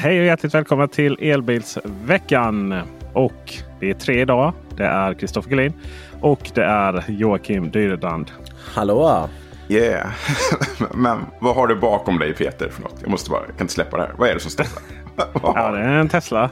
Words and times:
Hej 0.00 0.20
och 0.20 0.26
hjärtligt 0.26 0.54
välkomna 0.54 0.88
till 0.88 1.16
Elbilsveckan. 1.20 2.80
Och 3.12 3.54
det 3.80 3.90
är 3.90 3.94
tre 3.94 4.20
idag. 4.20 4.52
Det 4.76 4.84
är 4.84 5.14
Kristoffer 5.14 5.50
Gullin 5.50 5.72
och 6.20 6.50
det 6.54 6.64
är 6.64 7.04
Joakim 7.08 7.70
Dyredand. 7.70 8.30
Hallå! 8.74 9.28
Yeah. 9.68 10.10
Men 10.94 11.18
vad 11.40 11.54
har 11.54 11.66
du 11.66 11.76
bakom 11.76 12.18
dig 12.18 12.34
Peter 12.34 12.68
för 12.68 12.82
något? 12.82 12.94
Jag 13.00 13.10
måste 13.10 13.30
bara, 13.30 13.40
jag 13.40 13.56
kan 13.56 13.60
inte 13.64 13.74
släppa 13.74 13.96
det 13.96 14.02
här. 14.02 14.12
Vad 14.18 14.28
är 14.28 14.34
det 14.34 14.40
som 14.40 14.50
står 14.50 14.64
där? 14.64 15.26
Ja, 15.42 15.70
det 15.70 15.78
är 15.80 15.88
en 15.88 16.08
Tesla. 16.08 16.50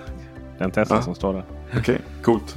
Det 0.59 0.65
är 0.65 0.65
en 0.65 0.71
Tesla 0.71 0.97
Ja. 0.97 1.03
som 1.03 1.15
står 1.15 1.33
där. 1.33 1.45
Okej, 1.79 1.99
coolt. 2.23 2.57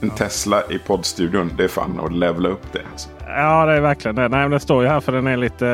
En 0.00 0.10
Tesla 0.10 0.62
i 0.70 0.78
poddstudion. 0.78 1.52
Det 1.56 1.64
är 1.64 1.68
fan 1.68 2.00
att 2.04 2.12
levla 2.12 2.48
upp 2.48 2.72
det. 2.72 2.82
Alltså. 2.92 3.08
Ja, 3.28 3.66
det 3.66 3.72
är 3.72 3.80
verkligen 3.80 4.14
det. 4.14 4.28
Nej, 4.28 4.40
men 4.40 4.50
den 4.50 4.60
står 4.60 4.82
ju 4.82 4.88
här 4.88 5.00
för 5.00 5.12
den 5.12 5.26
är 5.26 5.36
lite 5.36 5.68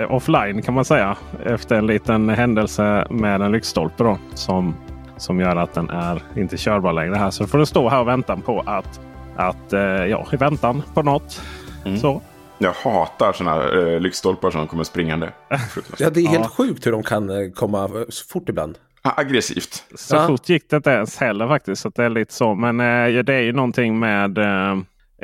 eh, 0.00 0.14
offline 0.14 0.62
kan 0.62 0.74
man 0.74 0.84
säga. 0.84 1.16
Efter 1.44 1.76
en 1.76 1.86
liten 1.86 2.28
händelse 2.28 3.06
med 3.10 3.40
en 3.42 3.52
lyktstolpe 3.52 4.04
då. 4.04 4.18
Som, 4.34 4.74
som 5.16 5.40
gör 5.40 5.56
att 5.56 5.72
den 5.74 5.90
är 5.90 6.22
inte 6.36 6.56
körbar 6.56 6.92
längre 6.92 7.14
här. 7.14 7.30
Så 7.30 7.46
får 7.46 7.58
den 7.58 7.66
stå 7.66 7.88
här 7.88 8.00
och 8.00 8.08
vänta 8.08 8.36
på 8.36 8.62
att, 8.66 9.00
att 9.36 9.72
eh, 9.72 9.80
ja, 9.80 10.26
i 10.32 10.36
väntan 10.36 10.82
på 10.94 11.02
något. 11.02 11.42
Mm. 11.84 11.98
Så. 11.98 12.22
Jag 12.58 12.72
hatar 12.72 13.32
sådana 13.32 13.56
här 13.62 13.92
eh, 13.94 14.00
lyktstolpar 14.00 14.50
som 14.50 14.66
kommer 14.66 14.84
springande. 14.84 15.28
Ja, 15.98 16.10
det 16.10 16.20
är 16.20 16.28
helt 16.28 16.44
Ja. 16.44 16.48
sjukt 16.48 16.86
hur 16.86 16.92
de 16.92 17.02
kan 17.02 17.30
eh, 17.30 17.50
komma 17.54 17.88
så 18.08 18.26
fort 18.32 18.48
ibland. 18.48 18.78
Aggressivt. 19.02 19.84
Så 19.94 20.16
Ja. 20.16 20.26
fort 20.26 20.48
gick 20.48 20.70
det 20.70 20.76
inte 20.76 20.90
ens 20.90 21.16
heller 21.18 21.48
faktiskt. 21.48 21.82
Så 21.82 21.88
det 21.88 22.04
är 22.04 22.08
lite 22.10 22.34
så. 22.34 22.54
Men 22.54 22.80
eh, 22.80 22.86
ja, 22.86 23.22
det 23.22 23.34
är 23.34 23.40
ju 23.40 23.52
någonting 23.52 23.98
med 23.98 24.38
eh, 24.38 24.76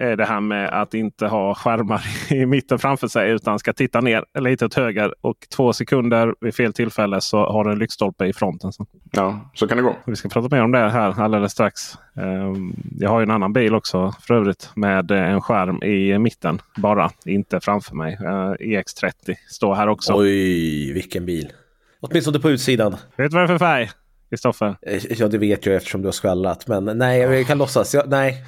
det 0.06 0.24
här 0.24 0.40
med 0.40 0.68
att 0.82 0.94
inte 0.94 1.26
ha 1.26 1.54
skärmar 1.54 2.02
i 2.34 2.46
mitten 2.46 2.78
framför 2.78 3.08
sig 3.08 3.30
utan 3.30 3.58
ska 3.58 3.72
titta 3.72 4.00
ner 4.00 4.24
lite 4.40 4.64
åt 4.64 4.74
höger. 4.74 5.14
Och 5.20 5.36
två 5.56 5.72
sekunder 5.72 6.34
vid 6.40 6.54
fel 6.54 6.72
tillfälle 6.72 7.20
så 7.20 7.46
har 7.46 7.64
du 7.64 7.72
en 7.72 7.78
lyktstolpe 7.78 8.26
i 8.26 8.32
fronten. 8.32 8.72
Så. 8.72 8.86
Ja, 9.12 9.50
så 9.54 9.68
kan 9.68 9.76
det 9.76 9.82
gå. 9.82 9.96
Vi 10.06 10.16
ska 10.16 10.28
prata 10.28 10.56
mer 10.56 10.62
om 10.62 10.72
det 10.72 10.78
här 10.90 11.20
alldeles 11.20 11.52
strax. 11.52 11.94
Eh, 12.16 12.52
jag 12.98 13.10
har 13.10 13.20
ju 13.20 13.22
en 13.22 13.30
annan 13.30 13.52
bil 13.52 13.74
också 13.74 14.12
för 14.20 14.34
övrigt 14.34 14.70
med 14.74 15.10
eh, 15.10 15.30
en 15.30 15.40
skärm 15.40 15.82
i 15.82 16.18
mitten 16.18 16.60
bara. 16.76 17.10
Inte 17.24 17.60
framför 17.60 17.94
mig. 17.94 18.18
Eh, 18.20 18.26
EX30 18.66 19.34
står 19.48 19.74
här 19.74 19.88
också. 19.88 20.12
Oj, 20.16 20.92
vilken 20.92 21.26
bil. 21.26 21.52
Åtminstone 22.00 22.38
på 22.38 22.50
utsidan. 22.50 22.96
Vet 23.16 23.30
du 23.30 23.36
vad 23.36 23.48
det 23.48 23.52
är 23.54 23.58
för 23.58 23.66
färg? 23.66 23.90
Kristoffer? 24.30 24.76
Eh, 24.82 25.02
Ja, 25.10 25.28
det 25.28 25.38
vet 25.38 25.66
jag 25.66 25.74
eftersom 25.74 26.02
du 26.02 26.06
har 26.06 26.12
skvallrat. 26.12 26.66
Men 26.68 26.84
nej, 26.84 27.20
jag 27.20 27.46
kan 27.46 27.58
låtsas. 27.58 27.94
Jag, 27.94 28.08
nej, 28.08 28.44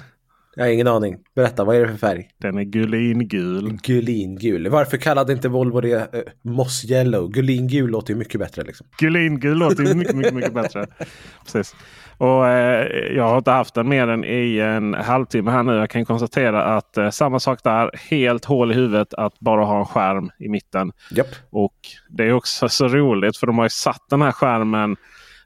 jag 0.56 0.64
har 0.64 0.70
ingen 0.70 0.86
aning. 0.86 1.16
Berätta, 1.34 1.64
vad 1.64 1.76
är 1.76 1.80
det 1.80 1.88
för 1.88 1.96
färg? 1.96 2.28
Den 2.38 2.58
är 2.58 2.62
gulingul. 2.62 3.78
Gulingul. 3.82 4.68
Varför 4.68 4.96
kallade 4.96 5.32
inte 5.32 5.48
Volvo 5.48 5.80
det 5.80 6.14
eh, 6.14 6.20
Moss 6.42 6.84
Yellow? 6.84 7.30
Gulingul 7.30 7.90
låter 7.90 8.12
ju 8.12 8.18
mycket 8.18 8.40
bättre 8.40 8.62
liksom. 8.62 8.86
Gulingul 8.98 9.58
låter 9.58 9.82
ju 9.84 9.94
mycket, 9.94 10.16
mycket, 10.16 10.34
mycket 10.34 10.54
bättre. 10.54 10.86
Precis. 11.44 11.74
Och 12.18 12.48
eh, 12.48 12.86
Jag 13.16 13.28
har 13.28 13.38
inte 13.38 13.50
haft 13.50 13.74
den 13.74 13.88
mer 13.88 14.08
än 14.08 14.24
i 14.24 14.58
en 14.58 14.94
halvtimme 14.94 15.50
här 15.50 15.62
nu. 15.62 15.72
Jag 15.72 15.91
kan 15.91 16.04
konstatera 16.04 16.64
att 16.64 16.96
eh, 16.96 17.10
samma 17.10 17.41
sak 17.41 17.64
där. 17.64 17.91
Helt 18.10 18.44
hål 18.44 18.72
i 18.72 18.74
huvudet 18.74 19.14
att 19.14 19.41
bara 19.41 19.64
ha 19.64 19.78
en 19.78 19.86
skärm 19.86 20.30
i 20.38 20.48
mitten. 20.48 20.92
Japp. 21.10 21.26
Och 21.50 21.74
Det 22.10 22.24
är 22.24 22.32
också 22.32 22.68
så 22.68 22.88
roligt 22.88 23.36
för 23.36 23.46
de 23.46 23.58
har 23.58 23.64
ju 23.64 23.70
satt 23.70 24.02
den 24.10 24.22
här 24.22 24.32
skärmen 24.32 24.96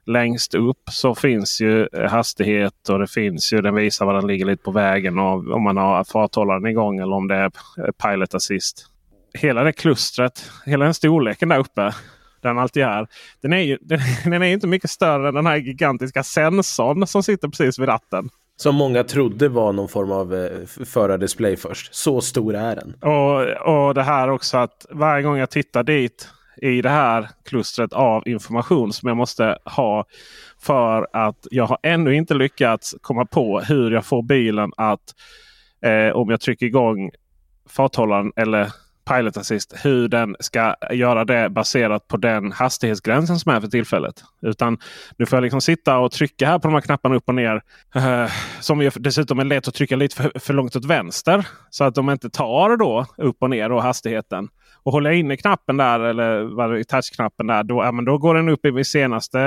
längst 0.07 0.55
upp 0.55 0.89
så 0.91 1.15
finns 1.15 1.61
ju 1.61 1.87
eh, 1.93 2.09
hastighet 2.09 2.89
och 2.89 2.99
det 2.99 3.07
finns 3.07 3.53
ju 3.53 3.61
den 3.61 3.75
visar 3.75 4.05
var 4.05 4.13
den 4.13 4.27
ligger 4.27 4.45
lite 4.45 4.63
på 4.63 4.71
vägen 4.71 5.19
och 5.19 5.51
om 5.51 5.63
man 5.63 5.77
har 5.77 6.03
farthållaren 6.03 6.65
igång 6.65 6.99
eller 6.99 7.15
om 7.15 7.27
det 7.27 7.35
är 7.35 7.51
eh, 7.77 7.91
pilot 8.03 8.33
assist. 8.33 8.85
Hela 9.33 9.63
det 9.63 9.73
klustret, 9.73 10.51
hela 10.65 10.85
den 10.85 10.93
storleken 10.93 11.49
där 11.49 11.59
uppe. 11.59 11.93
Den 12.41 12.57
alltid 12.57 12.83
är. 12.83 13.07
Den 13.41 13.53
är 13.53 13.61
ju 13.61 13.77
den, 13.81 13.99
den 14.23 14.41
är 14.41 14.47
inte 14.47 14.67
mycket 14.67 14.89
större 14.89 15.27
än 15.27 15.33
den 15.33 15.45
här 15.45 15.57
gigantiska 15.57 16.23
sensorn 16.23 17.07
som 17.07 17.23
sitter 17.23 17.47
precis 17.47 17.79
vid 17.79 17.87
ratten. 17.87 18.29
Som 18.55 18.75
många 18.75 19.03
trodde 19.03 19.49
var 19.49 19.73
någon 19.73 19.87
form 19.87 20.11
av 20.11 20.35
eh, 20.35 20.65
förardisplay 20.85 21.57
först. 21.57 21.95
Så 21.95 22.21
stor 22.21 22.55
är 22.55 22.75
den. 22.75 22.93
Och, 23.01 23.87
och 23.87 23.93
det 23.93 24.03
här 24.03 24.29
också 24.29 24.57
att 24.57 24.85
varje 24.89 25.23
gång 25.23 25.37
jag 25.37 25.49
tittar 25.49 25.83
dit 25.83 26.29
i 26.61 26.81
det 26.81 26.89
här 26.89 27.29
klustret 27.45 27.93
av 27.93 28.27
information 28.27 28.93
som 28.93 29.07
jag 29.07 29.17
måste 29.17 29.57
ha 29.65 30.05
för 30.61 31.07
att 31.13 31.47
jag 31.51 31.65
har 31.65 31.77
ännu 31.83 32.15
inte 32.15 32.33
lyckats 32.33 32.95
komma 33.01 33.25
på 33.25 33.59
hur 33.59 33.91
jag 33.91 34.05
får 34.05 34.23
bilen 34.23 34.71
att 34.77 35.15
eh, 35.81 36.15
om 36.15 36.29
jag 36.29 36.41
trycker 36.41 36.65
igång 36.65 37.11
farthållaren 37.69 38.31
eller 38.35 38.71
Pilot 39.07 39.37
Assist 39.37 39.73
hur 39.83 40.07
den 40.07 40.35
ska 40.39 40.75
göra 40.91 41.25
det 41.25 41.49
baserat 41.49 42.07
på 42.07 42.17
den 42.17 42.51
hastighetsgränsen 42.51 43.39
som 43.39 43.51
är 43.51 43.61
för 43.61 43.67
tillfället. 43.67 44.23
Utan 44.41 44.77
nu 45.17 45.25
får 45.25 45.37
jag 45.37 45.43
liksom 45.43 45.61
sitta 45.61 45.97
och 45.97 46.11
trycka 46.11 46.47
här 46.47 46.59
på 46.59 46.67
de 46.67 46.73
här 46.73 46.81
knapparna 46.81 47.15
upp 47.15 47.23
och 47.27 47.35
ner. 47.35 47.61
Eh, 47.95 48.31
som 48.59 48.81
ju 48.81 48.91
dessutom 48.95 49.39
är 49.39 49.43
lätt 49.45 49.67
att 49.67 49.73
trycka 49.73 49.95
lite 49.95 50.15
för, 50.15 50.39
för 50.39 50.53
långt 50.53 50.75
åt 50.75 50.85
vänster. 50.85 51.47
Så 51.69 51.83
att 51.83 51.95
de 51.95 52.09
inte 52.09 52.29
tar 52.29 52.77
då 52.77 53.05
upp 53.17 53.37
och 53.39 53.49
ner 53.49 53.69
då 53.69 53.79
hastigheten. 53.79 54.47
Och 54.87 54.93
håller 54.93 55.09
jag 55.09 55.19
inne 55.19 55.37
knappen 55.37 55.77
där 55.77 55.99
eller 55.99 56.83
touchknappen 56.83 57.47
där. 57.47 57.63
Då, 57.63 57.83
ja, 57.83 57.91
men 57.91 58.05
då 58.05 58.17
går 58.17 58.35
den 58.35 58.49
upp 58.49 58.65
i 58.65 58.71
min 58.71 58.85
senaste 58.85 59.39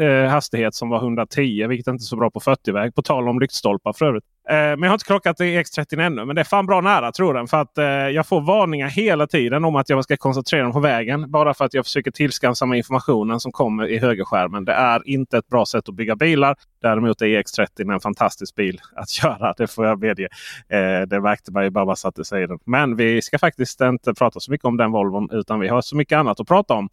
eh, 0.00 0.30
hastighet 0.30 0.74
som 0.74 0.88
var 0.88 0.98
110. 0.98 1.66
Vilket 1.66 1.86
är 1.86 1.92
inte 1.92 2.02
är 2.02 2.04
så 2.04 2.16
bra 2.16 2.30
på 2.30 2.40
40-väg. 2.40 2.94
På 2.94 3.02
tal 3.02 3.28
om 3.28 3.40
lyktstolpar 3.40 3.92
för 3.92 4.06
övrigt. 4.06 4.24
Eh, 4.52 4.56
men 4.56 4.82
jag 4.82 4.88
har 4.88 4.94
inte 4.94 5.04
krockat 5.04 5.40
i 5.40 5.44
X30 5.44 6.00
ännu. 6.00 6.24
Men 6.24 6.36
det 6.36 6.42
är 6.42 6.44
fan 6.44 6.66
bra 6.66 6.80
nära 6.80 7.12
tror 7.12 7.34
den. 7.34 7.48
För 7.48 7.60
att 7.60 7.78
eh, 7.78 7.84
jag 7.84 8.26
får 8.26 8.40
varningar 8.40 8.88
hela 8.88 9.26
tiden 9.26 9.64
om 9.64 9.76
att 9.76 9.88
jag 9.88 10.04
ska 10.04 10.16
koncentrera 10.16 10.64
mig 10.64 10.72
på 10.72 10.80
vägen. 10.80 11.30
Bara 11.30 11.54
för 11.54 11.64
att 11.64 11.74
jag 11.74 11.84
försöker 11.84 12.10
tillskansa 12.10 12.66
mig 12.66 12.78
informationen 12.78 13.40
som 13.40 13.52
kommer 13.52 13.86
i 13.86 13.98
högerskärmen. 13.98 14.64
Det 14.64 14.72
är 14.72 15.08
inte 15.08 15.38
ett 15.38 15.48
bra 15.48 15.66
sätt 15.66 15.88
att 15.88 15.94
bygga 15.94 16.16
bilar. 16.16 16.56
Däremot 16.82 17.22
är 17.22 17.26
EX30 17.26 17.92
en 17.92 18.00
fantastisk 18.00 18.54
bil 18.54 18.80
att 18.96 19.08
köra. 19.20 19.54
Det 19.56 19.66
får 19.66 19.86
jag 19.86 20.00
medge. 20.00 20.28
Eh, 20.68 21.06
det 21.06 21.20
märkte 21.20 21.52
man 21.52 21.64
ju 21.64 21.70
bara 21.70 21.84
man 21.84 21.96
satte 21.96 22.24
sig 22.24 22.42
i 22.42 22.46
den. 22.46 22.58
Men 22.66 22.96
vi 22.96 23.22
ska 23.22 23.38
faktiskt 23.38 23.80
inte 23.80 24.14
prata 24.14 24.40
så 24.40 24.50
mycket 24.50 24.64
om 24.64 24.76
den 24.76 24.92
Volvon. 24.92 25.28
Utan 25.32 25.60
vi 25.60 25.68
har 25.68 25.80
så 25.80 25.96
mycket 25.96 26.16
annat 26.16 26.40
att 26.40 26.48
prata 26.48 26.74
om. 26.74 26.88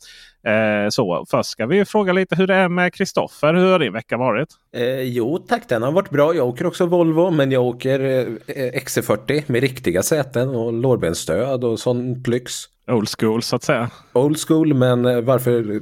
Så 0.90 1.26
först 1.30 1.50
ska 1.50 1.66
vi 1.66 1.86
fråga 1.86 2.14
lite 2.14 2.36
hur 2.36 2.48
det 2.48 2.56
är 2.56 2.70
med 2.70 2.94
Kristoffer. 2.94 3.54
Hur 3.54 3.72
har 3.72 3.80
din 3.80 3.94
vecka 3.94 4.18
varit? 4.18 4.50
Eh, 4.76 5.02
jo 5.02 5.38
tack, 5.38 5.70
den 5.70 5.84
har 5.84 5.92
varit 5.92 6.10
bra. 6.10 6.36
Jag 6.36 6.48
åker 6.48 6.66
också 6.66 6.86
Volvo, 6.86 7.32
men 7.32 7.49
jag 7.52 7.64
åker 7.64 8.00
eh, 8.48 8.72
XC40 8.72 9.44
med 9.48 9.62
riktiga 9.62 10.04
säten 10.04 10.50
och 10.50 10.74
lårbensstöd 10.74 11.64
och 11.64 11.80
sånt 11.80 12.28
lyx. 12.28 12.54
Old 12.90 13.10
school 13.20 13.42
så 13.42 13.56
att 13.56 13.64
säga. 13.64 13.90
Old 14.14 14.38
school, 14.48 14.74
men 14.74 15.06
eh, 15.06 15.22
varför 15.22 15.82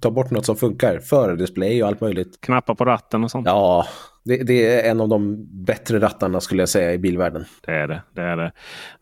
ta 0.00 0.10
bort 0.10 0.30
något 0.30 0.46
som 0.46 0.56
funkar? 0.56 0.98
Förardisplay 0.98 1.82
och 1.82 1.88
allt 1.88 2.00
möjligt. 2.00 2.40
Knappa 2.40 2.74
på 2.74 2.84
ratten 2.84 3.24
och 3.24 3.30
sånt. 3.30 3.46
Ja, 3.46 3.86
det, 4.24 4.36
det 4.36 4.66
är 4.66 4.90
en 4.90 5.00
av 5.00 5.08
de 5.08 5.46
bättre 5.64 6.00
rattarna 6.00 6.40
skulle 6.40 6.62
jag 6.62 6.68
säga 6.68 6.92
i 6.92 6.98
bilvärlden. 6.98 7.44
Det 7.66 7.72
är 7.72 7.88
det. 7.88 8.02
det, 8.14 8.22
är 8.22 8.36
det. 8.36 8.52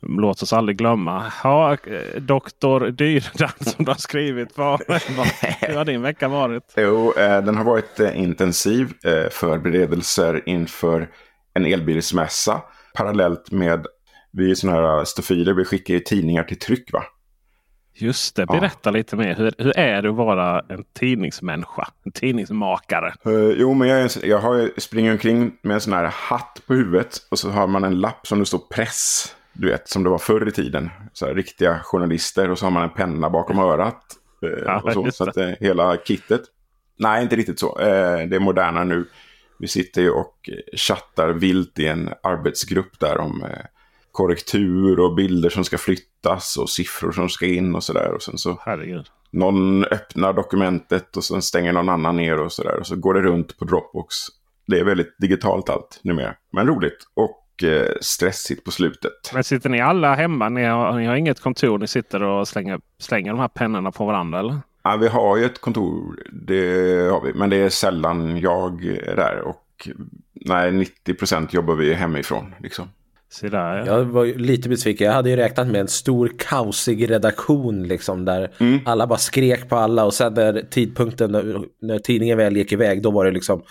Låt 0.00 0.42
oss 0.42 0.52
aldrig 0.52 0.78
glömma. 0.78 1.32
Ja, 1.44 1.76
Doktor 2.16 2.90
Dyrdan 2.90 3.50
som 3.60 3.84
du 3.84 3.90
har 3.90 3.98
skrivit. 3.98 4.58
Vad, 4.58 4.80
vad, 4.88 5.00
hur 5.60 5.74
har 5.74 5.84
din 5.84 6.02
vecka 6.02 6.28
varit? 6.28 6.74
Jo, 6.76 7.12
eh, 7.16 7.44
den 7.44 7.56
har 7.56 7.64
varit 7.64 8.00
intensiv. 8.14 8.92
Förberedelser 9.30 10.42
inför 10.46 11.08
en 11.54 11.66
elbilsmässa. 11.66 12.62
Parallellt 12.94 13.50
med, 13.50 13.86
vi 14.30 14.50
är 14.50 14.54
sådana 14.54 14.80
här 14.80 15.04
stofiler, 15.04 15.52
vi 15.52 15.64
skickar 15.64 15.94
ju 15.94 16.00
tidningar 16.00 16.44
till 16.44 16.58
tryck 16.58 16.92
va? 16.92 17.04
Just 18.00 18.36
det, 18.36 18.46
berätta 18.46 18.90
lite 18.90 19.16
mer. 19.16 19.34
Hur, 19.34 19.52
hur 19.58 19.78
är 19.78 20.02
det 20.02 20.08
att 20.08 20.16
vara 20.16 20.60
en 20.68 20.84
tidningsmänniska? 20.92 21.88
En 22.04 22.12
tidningsmakare? 22.12 23.14
Eh, 23.26 23.32
jo, 23.56 23.74
men 23.74 23.88
jag, 23.88 24.02
en 24.02 24.08
jag 24.22 24.38
har, 24.38 24.70
springer 24.80 25.12
omkring 25.12 25.52
med 25.62 25.74
en 25.74 25.80
sån 25.80 25.92
här 25.92 26.04
hatt 26.04 26.62
på 26.66 26.74
huvudet. 26.74 27.16
Och 27.30 27.38
så 27.38 27.50
har 27.50 27.66
man 27.66 27.84
en 27.84 28.00
lapp 28.00 28.26
som 28.26 28.38
det 28.38 28.46
står 28.46 28.60
press. 28.74 29.34
Du 29.52 29.68
vet, 29.70 29.88
som 29.88 30.02
det 30.02 30.10
var 30.10 30.18
förr 30.18 30.48
i 30.48 30.52
tiden. 30.52 30.90
Så 31.12 31.26
här, 31.26 31.34
riktiga 31.34 31.80
journalister. 31.82 32.50
Och 32.50 32.58
så 32.58 32.66
har 32.66 32.70
man 32.70 32.82
en 32.82 32.90
penna 32.90 33.30
bakom 33.30 33.58
örat. 33.58 34.02
eh, 34.42 34.62
Ja, 34.64 34.80
och 34.84 34.92
så 34.92 35.10
så 35.10 35.28
att, 35.28 35.36
eh, 35.36 35.48
hela 35.60 35.96
kittet. 35.96 36.40
Nej, 36.98 37.22
inte 37.22 37.36
riktigt 37.36 37.58
så. 37.60 37.78
Eh, 37.80 38.28
det 38.28 38.36
är 38.36 38.40
modernare 38.40 38.84
nu. 38.84 39.08
Vi 39.58 39.68
sitter 39.68 40.02
ju 40.02 40.10
och 40.10 40.50
chattar 40.76 41.28
vilt 41.28 41.78
i 41.78 41.86
en 41.86 42.10
arbetsgrupp 42.22 43.00
där 43.00 43.18
om 43.18 43.42
eh, 43.42 43.64
korrektur 44.12 45.00
och 45.00 45.14
bilder 45.14 45.50
som 45.50 45.64
ska 45.64 45.78
flyttas 45.78 46.56
och 46.56 46.70
siffror 46.70 47.12
som 47.12 47.28
ska 47.28 47.46
in 47.46 47.74
och 47.74 47.84
sådär. 47.84 48.12
Och 48.14 48.22
sen 48.22 48.38
så 48.38 48.58
Herregud. 48.64 49.06
någon 49.30 49.84
öppnar 49.84 50.32
dokumentet 50.32 51.16
och 51.16 51.24
sen 51.24 51.42
stänger 51.42 51.72
någon 51.72 51.88
annan 51.88 52.16
ner 52.16 52.40
och 52.40 52.52
sådär. 52.52 52.80
Och 52.80 52.86
så 52.86 52.96
går 52.96 53.14
det 53.14 53.20
runt 53.22 53.58
på 53.58 53.64
Dropbox. 53.64 54.16
Det 54.66 54.80
är 54.80 54.84
väldigt 54.84 55.14
digitalt 55.18 55.68
allt 55.70 56.00
numera. 56.02 56.34
Men 56.52 56.66
roligt 56.66 56.98
och 57.14 57.64
eh, 57.64 57.92
stressigt 58.00 58.64
på 58.64 58.70
slutet. 58.70 59.12
Men 59.34 59.44
sitter 59.44 59.70
ni 59.70 59.80
alla 59.80 60.14
hemma? 60.14 60.48
Ni 60.48 60.64
har, 60.64 60.98
ni 60.98 61.06
har 61.06 61.14
inget 61.16 61.40
kontor? 61.40 61.78
Ni 61.78 61.86
sitter 61.86 62.22
och 62.22 62.48
slänger, 62.48 62.80
slänger 62.98 63.30
de 63.30 63.40
här 63.40 63.48
pennorna 63.48 63.92
på 63.92 64.06
varandra 64.06 64.38
eller? 64.38 64.60
Ja, 64.90 64.96
vi 64.96 65.08
har 65.08 65.36
ju 65.36 65.44
ett 65.44 65.60
kontor, 65.60 66.22
det 66.32 66.62
har 67.10 67.20
vi. 67.20 67.32
Men 67.34 67.50
det 67.50 67.56
är 67.56 67.68
sällan 67.68 68.38
jag 68.38 68.84
är 68.84 69.16
där. 69.16 69.40
Och 69.40 69.88
nej, 70.34 70.70
90% 71.06 71.48
jobbar 71.50 71.74
vi 71.74 71.94
hemifrån. 71.94 72.54
Liksom. 72.60 72.88
Se 73.30 73.48
där 73.48 73.76
ja. 73.76 73.86
Jag 73.86 74.04
var 74.04 74.24
ju 74.24 74.38
lite 74.38 74.68
besviken. 74.68 75.06
Jag 75.06 75.14
hade 75.14 75.30
ju 75.30 75.36
räknat 75.36 75.66
med 75.66 75.80
en 75.80 75.88
stor 75.88 76.32
kaosig 76.38 77.10
redaktion 77.10 77.88
liksom 77.88 78.24
där 78.24 78.50
alla 78.84 79.06
bara 79.06 79.18
skrek 79.18 79.68
på 79.68 79.76
alla 79.76 80.04
och 80.04 80.14
sen 80.14 80.34
när 80.34 80.62
tidpunkten 80.70 81.32
när, 81.32 81.64
när 81.80 81.98
tidningen 81.98 82.38
väl 82.38 82.56
gick 82.56 82.72
iväg 82.72 83.02
då 83.02 83.10
var 83.10 83.24
det 83.24 83.30
liksom 83.30 83.62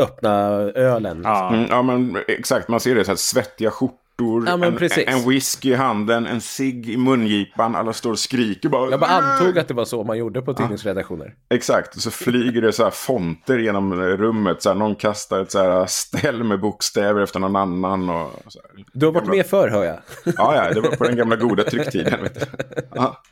öppna 0.00 0.30
ölen. 0.74 1.20
Ja. 1.24 1.54
Mm, 1.54 1.66
ja, 1.70 1.82
men 1.82 2.16
exakt. 2.28 2.68
Man 2.68 2.80
ser 2.80 2.94
det 2.94 3.04
så 3.04 3.10
här 3.10 3.16
svettiga 3.16 3.70
skjortor. 3.70 4.01
Ja, 4.46 4.56
men 4.56 4.78
en, 4.78 4.88
en 5.06 5.28
whisky 5.28 5.70
i 5.70 5.74
handen, 5.74 6.26
en 6.26 6.40
cigg 6.40 6.88
i 6.88 6.96
mungipan. 6.96 7.76
Alla 7.76 7.92
står 7.92 8.10
och 8.10 8.18
skriker 8.18 8.68
bara. 8.68 8.90
Jag 8.90 9.00
bara 9.00 9.10
antog 9.10 9.58
att 9.58 9.68
det 9.68 9.74
var 9.74 9.84
så 9.84 10.04
man 10.04 10.18
gjorde 10.18 10.42
på 10.42 10.54
tidningsredaktioner. 10.54 11.34
Exakt, 11.50 11.96
och 11.96 12.02
så 12.02 12.10
flyger 12.10 12.62
det 12.62 12.72
så 12.72 12.84
här 12.84 12.90
fonter 12.90 13.58
genom 13.58 13.94
rummet. 13.94 14.62
Så 14.62 14.68
här, 14.68 14.76
någon 14.76 14.94
kastar 14.94 15.42
ett 15.42 15.52
så 15.52 15.58
här 15.58 15.86
ställ 15.86 16.44
med 16.44 16.60
bokstäver 16.60 17.20
efter 17.20 17.40
någon 17.40 17.56
annan. 17.56 18.08
Och 18.10 18.30
så 18.48 18.60
här. 18.62 18.84
Du 18.92 19.06
har 19.06 19.12
varit 19.12 19.28
med 19.28 19.46
förr 19.46 19.68
hör 19.68 19.84
jag. 19.84 19.98
Ja, 20.24 20.54
ja, 20.56 20.74
det 20.74 20.80
var 20.80 20.96
på 20.96 21.04
den 21.04 21.16
gamla 21.16 21.36
goda 21.36 21.64
trycktiden. 21.64 22.22
Vet 22.22 22.40
du. 22.40 22.46
Ja. 22.94 23.22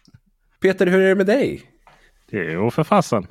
Peter, 0.63 0.87
hur 0.87 1.01
är 1.01 1.09
det 1.09 1.15
med 1.15 1.27
dig? 1.27 1.63
Jo, 2.31 2.71
för 2.71 2.85
fasen. 2.85 3.27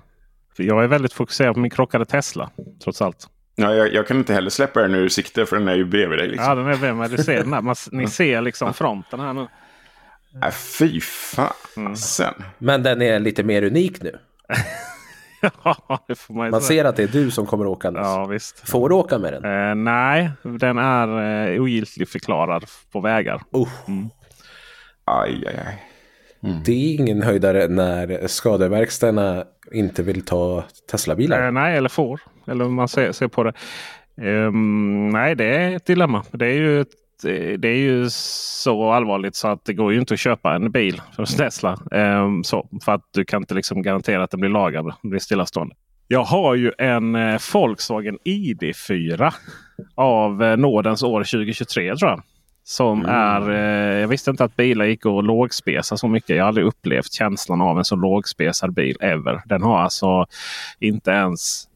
För 0.55 0.63
Jag 0.63 0.83
är 0.83 0.87
väldigt 0.87 1.13
fokuserad 1.13 1.53
på 1.53 1.59
min 1.59 1.71
krockade 1.71 2.05
Tesla. 2.05 2.49
Trots 2.83 3.01
allt. 3.01 3.27
Ja, 3.55 3.73
jag, 3.75 3.93
jag 3.93 4.07
kan 4.07 4.17
inte 4.17 4.33
heller 4.33 4.49
släppa 4.49 4.81
den 4.81 4.95
ur 4.95 5.09
sikte 5.09 5.45
för 5.45 5.57
den 5.57 5.67
är 5.67 5.75
ju 5.75 5.85
bredvid 5.85 6.17
dig. 6.19 6.25
Ja, 6.27 6.31
Liksom. 6.31 6.57
den 6.57 6.67
är 6.67 6.75
vem 6.75 7.01
är 7.01 7.09
du 7.09 7.17
ser 7.17 7.37
den 7.43 7.53
här. 7.53 7.61
Man, 7.61 7.75
ni 7.91 8.07
ser 8.07 8.41
liksom 8.41 8.73
fronten 8.73 9.19
här 9.19 9.33
nu. 9.33 9.47
Äh, 10.45 10.51
fy 10.51 11.01
fasen. 11.01 12.33
Men 12.57 12.83
den 12.83 13.01
är 13.01 13.19
lite 13.19 13.43
mer 13.43 13.63
unik 13.63 14.01
nu. 14.01 14.19
Ja, 15.63 16.03
det 16.07 16.15
får 16.15 16.33
man 16.33 16.45
ju 16.47 16.51
Man 16.51 16.61
ser 16.61 16.85
att 16.85 16.95
det 16.95 17.03
är 17.03 17.07
du 17.07 17.31
som 17.31 17.45
kommer 17.45 17.65
åkandes. 17.67 18.01
Ja, 18.05 18.25
visst. 18.25 18.69
Får 18.69 18.89
du 18.89 18.95
åka 18.95 19.17
med 19.17 19.33
den? 19.33 19.69
Eh, 19.69 19.75
nej, 19.75 20.31
den 20.43 20.77
är 20.77 21.07
eh, 21.53 21.61
ogiltigförklarad 21.61 22.65
på 22.91 22.99
vägar. 23.01 23.41
Usch. 23.55 23.69
Aj, 25.05 25.43
aj, 25.47 25.59
aj. 25.67 25.83
Mm. 26.43 26.63
Det 26.65 26.71
är 26.71 26.95
ingen 26.99 27.21
höjdare 27.21 27.67
när 27.67 28.27
skadeverkstäderna 28.27 29.43
inte 29.71 30.03
vill 30.03 30.25
ta 30.25 30.63
Teslabilar. 30.91 31.45
Eh, 31.45 31.51
nej, 31.51 31.77
eller 31.77 31.89
får. 31.89 32.21
Eller 32.47 32.65
hur 32.65 32.71
man 32.71 32.87
ser, 32.87 33.11
ser 33.11 33.27
på 33.27 33.43
det. 33.43 33.53
Um, 34.21 35.09
nej, 35.09 35.35
det 35.35 35.45
är 35.45 35.75
ett 35.75 35.85
dilemma. 35.85 36.23
Det 36.31 36.45
är, 36.45 36.53
ju 36.53 36.81
ett, 36.81 36.87
eh, 37.25 37.59
det 37.59 37.67
är 37.67 37.77
ju 37.77 38.09
så 38.09 38.91
allvarligt 38.91 39.35
så 39.35 39.47
att 39.47 39.65
det 39.65 39.73
går 39.73 39.93
ju 39.93 39.99
inte 39.99 40.13
att 40.13 40.19
köpa 40.19 40.55
en 40.55 40.71
bil 40.71 41.01
från 41.15 41.25
Tesla. 41.25 41.77
Um, 41.91 42.43
så, 42.43 42.67
för 42.85 42.91
att 42.91 43.03
du 43.13 43.25
kan 43.25 43.41
inte 43.41 43.53
liksom 43.53 43.81
garantera 43.81 44.23
att 44.23 44.31
den 44.31 44.39
blir 44.39 44.49
lagad. 44.49 44.93
Den 45.01 45.09
blir 45.09 45.19
stillastående. 45.19 45.75
Jag 46.07 46.23
har 46.23 46.55
ju 46.55 46.71
en 46.77 47.15
eh, 47.15 47.39
Volkswagen 47.53 48.17
ID4 48.25 49.33
av 49.95 50.43
eh, 50.43 50.57
nådens 50.57 51.03
år 51.03 51.19
2023 51.19 51.95
tror 51.95 52.11
jag. 52.11 52.21
Som 52.69 53.05
är, 53.05 53.49
eh, 53.49 53.99
jag 53.99 54.07
visste 54.07 54.31
inte 54.31 54.43
att 54.43 54.55
bilar 54.55 54.85
gick 54.85 55.05
att 55.05 55.25
lågspesa 55.25 55.97
så 55.97 56.07
mycket. 56.07 56.35
Jag 56.35 56.43
har 56.43 56.47
aldrig 56.47 56.67
upplevt 56.67 57.13
känslan 57.13 57.61
av 57.61 57.77
en 57.77 57.85
så 57.85 57.95
lågspesad 57.95 58.73
bil 58.73 58.97
ever. 58.99 59.41
Den 59.45 59.61
har 59.61 59.79
alltså 59.79 60.25
inte 60.79 61.11
ens 61.11 61.67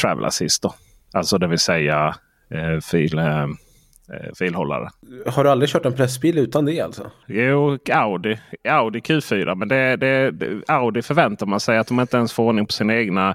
travel 0.00 0.24
assist. 0.24 0.62
Då. 0.62 0.74
Alltså 1.12 1.38
det 1.38 1.46
vill 1.46 1.58
säga 1.58 2.14
eh, 2.50 2.80
fil, 2.80 3.18
eh, 3.18 3.46
filhållare. 4.38 4.88
Har 5.26 5.44
du 5.44 5.50
aldrig 5.50 5.70
kört 5.70 5.86
en 5.86 5.94
pressbil 5.94 6.38
utan 6.38 6.64
det 6.64 6.80
alltså? 6.80 7.10
Jo, 7.26 7.78
Audi. 7.92 8.38
Audi 8.68 8.98
Q4. 8.98 9.54
Men 9.54 9.68
det, 9.68 9.96
det, 9.96 10.30
det, 10.30 10.62
Audi 10.68 11.02
förväntar 11.02 11.46
man 11.46 11.60
sig 11.60 11.78
att 11.78 11.86
de 11.86 12.00
inte 12.00 12.16
ens 12.16 12.32
får 12.32 12.44
ordning 12.44 12.66
på 12.66 12.72
sina 12.72 12.94
egna 12.94 13.34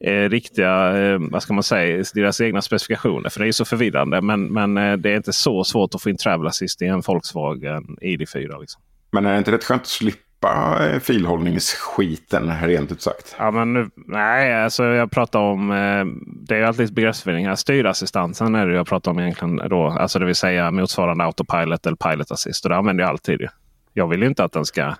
eh, 0.00 0.28
riktiga, 0.28 0.98
eh, 0.98 1.18
vad 1.20 1.42
ska 1.42 1.52
man 1.52 1.62
säga, 1.62 2.04
deras 2.14 2.40
egna 2.40 2.62
specifikationer. 2.62 3.30
För 3.30 3.40
det 3.40 3.48
är 3.48 3.52
så 3.52 3.64
förvirrande. 3.64 4.20
Men, 4.20 4.52
men 4.52 4.76
eh, 4.76 4.96
det 4.96 5.10
är 5.10 5.16
inte 5.16 5.32
så 5.32 5.64
svårt 5.64 5.94
att 5.94 6.02
få 6.02 6.10
in 6.10 6.16
travel 6.16 6.46
assist 6.46 6.82
i 6.82 6.86
en 6.86 7.00
Volkswagen 7.00 7.84
ID4. 8.02 8.60
Liksom. 8.60 8.82
Men 9.10 9.26
är 9.26 9.32
det 9.32 9.38
inte 9.38 9.52
rätt 9.52 9.64
skönt 9.64 9.82
att 9.82 9.88
slippa 9.88 10.27
eh, 10.44 10.98
filhållningsskiten, 11.00 12.52
rent 12.62 12.92
ut 12.92 13.02
sagt? 13.02 13.36
Ja, 13.38 13.50
men 13.50 13.72
nu, 13.72 13.90
nej, 13.94 14.62
alltså 14.62 14.84
jag 14.84 15.10
pratar 15.10 15.38
om, 15.38 15.70
eh, 15.70 16.04
det 16.26 16.56
är 16.56 16.62
alltid 16.62 16.94
begreppsförvirring 16.94 17.46
här. 17.46 17.54
Styrassistansen 17.54 18.54
är 18.54 18.66
det 18.66 18.74
jag 18.74 18.86
pratar 18.86 19.10
om 19.10 19.18
egentligen 19.18 19.56
då. 19.56 19.86
Alltså 19.86 20.18
det 20.18 20.24
vill 20.24 20.34
säga 20.34 20.70
motsvarande 20.70 21.24
autopilot 21.24 21.86
eller 21.86 21.96
pilot 21.96 22.30
assist. 22.30 22.64
Och 22.64 22.70
det 22.70 22.76
använder 22.76 23.04
jag 23.04 23.10
alltid. 23.10 23.48
Jag 23.92 24.08
vill 24.08 24.22
ju 24.22 24.28
inte 24.28 24.44
att 24.44 24.52
den 24.52 24.64
ska, 24.64 24.94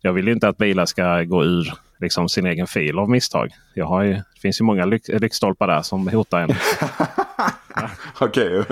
jag 0.00 0.12
vill 0.12 0.26
ju 0.26 0.32
inte 0.32 0.48
att 0.48 0.58
bilar 0.58 0.86
ska 0.86 1.22
gå 1.22 1.44
ur 1.44 1.72
liksom 2.00 2.28
sin 2.28 2.46
egen 2.46 2.66
fil 2.66 2.98
av 2.98 3.10
misstag. 3.10 3.50
Jag 3.74 3.86
har 3.86 4.02
ju, 4.02 4.12
det 4.12 4.40
finns 4.42 4.60
ju 4.60 4.64
många 4.64 4.84
lyktstolpar 4.84 5.66
där 5.66 5.82
som 5.82 6.08
hotar 6.08 6.40
en. 6.40 6.48
Okej. 8.20 8.64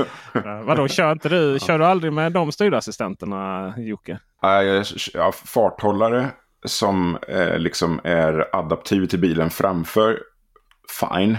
Vadå, 0.65 0.89
kör, 0.89 1.13
inte 1.13 1.29
du, 1.29 1.59
kör 1.61 1.79
du 1.79 1.85
aldrig 1.87 2.13
med 2.13 2.33
de 2.33 2.53
styrassistenterna 2.53 3.75
Jocke? 3.77 4.19
Ja, 4.43 4.63
jag- 4.63 4.87
ja, 5.15 5.33
farthållare 5.33 6.27
som 6.67 7.19
eh, 7.29 7.59
liksom 7.59 8.01
är 8.05 8.49
adaptiv 8.57 9.07
till 9.07 9.19
bilen 9.21 9.51
framför. 9.51 10.19
Fine. 11.01 11.39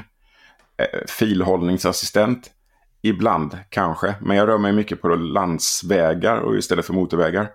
Eh, 0.77 0.99
filhållningsassistent. 1.07 2.51
Ibland 3.01 3.57
kanske. 3.69 4.15
Men 4.21 4.37
jag 4.37 4.47
rör 4.47 4.57
mig 4.57 4.73
mycket 4.73 5.01
på 5.01 5.07
landsvägar 5.07 6.37
och 6.37 6.55
istället 6.55 6.85
för 6.85 6.93
motorvägar. 6.93 7.49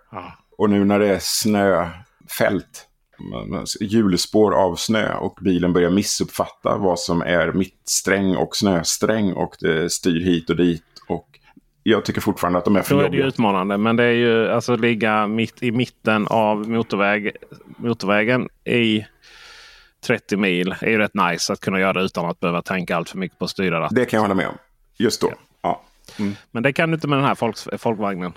Och 0.59 0.71
nu 0.71 0.85
när 0.85 0.99
det 0.99 1.09
är 1.09 1.19
snöfält. 1.21 2.87
Hjulspår 3.81 4.55
av 4.55 4.77
snö 4.77 5.15
och 5.15 5.39
bilen 5.41 5.73
börjar 5.73 5.91
missuppfatta 5.91 6.77
vad 6.77 6.99
som 6.99 7.23
är 7.23 7.53
mittsträng 7.53 8.37
och 8.37 8.57
snösträng. 8.57 9.33
Och 9.33 9.57
det 9.61 9.93
styr 9.93 10.21
hit 10.21 10.51
och 10.51 10.57
dit. 10.57 10.85
Och 11.09 11.29
jag 11.83 12.05
tycker 12.05 12.21
fortfarande 12.21 12.59
att 12.59 12.65
de 12.65 12.77
är 12.77 12.83
för 12.83 12.95
Då 12.95 13.01
är 13.01 13.03
det 13.05 13.09
ju 13.09 13.23
jobbiga. 13.23 13.27
utmanande. 13.27 13.79
Men 13.79 13.97
det 13.97 14.05
är 14.05 14.13
ju 14.13 14.49
alltså 14.49 14.77
ligga 14.77 15.27
mitt 15.27 15.63
i 15.63 15.71
mitten 15.71 16.27
av 16.27 16.69
motorväg, 16.69 17.31
motorvägen 17.77 18.49
i 18.65 19.07
30 20.07 20.37
mil 20.37 20.75
är 20.81 20.91
ju 20.91 20.99
rätt 20.99 21.15
nice 21.15 21.53
att 21.53 21.61
kunna 21.61 21.81
göra 21.81 22.03
utan 22.03 22.27
att 22.27 22.41
behöva 22.41 22.63
tänka 22.63 22.97
allt 22.97 23.09
för 23.11 23.19
mycket 23.19 23.39
på 23.39 23.45
att 23.45 23.51
styra 23.51 23.81
ratten. 23.81 23.95
Det 23.95 24.05
kan 24.05 24.17
jag 24.17 24.23
hålla 24.23 24.35
med 24.35 24.49
om. 24.49 24.55
Just 24.97 25.21
då. 25.21 25.33
Ja. 25.63 25.83
Men 26.51 26.63
det 26.63 26.73
kan 26.73 26.91
du 26.91 26.95
inte 26.95 27.09
med 27.09 27.19
den 27.19 27.25
här 27.27 27.35
folks, 27.35 27.69
folkvagnen. 27.79 28.33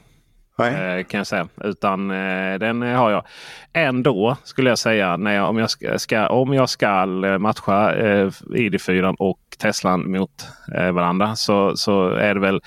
Nej. 0.58 1.00
Eh, 1.00 1.06
kan 1.06 1.18
jag 1.18 1.28
säga. 1.28 1.48
Utan 1.64 2.12
eh, 2.12 2.60
den 2.60 2.82
har 2.82 3.12
jag. 3.12 3.24
Ändå 3.74 4.38
skulle 4.44 4.70
jag 4.70 4.80
säga 4.80 5.18
när 5.18 5.32
jag, 5.36 5.50
om, 5.50 5.58
jag 5.58 5.70
ska, 5.70 6.00
ska, 6.00 6.28
om 6.28 6.54
jag 6.54 6.70
ska 6.70 6.88
eh, 7.26 7.38
matcha 7.38 7.96
eh, 7.96 8.28
ID4 8.50 9.16
och 9.20 9.40
Teslan 9.58 10.12
mot 10.12 10.48
eh, 10.76 10.92
varandra 10.92 11.36
så, 11.36 11.78
så 11.78 12.10
är 12.10 12.34
det 12.34 12.40
väl 12.40 12.62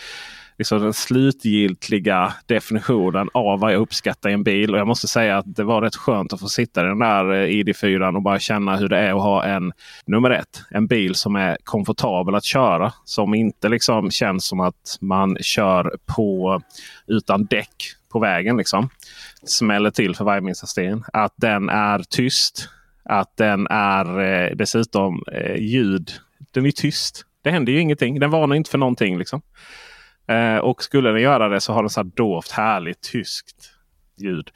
liksom 0.59 0.83
den 0.83 0.93
slutgiltiga 0.93 2.33
definitionen 2.47 3.29
av 3.35 3.61
vad 3.61 3.73
jag 3.73 3.81
uppskattar 3.81 4.31
i 4.31 4.33
en 4.33 4.43
bil. 4.43 4.75
Och 4.75 4.79
jag 4.81 4.87
måste 4.87 5.09
säga 5.09 5.39
att 5.39 5.57
det 5.57 5.65
var 5.65 5.83
rätt 5.83 5.97
skönt 5.97 6.33
att 6.33 6.41
få 6.41 6.49
sitta 6.49 6.81
i 6.81 6.85
den 6.85 6.99
där 6.99 7.33
eh, 7.33 7.49
ID4 7.49 8.17
och 8.17 8.23
bara 8.23 8.39
känna 8.39 8.77
hur 8.77 8.89
det 8.89 8.99
är 8.99 9.15
att 9.15 9.23
ha 9.23 9.45
en 9.45 9.73
nummer 10.07 10.31
ett. 10.31 10.63
En 10.71 10.87
bil 10.87 11.15
som 11.15 11.37
är 11.37 11.57
komfortabel 11.65 12.35
att 12.35 12.45
köra. 12.45 12.93
Som 13.05 13.35
inte 13.35 13.69
liksom 13.69 14.11
känns 14.11 14.47
som 14.47 14.61
att 14.61 14.99
man 15.01 15.37
kör 15.41 15.97
på 16.07 16.63
utan 17.07 17.45
däck 17.45 17.95
på 18.13 18.19
vägen. 18.19 18.57
Liksom. 18.57 18.89
Smäller 19.45 19.91
till 19.91 20.17
för 20.17 20.25
varje 20.25 20.41
minsta 20.41 20.67
sten. 20.67 21.05
Att 21.13 21.35
den 21.37 21.69
är 21.69 21.99
tyst. 21.99 22.69
Att 23.05 23.37
den 23.37 23.67
är 23.67 24.21
eh, 24.21 24.57
dessutom 24.57 25.23
eh, 25.33 25.57
ljud. 25.57 26.11
Den 26.51 26.67
är 26.67 26.71
tyst. 26.71 27.25
Det 27.43 27.51
händer 27.51 27.73
ju 27.73 27.81
ingenting. 27.81 28.21
Den 28.21 28.31
varnar 28.31 28.57
inte 28.57 28.71
för 28.71 28.79
någonting. 28.79 29.19
Liksom. 29.19 29.43
Eh, 30.29 30.57
och 30.59 30.83
skulle 30.83 31.11
den 31.11 31.23
göra 31.23 31.49
det 31.49 31.61
så 31.61 31.73
har 31.73 31.83
den 31.83 31.91
så 31.91 32.01
här 32.01 32.11
dovt 32.15 32.51
härligt 32.51 33.13
tyskt 33.13 33.71
ljud. 34.17 34.51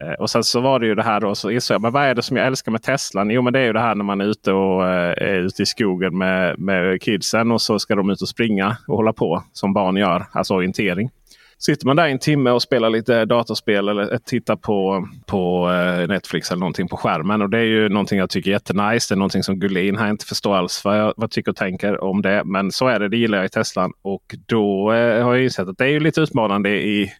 Eh, 0.00 0.12
och 0.12 0.30
sen 0.30 0.44
så 0.44 0.60
var 0.60 0.78
det 0.78 0.86
ju 0.86 0.94
det 0.94 1.02
här 1.02 1.20
då. 1.20 1.34
Så 1.34 1.52
jag, 1.52 1.82
men 1.82 1.92
vad 1.92 2.04
är 2.04 2.14
det 2.14 2.22
som 2.22 2.36
jag 2.36 2.46
älskar 2.46 2.72
med 2.72 2.82
Teslan? 2.82 3.30
Jo 3.30 3.42
men 3.42 3.52
det 3.52 3.58
är 3.58 3.64
ju 3.64 3.72
det 3.72 3.80
här 3.80 3.94
när 3.94 4.04
man 4.04 4.20
är 4.20 4.24
ute, 4.24 4.52
och, 4.52 4.88
eh, 4.88 5.28
är 5.28 5.40
ute 5.40 5.62
i 5.62 5.66
skogen 5.66 6.18
med, 6.18 6.58
med 6.58 7.02
kidsen. 7.02 7.52
Och 7.52 7.62
så 7.62 7.78
ska 7.78 7.94
de 7.94 8.10
ut 8.10 8.22
och 8.22 8.28
springa 8.28 8.76
och 8.88 8.96
hålla 8.96 9.12
på 9.12 9.44
som 9.52 9.72
barn 9.72 9.96
gör. 9.96 10.26
Alltså 10.32 10.54
orientering. 10.54 11.10
Sitter 11.58 11.86
man 11.86 11.96
där 11.96 12.08
en 12.08 12.18
timme 12.18 12.50
och 12.50 12.62
spelar 12.62 12.90
lite 12.90 13.24
datorspel 13.24 13.88
eller 13.88 14.18
tittar 14.18 14.56
på, 14.56 15.08
på 15.26 15.70
eh, 15.72 16.08
Netflix 16.08 16.50
eller 16.50 16.60
någonting 16.60 16.88
på 16.88 16.96
skärmen. 16.96 17.42
Och 17.42 17.50
det 17.50 17.58
är 17.58 17.64
ju 17.64 17.88
någonting 17.88 18.18
jag 18.18 18.30
tycker 18.30 18.50
är 18.50 18.52
jättenice. 18.52 19.14
Det 19.14 19.14
är 19.14 19.18
någonting 19.18 19.42
som 19.42 19.58
Gullin 19.58 19.96
här 19.96 20.10
inte 20.10 20.26
förstår 20.26 20.56
alls 20.56 20.84
vad 20.84 20.98
jag, 20.98 21.14
vad 21.16 21.30
tycker 21.30 21.50
och 21.50 21.56
tänker 21.56 22.04
om 22.04 22.22
det. 22.22 22.42
Men 22.44 22.72
så 22.72 22.86
är 22.86 23.00
det, 23.00 23.08
det 23.08 23.16
gillar 23.16 23.38
jag 23.38 23.44
i 23.44 23.48
Teslan. 23.48 23.92
Och 24.02 24.34
då 24.46 24.92
eh, 24.92 25.24
har 25.24 25.34
jag 25.34 25.44
insett 25.44 25.68
att 25.68 25.78
det 25.78 25.84
är 25.84 25.88
ju 25.88 26.00
lite 26.00 26.20
utmanande 26.20 26.70
i 26.70 27.12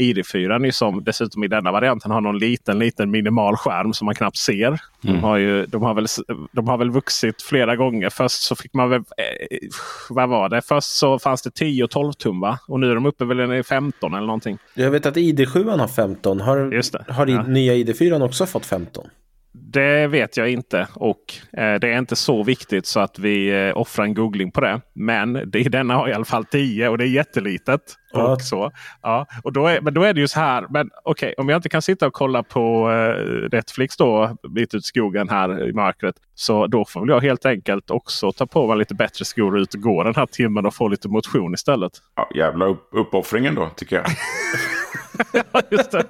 ID4 0.00 0.70
som 0.70 1.04
dessutom 1.04 1.44
i 1.44 1.48
denna 1.48 1.72
varianten 1.72 2.10
har 2.10 2.20
någon 2.20 2.38
liten, 2.38 2.78
liten 2.78 3.10
minimal 3.10 3.56
skärm 3.56 3.92
som 3.92 4.06
man 4.06 4.14
knappt 4.14 4.36
ser. 4.36 4.66
Mm. 4.66 4.80
De, 5.02 5.18
har 5.18 5.36
ju, 5.36 5.66
de, 5.66 5.82
har 5.82 5.94
väl, 5.94 6.06
de 6.52 6.68
har 6.68 6.78
väl 6.78 6.90
vuxit 6.90 7.42
flera 7.42 7.76
gånger. 7.76 8.10
Först 8.10 8.42
så 8.42 8.56
fick 8.56 8.74
man 8.74 8.90
väl... 8.90 9.00
Eh, 9.00 9.68
vad 10.10 10.28
var 10.28 10.48
det? 10.48 10.62
Först 10.62 10.88
så 10.88 11.18
fanns 11.18 11.42
det 11.42 11.50
10 11.50 11.84
och 11.84 11.90
12 11.90 12.12
tum 12.12 12.40
va? 12.40 12.58
Och 12.68 12.80
nu 12.80 12.90
är 12.90 12.94
de 12.94 13.06
uppe 13.06 13.24
väl 13.24 13.52
i 13.52 13.62
15 13.62 14.14
eller 14.14 14.26
någonting. 14.26 14.58
Jag 14.74 14.90
vet 14.90 15.06
att 15.06 15.16
ID7 15.16 15.78
har 15.78 15.88
15. 15.88 16.40
Har, 16.40 17.12
har 17.12 17.26
ja. 17.26 17.42
nya 17.42 17.74
ID4 17.74 18.24
också 18.24 18.46
fått 18.46 18.66
15? 18.66 19.06
Det 19.52 20.06
vet 20.06 20.36
jag 20.36 20.50
inte 20.50 20.88
och 20.94 21.34
eh, 21.52 21.74
det 21.74 21.92
är 21.92 21.98
inte 21.98 22.16
så 22.16 22.42
viktigt 22.42 22.86
så 22.86 23.00
att 23.00 23.18
vi 23.18 23.66
eh, 23.68 23.78
offrar 23.78 24.04
en 24.04 24.14
googling 24.14 24.52
på 24.52 24.60
det. 24.60 24.80
Men 24.94 25.32
det, 25.32 25.62
denna 25.62 25.94
har 25.94 26.08
i 26.08 26.12
alla 26.12 26.24
fall 26.24 26.44
10 26.44 26.88
och 26.88 26.98
det 26.98 27.04
är 27.04 27.08
jättelitet. 27.08 27.80
Ja. 28.12 28.32
Och 28.32 28.42
så. 28.42 28.72
Ja, 29.02 29.26
och 29.44 29.52
då 29.52 29.66
är, 29.66 29.80
men 29.80 29.94
då 29.94 30.02
är 30.02 30.14
det 30.14 30.20
ju 30.20 30.28
så 30.28 30.40
här. 30.40 30.66
Men 30.70 30.90
okej, 31.04 31.28
okay, 31.28 31.34
om 31.42 31.48
jag 31.48 31.58
inte 31.58 31.68
kan 31.68 31.82
sitta 31.82 32.06
och 32.06 32.12
kolla 32.12 32.42
på 32.42 32.90
eh, 32.90 33.48
Netflix 33.52 33.96
då 33.96 34.36
mitt 34.50 34.74
ut 34.74 34.84
i 34.84 34.86
skogen 34.86 35.28
här 35.28 35.68
i 35.68 35.72
mörkret. 35.72 36.14
Så 36.34 36.66
då 36.66 36.84
får 36.84 37.00
väl 37.00 37.08
jag 37.08 37.20
helt 37.20 37.46
enkelt 37.46 37.90
också 37.90 38.32
ta 38.32 38.46
på 38.46 38.66
mig 38.66 38.78
lite 38.78 38.94
bättre 38.94 39.24
skor 39.24 39.54
och 39.54 39.60
ut 39.60 39.74
och 39.74 39.80
gå 39.80 40.02
den 40.02 40.14
här 40.14 40.26
timmen 40.26 40.66
och 40.66 40.74
få 40.74 40.88
lite 40.88 41.08
motion 41.08 41.54
istället. 41.54 41.92
Ja, 42.14 42.30
jävla 42.34 42.64
upp, 42.64 42.88
uppoffringen 42.92 43.54
då 43.54 43.68
tycker 43.76 43.96
jag. 43.96 44.04
ja, 45.52 45.62
just 45.70 45.90
det. 45.90 46.04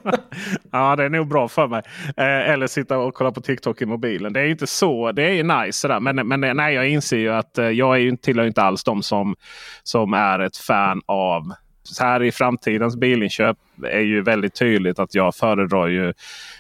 ja, 0.71 0.97
det 0.97 1.05
är 1.05 1.09
nog 1.09 1.29
bra 1.29 1.49
för 1.49 1.67
mig. 1.67 1.83
Eh, 2.17 2.51
eller 2.51 2.67
sitta 2.67 2.99
och 2.99 3.15
kolla 3.15 3.33
på 3.33 3.41
TikTok 3.41 3.83
i 3.83 3.87
mobilen. 3.87 4.33
Det 4.33 4.41
är 4.41 4.47
inte 4.47 4.67
så. 4.67 5.13
Det 5.13 5.23
är 5.23 5.33
ju 5.33 5.43
nice 5.43 5.73
sådär. 5.73 6.01
Men, 6.01 6.29
men 6.29 6.57
nej, 6.57 6.75
jag 6.75 6.89
inser 6.89 7.19
ju 7.19 7.33
att 7.33 7.59
eh, 7.59 7.69
jag 7.69 7.95
är 7.95 8.01
ju, 8.01 8.17
tillhör 8.17 8.47
inte 8.47 8.63
alls 8.63 8.85
de 8.85 9.03
som, 9.03 9.37
som 9.83 10.15
är 10.15 10.39
ett 10.39 10.57
fan 10.57 11.03
av 11.07 11.53
så 11.83 12.05
här 12.05 12.23
i 12.23 12.33
framtidens 12.33 12.97
bilinköp 12.97 13.57
är 13.83 14.01
ju 14.01 14.23
väldigt 14.23 14.55
tydligt 14.55 14.99
att 14.99 15.15
jag 15.15 15.35
föredrar 15.35 15.87
ju 15.87 16.13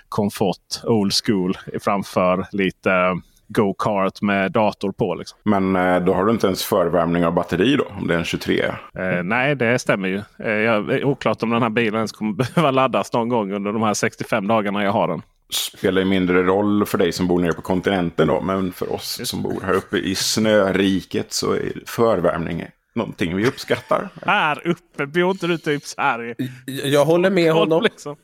komfort 0.08 0.84
old 0.84 1.12
school 1.24 1.56
framför 1.80 2.46
lite 2.52 3.20
go-kart 3.52 4.22
med 4.22 4.52
dator 4.52 4.92
på. 4.92 5.14
Liksom. 5.14 5.38
Men 5.42 5.76
eh, 5.76 6.00
då 6.00 6.14
har 6.14 6.24
du 6.24 6.32
inte 6.32 6.46
ens 6.46 6.64
förvärmning 6.64 7.26
av 7.26 7.34
batteri 7.34 7.76
då? 7.76 7.84
Om 7.98 8.06
det 8.06 8.14
är 8.14 8.18
en 8.18 8.24
23? 8.24 8.64
Eh, 8.98 9.22
nej, 9.22 9.54
det 9.54 9.78
stämmer 9.78 10.08
ju. 10.08 10.22
Eh, 10.38 10.50
jag 10.50 10.90
är 10.90 11.04
oklart 11.04 11.42
om 11.42 11.50
den 11.50 11.62
här 11.62 11.70
bilen 11.70 11.94
ens 11.94 12.12
kommer 12.12 12.32
behöva 12.54 12.70
laddas 12.70 13.12
någon 13.12 13.28
gång 13.28 13.52
under 13.52 13.72
de 13.72 13.82
här 13.82 13.94
65 13.94 14.46
dagarna 14.46 14.84
jag 14.84 14.92
har 14.92 15.08
den. 15.08 15.22
Spelar 15.50 16.04
mindre 16.04 16.42
roll 16.42 16.86
för 16.86 16.98
dig 16.98 17.12
som 17.12 17.28
bor 17.28 17.40
nere 17.40 17.52
på 17.52 17.62
kontinenten 17.62 18.28
då. 18.28 18.40
Men 18.40 18.72
för 18.72 18.92
oss 18.92 19.20
som 19.24 19.42
bor 19.42 19.60
här 19.64 19.72
uppe 19.72 19.96
i 19.96 20.14
snöriket 20.14 21.32
så 21.32 21.52
är 21.52 21.72
förvärmning 21.86 22.64
någonting 22.94 23.36
vi 23.36 23.46
uppskattar. 23.46 24.08
Här 24.26 24.66
uppe 24.66 25.06
bor 25.06 25.30
inte 25.30 25.46
du 25.46 25.58
typ 25.58 25.84
så 25.84 26.00
här. 26.00 26.34
Jag 26.66 27.04
håller 27.04 27.30
med 27.30 27.52
honom. 27.52 27.82
Liksom. 27.82 28.16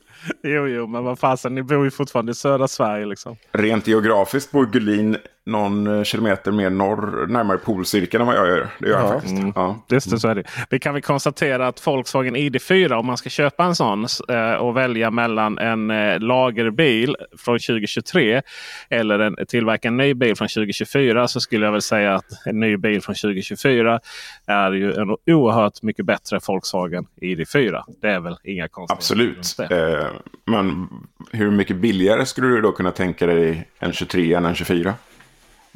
Jo, 0.43 0.67
jo, 0.67 0.87
men 0.87 1.05
vad 1.05 1.19
fasen, 1.19 1.55
ni 1.55 1.63
bor 1.63 1.85
ju 1.85 1.91
fortfarande 1.91 2.33
i 2.33 2.35
södra 2.35 2.69
Sverige. 2.69 3.07
Liksom. 3.07 3.37
Rent 3.53 3.87
geografiskt 3.87 4.51
bor 4.51 4.67
Gullin 4.67 5.17
någon 5.47 5.87
eh, 5.87 6.03
kilometer 6.03 6.53
mer 6.53 6.71
norr, 6.71 7.27
närmare 7.27 7.59
polcirkeln 7.59 8.21
än 8.21 8.27
vad 8.27 8.37
jag 8.37 8.47
gör. 8.47 8.69
Det 8.79 8.89
gör 8.89 8.99
ja. 8.99 9.03
jag 9.03 9.13
faktiskt. 9.13 9.39
Mm. 9.39 9.53
Ja. 9.57 9.85
Just 9.89 10.11
det, 10.11 10.19
så 10.19 10.29
är 10.29 10.35
det. 10.35 10.45
Vi 10.71 10.79
kan 10.79 10.95
väl 10.95 11.03
konstatera 11.03 11.67
att 11.69 11.87
Volkswagen 11.87 12.37
ID4, 12.37 12.93
om 12.93 13.07
man 13.07 13.17
ska 13.17 13.31
köpa 13.31 13.65
en 13.65 13.75
sån 13.75 14.07
eh, 14.29 14.53
och 14.53 14.77
välja 14.77 15.11
mellan 15.11 15.59
en 15.59 15.91
eh, 15.91 16.21
lagerbil 16.21 17.17
från 17.39 17.59
2023 17.59 18.43
eller 18.91 19.19
en, 19.19 19.37
tillverka 19.49 19.89
en 19.89 19.97
ny 19.97 20.15
bil 20.15 20.37
från 20.37 20.49
2024 20.49 21.29
så 21.29 21.41
skulle 21.41 21.65
jag 21.65 21.73
väl 21.73 21.83
säga 21.83 22.15
att 22.15 22.47
en 22.47 22.61
ny 22.61 22.77
bil 22.77 23.03
från 23.03 23.15
2024 23.15 24.01
är 24.47 24.73
ju 24.73 24.93
en 24.93 25.17
oerhört 25.27 25.83
mycket 25.83 26.07
bättre 26.07 26.39
Volkswagen 26.49 27.07
ID4. 27.23 27.83
Det 28.03 28.09
är 28.09 28.21
väl 28.21 28.37
inga 28.45 28.69
konstigheter. 28.69 29.35
Absolut. 29.37 29.71
Eh, 29.71 30.07
men 30.45 30.89
hur 31.33 31.51
mycket 31.51 31.77
billigare 31.77 32.27
skulle 32.27 32.49
du 32.49 32.61
då 32.61 32.73
kunna 32.73 32.91
tänka 32.91 33.27
dig 33.27 33.69
en 33.79 33.93
23 33.93 34.35
än 34.35 34.45
en 34.45 34.55
24? 34.55 34.95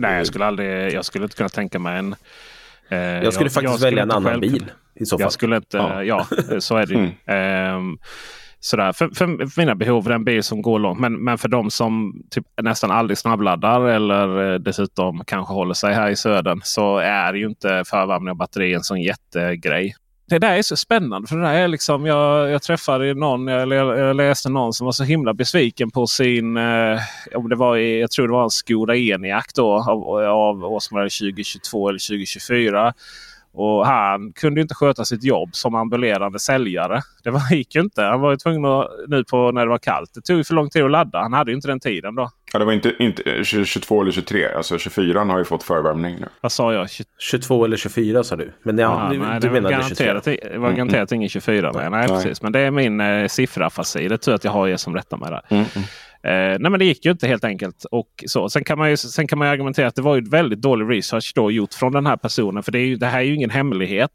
Nej, 0.00 0.16
jag 0.16 0.26
skulle, 0.26 0.46
aldrig, 0.46 0.92
jag 0.92 1.04
skulle 1.04 1.24
inte 1.24 1.36
kunna 1.36 1.48
tänka 1.48 1.78
mig 1.78 1.98
en... 1.98 2.14
Eh, 2.88 2.98
jag 2.98 3.32
skulle 3.32 3.46
jag, 3.46 3.52
faktiskt 3.52 3.80
jag 3.80 3.90
välja 3.90 4.02
en 4.02 4.10
annan 4.10 4.30
själv, 4.30 4.40
bil 4.40 4.72
i 4.94 5.06
så 5.06 5.18
fall. 5.18 5.22
Jag 5.22 5.32
skulle 5.32 5.56
inte, 5.56 5.76
ja, 5.76 6.04
ja 6.04 6.26
så 6.60 6.76
är 6.76 6.86
det 6.86 6.94
ju. 6.94 7.10
Mm. 7.26 7.92
Eh, 7.92 7.98
sådär. 8.60 8.92
För, 8.92 9.08
för, 9.08 9.58
mina 9.60 9.74
behov 9.74 10.06
är 10.06 10.14
en 10.14 10.24
bil 10.24 10.42
som 10.42 10.62
går 10.62 10.78
långt. 10.78 11.00
Men, 11.00 11.24
men 11.24 11.38
för 11.38 11.48
de 11.48 11.70
som 11.70 12.22
typ 12.30 12.46
nästan 12.62 12.90
aldrig 12.90 13.18
snabbladdar 13.18 13.88
eller 13.88 14.52
eh, 14.52 14.58
dessutom 14.58 15.24
kanske 15.24 15.54
håller 15.54 15.74
sig 15.74 15.94
här 15.94 16.10
i 16.10 16.16
södern 16.16 16.60
så 16.64 16.98
är 16.98 17.34
ju 17.34 17.46
inte 17.46 17.84
förvärmning 17.86 18.30
av 18.30 18.36
batteri 18.36 18.74
en 18.74 18.82
sån 18.82 19.00
jättegrej 19.00 19.94
det 20.30 20.38
där 20.38 20.56
är 20.56 20.62
så 20.62 20.76
spännande. 20.76 21.28
För 21.28 21.36
det 21.36 21.42
där 21.42 21.54
är 21.54 21.68
liksom, 21.68 22.06
jag, 22.06 22.50
jag 22.50 22.62
träffade 22.62 23.14
någon, 23.14 23.46
jag, 23.46 23.72
jag 23.72 24.16
läste 24.16 24.48
någon 24.48 24.72
som 24.72 24.84
var 24.84 24.92
så 24.92 25.04
himla 25.04 25.34
besviken 25.34 25.90
på 25.90 26.06
sin, 26.06 26.56
eh, 26.56 27.00
om 27.34 27.48
det 27.48 27.56
var 27.56 27.76
i, 27.76 28.00
jag 28.00 28.10
tror 28.10 28.26
det 28.28 28.32
var 28.32 28.44
en 28.44 28.50
Skoda 28.50 28.96
Eniac 28.96 29.44
då 29.54 29.72
av, 29.72 30.08
av 30.18 30.64
årsmodell 30.64 31.10
2022 31.10 31.88
eller 31.88 32.08
2024. 32.08 32.94
Och 33.52 33.86
han 33.86 34.32
kunde 34.32 34.60
inte 34.60 34.74
sköta 34.74 35.04
sitt 35.04 35.24
jobb 35.24 35.48
som 35.52 35.74
ambulerande 35.74 36.38
säljare. 36.38 37.00
Det 37.24 37.30
var, 37.30 37.52
gick 37.52 37.74
ju 37.74 37.80
inte. 37.80 38.02
Han 38.02 38.20
var 38.20 38.30
ju 38.30 38.36
tvungen 38.36 38.64
att, 38.64 38.88
nu 39.08 39.24
på 39.24 39.52
när 39.52 39.64
det 39.64 39.70
var 39.70 39.78
kallt. 39.78 40.10
Det 40.14 40.20
tog 40.20 40.46
för 40.46 40.54
lång 40.54 40.70
tid 40.70 40.82
att 40.82 40.90
ladda. 40.90 41.18
Han 41.18 41.32
hade 41.32 41.50
ju 41.50 41.54
inte 41.54 41.68
den 41.68 41.80
tiden 41.80 42.14
då. 42.14 42.30
Ja, 42.52 42.58
det 42.58 42.64
var 42.64 42.72
inte, 42.72 42.94
inte 42.98 43.44
22 43.44 44.02
eller 44.02 44.12
23. 44.12 44.52
Alltså 44.56 44.78
24 44.78 45.24
har 45.24 45.38
ju 45.38 45.44
fått 45.44 45.62
förvärmning 45.62 46.16
nu. 46.20 46.28
Vad 46.40 46.52
sa 46.52 46.72
jag? 46.72 46.88
22 47.18 47.64
eller 47.64 47.76
24 47.76 48.24
sa 48.24 48.36
du. 48.36 48.52
Men 48.62 48.78
ja, 48.78 49.04
ja 49.04 49.12
du, 49.12 49.18
nej, 49.18 49.40
du 49.40 49.50
menade 49.50 49.84
23. 49.88 50.12
Det 50.12 50.58
var 50.58 50.72
garanterat 50.72 51.12
mm. 51.12 51.20
ingen 51.20 51.28
24. 51.28 51.72
Nej, 51.74 51.90
nej, 51.90 52.08
precis. 52.08 52.42
Men 52.42 52.52
det 52.52 52.60
är 52.60 52.70
min 52.70 53.00
eh, 53.00 53.26
siffrafasi. 53.26 54.08
Det 54.08 54.18
tror 54.18 54.32
jag 54.32 54.36
att 54.36 54.44
jag 54.44 54.52
har 54.52 54.68
er 54.68 54.76
som 54.76 54.94
rättar 54.94 55.16
mig 55.16 55.30
där. 55.30 55.42
Mm. 55.48 55.64
Eh, 56.22 56.32
nej 56.32 56.70
men 56.70 56.78
det 56.78 56.84
gick 56.84 57.04
ju 57.04 57.10
inte 57.10 57.26
helt 57.26 57.44
enkelt. 57.44 57.84
Och 57.90 58.24
så. 58.26 58.48
Sen, 58.48 58.64
kan 58.64 58.78
man 58.78 58.90
ju, 58.90 58.96
sen 58.96 59.26
kan 59.26 59.38
man 59.38 59.48
argumentera 59.48 59.88
att 59.88 59.94
det 59.94 60.02
var 60.02 60.16
ju 60.16 60.28
väldigt 60.30 60.60
dålig 60.60 60.96
research 60.96 61.32
då 61.34 61.50
gjort 61.50 61.74
från 61.74 61.92
den 61.92 62.06
här 62.06 62.16
personen. 62.16 62.62
För 62.62 62.72
det, 62.72 62.78
är 62.78 62.86
ju, 62.86 62.96
det 62.96 63.06
här 63.06 63.20
är 63.20 63.24
ju 63.24 63.34
ingen 63.34 63.50
hemlighet 63.50 64.12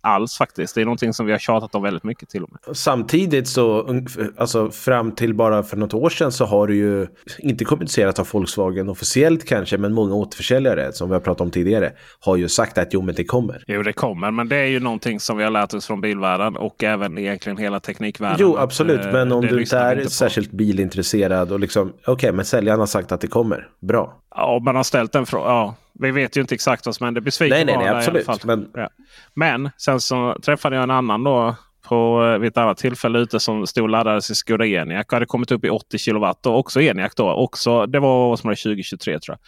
alls 0.00 0.36
faktiskt. 0.36 0.74
Det 0.74 0.80
är 0.80 0.84
någonting 0.84 1.12
som 1.12 1.26
vi 1.26 1.32
har 1.32 1.38
tjatat 1.38 1.74
om 1.74 1.82
väldigt 1.82 2.04
mycket 2.04 2.28
till 2.28 2.44
och 2.44 2.50
med. 2.52 2.76
Samtidigt 2.76 3.48
så, 3.48 4.00
alltså 4.36 4.70
fram 4.70 5.12
till 5.12 5.34
bara 5.34 5.62
för 5.62 5.76
något 5.76 5.94
år 5.94 6.10
sedan 6.10 6.32
så 6.32 6.44
har 6.44 6.66
det 6.66 6.74
ju 6.74 7.06
inte 7.38 7.64
kommunicerat 7.64 8.18
av 8.18 8.28
Volkswagen 8.32 8.88
officiellt 8.88 9.48
kanske, 9.48 9.78
men 9.78 9.92
många 9.92 10.14
återförsäljare 10.14 10.92
som 10.92 11.08
vi 11.08 11.14
har 11.14 11.20
pratat 11.20 11.40
om 11.40 11.50
tidigare 11.50 11.92
har 12.20 12.36
ju 12.36 12.48
sagt 12.48 12.78
att 12.78 12.94
jo 12.94 13.02
men 13.02 13.14
det 13.14 13.24
kommer. 13.24 13.64
Jo 13.66 13.82
det 13.82 13.92
kommer, 13.92 14.30
men 14.30 14.48
det 14.48 14.56
är 14.56 14.66
ju 14.66 14.80
någonting 14.80 15.20
som 15.20 15.36
vi 15.36 15.44
har 15.44 15.50
lärt 15.50 15.74
oss 15.74 15.86
från 15.86 16.00
bilvärlden 16.00 16.56
och 16.56 16.84
även 16.84 17.18
egentligen 17.18 17.56
hela 17.56 17.80
teknikvärlden. 17.80 18.38
Jo 18.40 18.56
absolut, 18.56 19.00
att, 19.00 19.12
men 19.12 19.32
om 19.32 19.46
du 19.46 19.60
inte 19.60 19.78
är 19.78 19.96
inte 19.96 20.10
särskilt 20.10 20.50
bilintresserad 20.50 21.52
och 21.52 21.60
liksom, 21.60 21.88
okej 21.88 22.12
okay, 22.12 22.32
men 22.32 22.44
säljaren 22.44 22.80
har 22.80 22.86
sagt 22.86 23.12
att 23.12 23.20
det 23.20 23.26
kommer, 23.26 23.68
bra. 23.80 24.16
Ja, 24.34 24.60
man 24.64 24.76
har 24.76 24.82
ställt 24.82 25.14
en 25.14 25.26
fråga. 25.26 25.48
Ja, 25.48 25.74
vi 26.00 26.10
vet 26.10 26.36
ju 26.36 26.40
inte 26.40 26.54
exakt 26.54 26.86
vad 26.86 26.94
som 26.94 27.04
hände. 27.04 27.20
Besviken 27.20 27.66
nej, 27.66 27.76
nej, 27.76 27.86
nej, 27.86 27.88
absolut. 27.88 28.44
Men... 28.44 28.70
Ja. 28.74 28.88
men 29.34 29.70
sen 29.76 30.00
så 30.00 30.36
träffade 30.42 30.76
jag 30.76 30.82
en 30.82 30.90
annan 30.90 31.24
då 31.24 31.56
på, 31.82 32.24
eh, 32.24 32.38
vid 32.38 32.48
ett 32.48 32.56
annat 32.56 32.78
tillfälle 32.78 33.18
ute 33.18 33.40
som 33.40 33.66
stod 33.66 33.82
och 33.82 33.88
laddades 33.88 34.30
i 34.30 34.34
Skoda 34.34 34.66
Enyaq 34.66 35.06
och 35.06 35.12
hade 35.12 35.26
kommit 35.26 35.50
upp 35.50 35.64
i 35.64 35.70
80 35.70 35.98
kilowatt. 35.98 36.46
Och 36.46 36.58
också 36.58 36.80
Enyaq 36.80 37.16
då. 37.16 37.30
Också, 37.30 37.86
det 37.86 37.98
var 37.98 38.26
årsmodell 38.26 38.56
2023 38.56 39.18
tror 39.18 39.38
jag. 39.38 39.46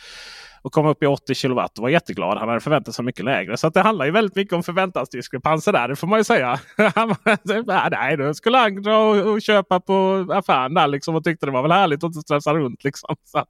Och 0.63 0.73
kom 0.73 0.87
upp 0.87 1.03
i 1.03 1.07
80 1.07 1.35
kilowatt 1.35 1.79
och 1.79 1.83
var 1.83 1.89
jätteglad. 1.89 2.39
Han 2.39 2.49
hade 2.49 2.61
förväntat 2.61 2.95
sig 2.95 3.05
mycket 3.05 3.25
lägre. 3.25 3.57
Så 3.57 3.69
det 3.69 3.81
handlar 3.81 4.05
ju 4.05 4.11
väldigt 4.11 4.37
mycket 4.37 4.55
om 4.55 4.63
förväntansdiskrepanser 4.63 5.73
där. 5.73 5.89
Det 5.89 5.97
får 5.97 6.07
man 6.07 6.21
ju 6.21 6.25
säga. 6.25 6.61
Nej, 7.91 8.17
då 8.17 8.35
skulle 8.35 8.59
han 8.59 8.83
dra 8.83 8.99
och, 8.99 9.33
och 9.33 9.43
köpa 9.43 9.81
på 9.81 10.27
affären 10.33 10.75
där 10.75 10.89
liksom 10.89 11.15
och 11.15 11.25
tyckte 11.25 11.47
det 11.47 11.53
var 11.53 11.63
väl 11.63 11.73
härligt 11.73 12.05
att 12.05 12.15
stressa 12.15 12.55
runt. 12.55 12.85
Liksom. 12.85 13.17
Så 13.25 13.45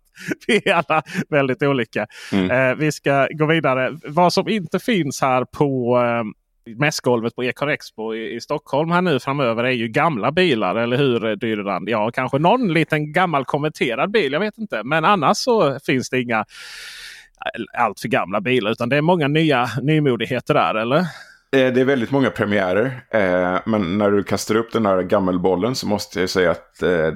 vi 0.46 0.68
är 0.68 0.74
alla 0.74 1.02
väldigt 1.28 1.62
olika. 1.62 2.06
Mm. 2.32 2.50
Eh, 2.50 2.76
vi 2.76 2.92
ska 2.92 3.28
gå 3.30 3.46
vidare. 3.46 3.98
Vad 4.04 4.32
som 4.32 4.48
inte 4.48 4.78
finns 4.78 5.20
här 5.20 5.44
på 5.44 5.98
eh, 5.98 6.41
mässgolvet 6.66 7.34
på 7.34 7.42
Econ 7.42 7.68
Expo 7.68 8.14
i, 8.14 8.34
i, 8.34 8.40
Stockholm 8.40 8.90
här 8.90 9.02
nu 9.02 9.20
framöver 9.20 9.64
är 9.64 9.70
ju 9.70 9.88
gamla 9.88 10.32
bilar. 10.32 10.76
Eller 10.76 10.96
hur 10.96 11.26
eh, 11.26 11.32
Dyrland? 11.32 11.88
Ja, 11.88 12.10
kanske 12.10 12.38
någon 12.38 12.72
liten 12.72 13.12
gammal 13.12 13.44
konverterad 13.44 14.10
bil. 14.10 14.32
Jag 14.32 14.40
vet 14.40 14.58
inte. 14.58 14.82
Men 14.84 15.04
annars 15.04 15.36
så 15.36 15.78
finns 15.86 16.10
det 16.10 16.20
inga 16.20 16.38
eh, 16.38 17.84
allt 17.84 18.00
för 18.00 18.08
gamla 18.08 18.40
bilar. 18.40 18.70
Utan 18.70 18.88
det 18.88 18.96
är 18.96 19.02
många 19.02 19.28
nya 19.28 19.68
nymodigheter 19.82 20.54
där, 20.54 20.74
eller? 20.74 21.06
Det 21.50 21.80
är 21.80 21.84
väldigt 21.84 22.10
många 22.10 22.30
premiärer. 22.30 23.04
Eh, 23.10 23.60
men 23.66 23.98
när 23.98 24.10
du 24.10 24.22
kastar 24.22 24.54
upp 24.54 24.72
den 24.72 24.86
här 24.86 25.02
gammelbollen 25.02 25.74
så 25.74 25.86
måste 25.86 26.20
jag 26.20 26.30
säga 26.30 26.50
att 26.50 26.82
eh, 26.82 27.12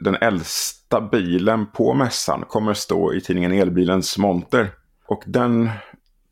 den 0.00 0.16
äldsta 0.20 1.00
bilen 1.00 1.66
på 1.66 1.94
mässan 1.94 2.44
kommer 2.48 2.74
stå 2.74 3.14
i 3.14 3.20
tidningen 3.20 3.52
Elbilens 3.52 4.18
monter. 4.18 4.70
Och 5.06 5.22
den 5.26 5.70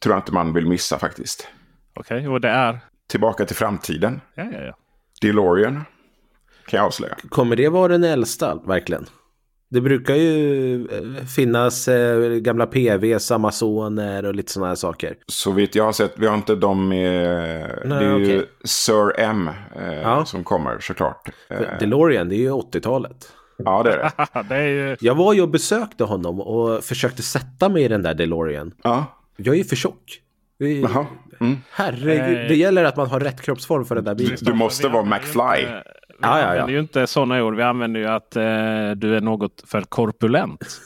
tror 0.03 0.15
jag 0.15 0.19
inte 0.19 0.33
man 0.33 0.53
vill 0.53 0.67
missa 0.67 0.99
faktiskt. 0.99 1.49
Okej, 1.95 2.17
okay, 2.17 2.29
och 2.29 2.41
det 2.41 2.49
är? 2.49 2.81
Tillbaka 3.09 3.45
till 3.45 3.57
framtiden. 3.57 4.21
Ja, 4.35 4.45
ja, 4.53 4.61
ja. 4.61 4.77
DeLorean. 5.21 5.85
Kan 6.67 6.79
jag 6.79 6.87
avslöja. 6.87 7.17
Kommer 7.29 7.57
det 7.57 7.69
vara 7.69 7.89
den 7.89 8.05
äldsta 8.05 8.55
verkligen? 8.67 9.07
Det 9.71 9.81
brukar 9.81 10.15
ju 10.15 10.75
eh, 10.87 11.27
finnas 11.27 11.89
eh, 11.89 12.31
gamla 12.31 12.67
PVs, 12.67 13.31
Amazoner 13.31 14.25
och 14.25 14.35
lite 14.35 14.53
sådana 14.53 14.69
här 14.69 14.75
saker. 14.75 15.17
Så 15.27 15.53
vitt 15.53 15.75
jag 15.75 15.85
har 15.85 15.93
sett, 15.93 16.13
vi 16.17 16.27
har 16.27 16.35
inte 16.35 16.55
de 16.55 16.89
med... 16.89 17.83
Nej, 17.85 17.99
det 17.99 18.05
är 18.05 18.15
okay. 18.15 18.27
ju 18.27 18.47
Sir 18.65 19.21
M 19.21 19.51
eh, 19.77 19.95
ja. 19.95 20.25
som 20.25 20.45
kommer 20.45 20.79
såklart. 20.81 21.29
För 21.49 21.77
DeLorean, 21.81 22.29
det 22.29 22.35
är 22.35 22.39
ju 22.39 22.51
80-talet. 22.51 23.33
Ja, 23.57 23.83
det 23.83 23.93
är 23.93 23.97
det. 23.99 24.43
det 24.49 24.55
är 24.55 24.69
ju... 24.69 24.97
Jag 25.01 25.15
var 25.15 25.33
ju 25.33 25.43
och 25.43 25.49
besökte 25.49 26.05
honom 26.05 26.41
och 26.41 26.85
försökte 26.85 27.23
sätta 27.23 27.69
mig 27.69 27.83
i 27.83 27.89
den 27.89 28.03
där 28.03 28.15
DeLorean. 28.15 28.75
Ja. 28.83 29.05
Jag 29.37 29.55
är 29.55 29.59
ju 29.59 29.65
för 29.65 29.77
tjock. 29.77 30.21
Jaha. 30.59 31.07
Mm. 31.41 31.57
Herregud, 31.71 32.49
det 32.49 32.57
gäller 32.57 32.85
att 32.85 32.97
man 32.97 33.07
har 33.07 33.21
rätt 33.21 33.43
kroppsform 33.43 33.85
för 33.85 33.95
den 33.95 34.05
där 34.05 34.15
bilen. 34.15 34.37
Du, 34.41 34.45
du 34.45 34.55
måste 34.55 34.89
vara 34.89 35.05
McFly. 35.05 35.67
Vi 36.19 36.29
ja, 36.29 36.39
ja, 36.39 36.47
använder 36.47 36.73
ju 36.73 36.81
inte 36.81 37.07
sådana 37.07 37.45
ord. 37.45 37.57
Vi 37.57 37.63
använder 37.63 38.01
ju 38.01 38.07
att 38.07 38.37
eh, 38.37 38.43
du 38.97 39.17
är 39.17 39.21
något 39.21 39.63
för 39.67 39.83
korpulent. 39.83 40.81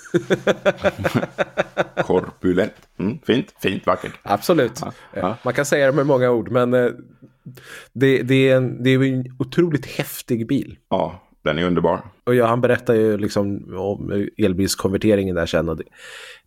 korpulent. 2.03 2.73
Mm, 2.99 3.19
fint, 3.27 3.55
fint, 3.63 3.87
vackert. 3.87 4.13
Absolut. 4.23 4.81
Ja, 4.81 4.93
ja. 5.15 5.37
Man 5.43 5.55
kan 5.55 5.65
säga 5.65 5.87
det 5.87 5.93
med 5.93 6.07
många 6.07 6.31
ord, 6.31 6.51
men 6.51 6.75
eh, 6.75 6.91
det, 7.93 8.23
det, 8.23 8.49
är 8.49 8.57
en, 8.57 8.83
det 8.83 8.91
är 8.91 9.03
en 9.03 9.37
otroligt 9.39 9.87
häftig 9.87 10.47
bil. 10.47 10.77
Ja, 10.91 11.28
den 11.49 11.59
är 11.59 11.67
underbar. 11.67 12.01
Och 12.25 12.35
ja, 12.35 12.47
han 12.47 12.61
berättar 12.61 12.95
ju 12.95 13.19
liksom 13.19 13.75
om 13.79 14.29
elbilskonverteringen 14.39 15.35
där 15.35 15.47
sen. 15.47 15.69
Och 15.69 15.77
det, 15.77 15.85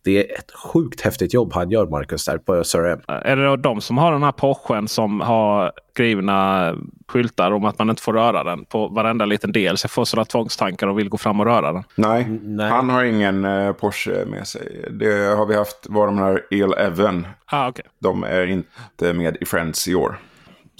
det 0.04 0.18
är 0.18 0.38
ett 0.38 0.50
sjukt 0.50 1.00
häftigt 1.00 1.34
jobb 1.34 1.52
han 1.52 1.70
gör, 1.70 1.86
Marcus, 1.86 2.24
där 2.24 2.38
på 2.38 2.64
SRM. 2.64 3.00
Är 3.08 3.36
det 3.36 3.56
de 3.56 3.80
som 3.80 3.98
har 3.98 4.12
den 4.12 4.22
här 4.22 4.32
Porschen 4.32 4.88
som 4.88 5.20
har 5.20 5.72
skrivna 5.92 6.74
skyltar 7.08 7.50
om 7.50 7.64
att 7.64 7.78
man 7.78 7.90
inte 7.90 8.02
får 8.02 8.12
röra 8.12 8.44
den 8.44 8.64
på 8.64 8.88
varenda 8.88 9.24
liten 9.24 9.52
del? 9.52 9.78
Så 9.78 9.84
jag 9.84 9.90
får 9.90 10.04
sådana 10.04 10.24
tvångstankar 10.24 10.86
och 10.86 10.98
vill 10.98 11.08
gå 11.08 11.18
fram 11.18 11.40
och 11.40 11.46
röra 11.46 11.72
den. 11.72 11.84
Nej, 11.94 12.26
Nej. 12.42 12.70
han 12.70 12.90
har 12.90 13.04
ingen 13.04 13.44
uh, 13.44 13.72
Porsche 13.72 14.24
med 14.26 14.46
sig. 14.46 14.88
Det 14.90 15.36
har 15.36 15.46
vi 15.46 15.56
haft, 15.56 15.86
var 15.88 16.06
de 16.06 16.18
här 16.18 16.42
El 16.50 16.72
Even. 16.72 17.26
Ah, 17.46 17.68
okay. 17.68 17.84
De 17.98 18.24
är 18.24 18.46
inte 18.46 19.12
med 19.12 19.36
i 19.40 19.44
Friends 19.44 19.88
i 19.88 19.94
år. 19.94 20.18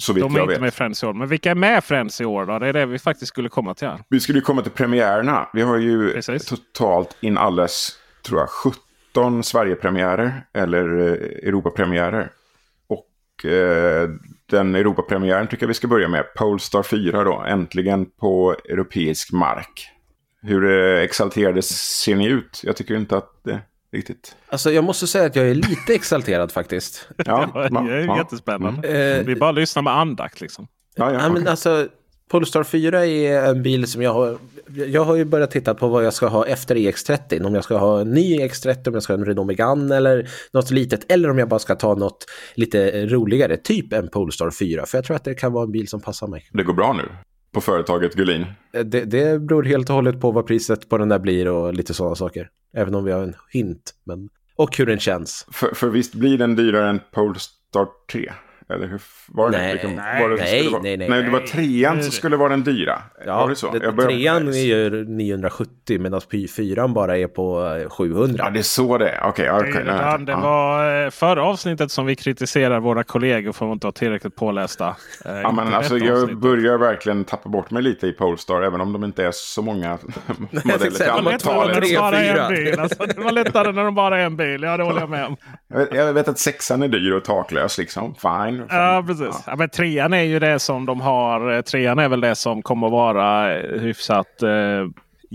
Så 0.03 0.13
de 0.13 0.35
är 0.35 0.39
inte 0.39 0.45
vet. 0.45 0.61
med 0.61 0.73
Friends 0.73 1.03
i 1.03 1.05
år. 1.05 1.13
Men 1.13 1.27
vilka 1.27 1.51
är 1.51 1.55
med 1.55 1.83
Friends 1.83 2.21
i 2.21 2.25
år 2.25 2.45
då? 2.45 2.59
Det 2.59 2.67
är 2.67 2.73
det 2.73 2.85
vi 2.85 2.99
faktiskt 2.99 3.27
skulle 3.27 3.49
komma 3.49 3.73
till 3.73 3.87
här. 3.87 3.99
Vi 4.09 4.19
skulle 4.19 4.41
komma 4.41 4.61
till 4.61 4.71
premiärerna. 4.71 5.49
Vi 5.53 5.61
har 5.61 5.77
ju 5.77 6.13
Precis. 6.13 6.45
totalt 6.45 7.17
in 7.21 7.37
alles, 7.37 7.91
tror 8.25 8.39
jag, 8.39 8.49
17 8.49 9.43
Sverigepremiärer. 9.43 10.45
Eller 10.53 10.97
eh, 10.99 11.47
Europapremiärer. 11.47 12.29
Och 12.87 13.45
eh, 13.45 14.09
den 14.49 14.75
Europapremiären 14.75 15.47
tycker 15.47 15.63
jag 15.63 15.67
vi 15.67 15.73
ska 15.73 15.87
börja 15.87 16.07
med. 16.07 16.33
Polestar 16.35 16.83
4 16.83 17.23
då. 17.23 17.43
Äntligen 17.47 18.05
på 18.05 18.55
europeisk 18.69 19.31
mark. 19.31 19.89
Hur 20.41 20.95
eh, 20.95 21.03
exalterade 21.03 21.61
ser 21.61 22.15
ni 22.15 22.27
ut? 22.27 22.61
Jag 22.63 22.75
tycker 22.75 22.95
inte 22.95 23.17
att 23.17 23.43
det 23.43 23.59
riktigt. 23.93 24.35
Alltså 24.47 24.71
jag 24.71 24.83
måste 24.83 25.07
säga 25.07 25.25
att 25.25 25.35
jag 25.35 25.49
är 25.49 25.55
lite 25.55 25.93
exalterad 25.93 26.51
faktiskt. 26.51 27.07
Ja, 27.17 27.51
det 27.85 27.93
är 27.93 28.05
ja, 28.05 28.17
jättespännande. 28.17 28.87
Mm. 28.87 29.25
Vi 29.25 29.35
bara 29.35 29.51
lyssnar 29.51 29.83
med 29.83 29.97
andakt 29.97 30.41
liksom. 30.41 30.67
Ja, 30.95 31.13
ja, 31.13 31.19
ja 31.21 31.29
men 31.29 31.47
alltså 31.47 31.87
Polestar 32.29 32.63
4 32.63 33.05
är 33.05 33.49
en 33.49 33.63
bil 33.63 33.87
som 33.87 34.01
jag 34.01 34.13
har. 34.13 34.37
Jag 34.87 35.03
har 35.03 35.15
ju 35.15 35.25
börjat 35.25 35.51
titta 35.51 35.73
på 35.73 35.87
vad 35.87 36.05
jag 36.05 36.13
ska 36.13 36.27
ha 36.27 36.45
efter 36.45 36.75
EX30. 36.75 37.45
Om 37.45 37.55
jag 37.55 37.63
ska 37.63 37.77
ha 37.77 38.01
en 38.01 38.11
ny 38.11 38.39
EX30, 38.39 38.87
om 38.87 38.93
jag 38.93 39.03
ska 39.03 39.13
ha 39.13 39.19
en 39.19 39.25
Renault 39.25 39.47
Megane 39.47 39.97
eller 39.97 40.29
något 40.53 40.71
litet. 40.71 41.11
Eller 41.11 41.29
om 41.29 41.37
jag 41.37 41.49
bara 41.49 41.59
ska 41.59 41.75
ta 41.75 41.95
något 41.95 42.25
lite 42.55 43.05
roligare, 43.05 43.57
typ 43.57 43.93
en 43.93 44.09
Polestar 44.09 44.51
4. 44.51 44.85
För 44.85 44.97
jag 44.97 45.05
tror 45.05 45.15
att 45.15 45.23
det 45.23 45.35
kan 45.35 45.53
vara 45.53 45.63
en 45.63 45.71
bil 45.71 45.87
som 45.87 46.01
passar 46.01 46.27
mig. 46.27 46.49
Det 46.53 46.63
går 46.63 46.73
bra 46.73 46.93
nu 46.93 47.09
på 47.53 47.61
företaget 47.61 48.15
Gullin? 48.15 48.45
Det, 48.71 49.05
det 49.05 49.41
beror 49.41 49.63
helt 49.63 49.89
och 49.89 49.95
hållet 49.95 50.21
på 50.21 50.31
vad 50.31 50.47
priset 50.47 50.89
på 50.89 50.97
den 50.97 51.09
där 51.09 51.19
blir 51.19 51.47
och 51.47 51.73
lite 51.73 51.93
sådana 51.93 52.15
saker. 52.15 52.49
Även 52.73 52.95
om 52.95 53.05
vi 53.05 53.11
har 53.11 53.23
en 53.23 53.35
hint. 53.51 53.93
Men... 54.03 54.29
Och 54.55 54.77
hur 54.77 54.85
den 54.85 54.99
känns. 54.99 55.47
För, 55.51 55.75
för 55.75 55.89
visst 55.89 56.13
blir 56.13 56.37
den 56.37 56.55
dyrare 56.55 56.89
än 56.89 56.99
Polestar 57.11 57.87
3? 58.11 58.31
Eller 58.69 58.87
hur 58.87 59.01
var 59.27 59.51
det? 59.51 59.57
Nej, 59.57 59.71
Vilken, 59.71 59.95
var 59.95 60.29
det 60.29 60.35
nej, 60.35 60.69
vara, 60.69 60.81
nej, 60.81 60.97
nej, 60.97 61.09
nej. 61.09 61.23
det 61.23 61.29
var 61.29 61.39
trean 61.39 62.03
som 62.03 62.11
skulle 62.11 62.37
vara 62.37 62.49
den 62.49 62.63
dyra. 62.63 63.01
Ja, 63.25 63.41
var 63.41 63.49
det 63.49 63.55
så? 63.55 63.71
Det, 63.71 63.79
började, 63.79 64.03
trean 64.03 64.47
är 64.47 64.51
ju 64.51 65.05
970 65.05 65.99
medan 65.99 66.21
fyran 66.55 66.93
bara 66.93 67.17
är 67.17 67.27
på 67.27 67.77
700. 67.89 68.43
Ja, 68.45 68.49
det 68.49 68.59
är 68.59 68.63
så 68.63 68.97
det 68.97 69.09
är. 69.09 69.19
Okej, 69.23 69.51
okay, 69.51 69.69
okay, 69.69 69.83
det, 69.83 70.25
det 70.25 70.35
var 70.35 71.03
eh, 71.03 71.09
förra 71.09 71.43
avsnittet 71.43 71.91
som 71.91 72.05
vi 72.05 72.15
kritiserar 72.15 72.79
våra 72.79 73.03
kollegor 73.03 73.51
för 73.51 73.65
att 73.65 73.73
inte 73.73 73.87
vara 73.87 73.93
tillräckligt 73.93 74.35
pålästa. 74.35 74.95
Eh, 75.25 75.31
ja, 75.41 75.51
men 75.51 75.73
alltså, 75.73 75.97
jag 75.97 76.13
avsnittet. 76.13 76.37
börjar 76.37 76.77
verkligen 76.77 77.23
tappa 77.25 77.49
bort 77.49 77.71
mig 77.71 77.83
lite 77.83 78.07
i 78.07 78.13
Polestar, 78.13 78.61
även 78.61 78.81
om 78.81 78.93
de 78.93 79.03
inte 79.03 79.25
är 79.25 79.31
så 79.33 79.61
många 79.61 79.97
modeller 80.51 80.89
till 80.89 81.09
antalet. 81.09 81.81
Det, 81.81 82.79
alltså, 82.79 83.05
det 83.05 83.21
var 83.21 83.31
lättare 83.31 83.71
när 83.71 83.83
de 83.83 83.95
bara 83.95 84.19
är 84.21 84.25
en 84.25 84.37
bil, 84.37 84.63
ja 84.63 84.77
det 84.77 84.83
håller 84.83 84.99
jag 84.99 85.09
med 85.09 85.25
om. 85.25 85.37
Jag 85.67 85.79
vet, 85.79 85.93
jag 85.93 86.13
vet 86.13 86.27
att 86.27 86.39
sexan 86.39 86.83
är 86.83 86.87
dyr 86.87 87.11
och 87.11 87.23
taklös 87.23 87.77
liksom, 87.77 88.15
fine 88.15 88.52
fine. 88.57 88.67
Ja, 88.69 89.03
precis. 89.07 89.43
Ja. 89.47 89.55
men 89.55 89.69
trean 89.69 90.13
är 90.13 90.21
ju 90.21 90.39
det 90.39 90.59
som 90.59 90.85
de 90.85 91.01
har. 91.01 91.61
Trean 91.61 91.99
är 91.99 92.09
väl 92.09 92.21
det 92.21 92.35
som 92.35 92.61
kommer 92.61 92.89
vara 92.89 93.57
hyfsat 93.79 94.41
eh, 94.43 94.87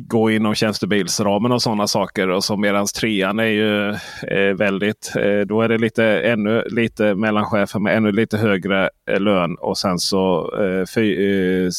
gå 0.07 0.31
inom 0.31 0.55
tjänstebilsramen 0.55 1.53
och 1.53 1.63
sådana 1.63 1.87
saker. 1.87 2.29
Och 2.29 2.45
så 2.45 2.57
medans 2.57 2.93
trean 2.93 3.39
är 3.39 3.45
ju 3.45 3.91
eh, 4.29 4.55
väldigt, 4.57 5.13
eh, 5.17 5.41
då 5.41 5.63
är 5.63 5.69
det 5.69 5.79
lite 5.79 6.05
ännu 6.05 6.65
lite 6.71 7.15
mellanchefer 7.15 7.79
med 7.79 7.97
ännu 7.97 8.13
lite 8.13 8.39
högre 8.39 8.91
eh, 9.11 9.21
lön. 9.21 9.57
Och 9.61 9.79
sen 9.79 9.99
så 9.99 10.53
eh, 10.63 10.87
fy, 10.95 11.31
eh, 11.65 11.71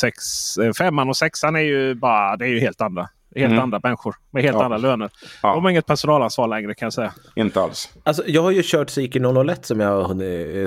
sex, 0.00 0.18
eh, 0.58 0.72
femman 0.72 1.08
och 1.08 1.16
sexan 1.16 1.56
är 1.56 1.60
ju 1.60 1.94
bara, 1.94 2.36
det 2.36 2.44
är 2.44 2.48
ju 2.48 2.60
helt 2.60 2.80
andra. 2.80 3.08
Helt 3.34 3.52
mm. 3.52 3.62
andra 3.62 3.80
människor 3.82 4.14
med 4.30 4.42
helt 4.42 4.56
ja. 4.56 4.64
andra 4.64 4.78
löner. 4.78 5.10
Ja. 5.42 5.54
De 5.54 5.64
har 5.64 5.70
inget 5.70 5.86
personalansvar 5.86 6.48
längre 6.48 6.74
kan 6.74 6.86
jag 6.86 6.92
säga. 6.92 7.12
Inte 7.36 7.60
alls. 7.60 7.88
Alltså, 8.02 8.22
jag 8.26 8.42
har 8.42 8.50
ju 8.50 8.62
kört 8.64 8.90
Seeker 8.90 9.44
001 9.50 9.66
som 9.66 9.80
jag, 9.80 10.06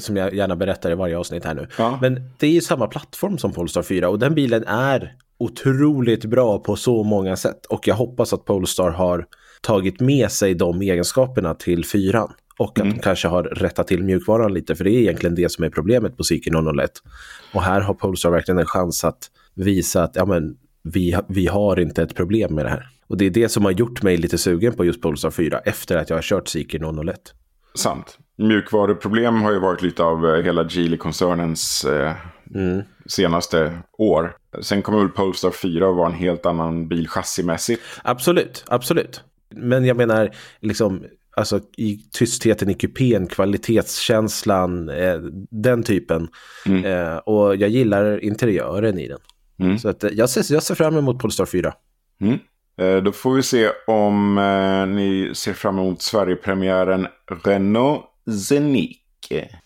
som 0.04 0.18
jag 0.18 0.34
gärna 0.34 0.56
berättar 0.56 0.92
i 0.92 0.96
varje 0.96 1.18
avsnitt 1.18 1.46
här 1.46 1.54
nu. 1.54 1.68
Ja. 1.78 1.98
Men 2.02 2.30
det 2.38 2.48
är 2.48 2.52
ju 2.52 2.62
samma 2.62 2.88
plattform 2.88 3.38
som 3.38 3.54
Polestar 3.54 3.84
4 3.84 4.10
och 4.10 4.20
den 4.20 4.36
bilen 4.36 4.64
är 4.68 5.16
otroligt 5.38 6.26
bra 6.26 6.60
på 6.60 6.76
så 6.76 7.04
många 7.04 7.36
sätt. 7.36 7.66
Och 7.66 7.88
jag 7.88 7.96
hoppas 7.96 8.34
att 8.34 8.46
Polestar 8.46 8.90
har 8.90 9.26
tagit 9.62 10.00
med 10.00 10.32
sig 10.32 10.54
de 10.54 10.82
egenskaperna 10.82 11.54
till 11.54 11.86
4. 11.86 12.28
Och 12.58 12.70
att 12.70 12.78
mm. 12.78 12.94
de 12.94 13.00
kanske 13.00 13.28
har 13.28 13.44
rättat 13.44 13.88
till 13.88 14.04
mjukvaran 14.04 14.54
lite, 14.54 14.76
för 14.76 14.84
det 14.84 14.92
är 14.92 15.00
egentligen 15.00 15.36
det 15.36 15.52
som 15.52 15.64
är 15.64 15.70
problemet 15.70 16.18
på 16.18 16.24
Seeker 16.24 16.82
001. 16.82 16.92
Och 17.54 17.62
här 17.62 17.82
har 17.82 17.94
Polestar 17.94 18.30
verkligen 18.32 18.60
en 18.60 18.66
chans 18.66 19.04
att 19.04 19.20
visa 19.54 20.04
att 20.04 20.16
ja, 20.16 20.26
men, 20.26 20.58
vi, 20.94 21.18
vi 21.28 21.48
har 21.48 21.80
inte 21.80 22.04
ett 22.04 22.16
problem 22.16 22.56
med 22.56 22.66
det 22.66 22.70
här. 22.70 22.88
Och 23.08 23.18
det 23.18 23.26
är 23.26 23.30
det 23.30 23.50
som 23.50 23.66
har 23.66 23.72
gjort 23.72 24.04
mig 24.04 24.18
lite 24.18 24.38
sugen 24.38 24.74
på 24.74 24.86
just 24.86 25.02
Polestar 25.02 25.32
4 25.32 25.60
efter 25.60 25.98
att 25.98 26.10
jag 26.10 26.18
har 26.18 26.22
kört 26.22 26.48
Seeker 26.48 27.04
001. 27.10 27.34
Sant. 27.76 28.20
Mjukvaruproblem 28.38 29.42
har 29.42 29.52
ju 29.52 29.60
varit 29.60 29.82
lite 29.82 30.04
av 30.04 30.26
eh, 30.26 30.44
hela 30.44 30.64
Geely-koncernens 30.64 31.86
eh, 31.86 32.16
mm. 32.56 32.84
senaste 33.06 33.72
år. 33.98 34.38
Sen 34.62 34.82
kommer 34.82 35.00
väl 35.00 35.10
Polestar 35.10 35.52
4 35.52 35.90
att 35.90 35.96
vara 35.96 36.08
en 36.08 36.14
helt 36.14 36.46
annan 36.46 36.88
bil 36.88 37.08
chassimässigt. 37.08 37.82
Absolut, 38.04 38.64
absolut. 38.68 39.24
Men 39.50 39.86
jag 39.86 39.98
menar, 39.98 40.32
liksom, 40.60 41.04
alltså 41.32 41.60
i 41.78 41.98
tystheten 42.12 42.70
i 42.70 42.74
kupén, 42.74 43.28
kvalitetskänslan, 43.28 44.90
eh, 44.90 45.18
den 45.50 45.84
typen. 45.84 46.28
Mm. 46.66 46.86
Eh, 46.86 47.18
och 47.18 47.56
jag 47.56 47.70
gillar 47.70 48.24
interiören 48.24 49.00
i 49.00 49.08
den. 49.08 49.20
Mm. 49.60 49.80
Så 49.80 49.90
att, 49.90 50.04
eh, 50.04 50.12
jag, 50.14 50.30
ser, 50.30 50.54
jag 50.54 50.64
ser 50.64 50.76
fram 50.76 50.98
emot 50.98 51.20
Polestar 51.20 51.46
4. 51.46 51.74
Mm. 52.22 52.40
Eh, 52.78 53.04
då 53.04 53.12
får 53.12 53.34
vi 53.34 53.44
se 53.44 53.70
om 53.88 54.38
eh, 54.38 54.96
ni 54.96 55.32
ser 55.36 55.54
fram 55.54 55.80
emot 55.80 56.02
Sverigepremiären 56.02 57.08
Renault 57.44 58.02
Zenic. 58.50 58.98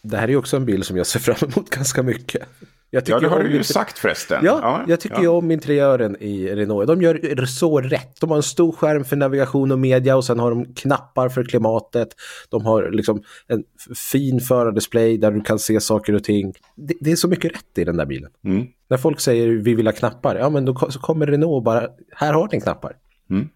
Det 0.01 0.17
här 0.17 0.29
är 0.29 0.35
också 0.35 0.57
en 0.57 0.65
bil 0.65 0.83
som 0.83 0.97
jag 0.97 1.07
ser 1.07 1.19
fram 1.19 1.49
emot 1.51 1.69
ganska 1.75 2.03
mycket. 2.03 2.47
Ja, 2.89 3.01
det 3.01 3.27
har 3.27 3.43
du 3.43 3.51
ju 3.51 3.63
sagt 3.63 3.99
förresten. 3.99 4.45
Ja, 4.45 4.59
ja 4.61 4.83
jag 4.87 4.99
tycker 4.99 5.15
ja. 5.15 5.21
ju 5.21 5.27
om 5.27 5.51
interiören 5.51 6.17
i 6.19 6.55
Renault. 6.55 6.87
De 6.87 7.01
gör 7.01 7.45
så 7.45 7.81
rätt. 7.81 8.21
De 8.21 8.29
har 8.29 8.37
en 8.37 8.43
stor 8.43 8.71
skärm 8.71 9.05
för 9.05 9.15
navigation 9.15 9.71
och 9.71 9.79
media 9.79 10.15
och 10.15 10.25
sen 10.25 10.39
har 10.39 10.49
de 10.49 10.73
knappar 10.73 11.29
för 11.29 11.43
klimatet. 11.43 12.09
De 12.49 12.65
har 12.65 12.91
liksom 12.91 13.23
en 13.47 13.63
fin 14.11 14.39
förardisplay 14.39 15.17
där 15.17 15.31
du 15.31 15.41
kan 15.41 15.59
se 15.59 15.79
saker 15.79 16.15
och 16.15 16.23
ting. 16.23 16.53
Det, 16.75 16.93
det 16.99 17.11
är 17.11 17.15
så 17.15 17.27
mycket 17.27 17.51
rätt 17.51 17.77
i 17.77 17.83
den 17.83 17.97
där 17.97 18.05
bilen. 18.05 18.29
Mm. 18.45 18.67
När 18.89 18.97
folk 18.97 19.19
säger 19.19 19.47
vi 19.47 19.75
vill 19.75 19.87
ha 19.87 19.93
knappar, 19.93 20.35
ja 20.35 20.49
men 20.49 20.65
då 20.65 20.73
kommer 20.73 21.27
Renault 21.27 21.55
och 21.55 21.63
bara, 21.63 21.87
här 22.15 22.33
har 22.33 22.49
ni 22.51 22.61
knappar. 22.61 22.95
Mm. 23.29 23.49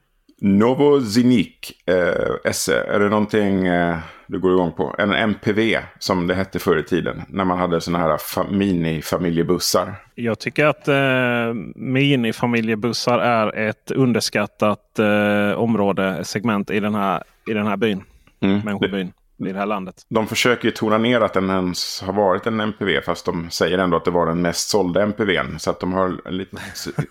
Novo 0.45 1.01
Zinic 1.01 1.71
eh, 1.85 2.51
SE, 2.51 2.83
är 2.83 2.99
det 2.99 3.09
någonting 3.09 3.67
eh, 3.67 3.97
du 4.27 4.39
går 4.39 4.51
igång 4.51 4.71
på? 4.71 4.95
En 4.97 5.13
MPV 5.13 5.77
som 5.99 6.27
det 6.27 6.35
hette 6.35 6.59
förr 6.59 6.77
i 6.77 6.83
tiden. 6.83 7.21
När 7.27 7.45
man 7.45 7.59
hade 7.59 7.81
sådana 7.81 8.03
här 8.03 8.17
fa 8.17 8.43
mini-familjebussar. 8.51 9.95
Jag 10.15 10.39
tycker 10.39 10.65
att 10.65 10.87
eh, 10.87 11.53
mini-familjebussar 11.75 13.19
är 13.19 13.55
ett 13.55 13.91
underskattat 13.91 14.99
eh, 14.99 15.59
område, 15.59 16.23
segment 16.23 16.71
i 16.71 16.79
den 16.79 16.95
här, 16.95 17.23
i 17.49 17.53
den 17.53 17.67
här 17.67 17.77
byn. 17.77 18.03
Mm. 18.41 18.59
Människobyn 18.59 19.11
i 19.47 19.53
det 19.53 19.59
här 19.59 19.65
landet. 19.65 19.95
De 20.09 20.27
försöker 20.27 20.65
ju 20.65 20.71
tona 20.71 20.97
ner 20.97 21.21
att 21.21 21.33
den 21.33 21.49
ens 21.49 22.01
har 22.01 22.13
varit 22.13 22.47
en 22.47 22.59
MPV 22.59 23.01
fast 23.01 23.25
de 23.25 23.49
säger 23.49 23.77
ändå 23.77 23.97
att 23.97 24.05
det 24.05 24.11
var 24.11 24.25
den 24.25 24.41
mest 24.41 24.69
sålda 24.69 25.01
MPVn. 25.01 25.59
Så 25.59 25.69
att 25.69 25.79
de 25.79 25.93
har 25.93 26.31
lite 26.31 26.57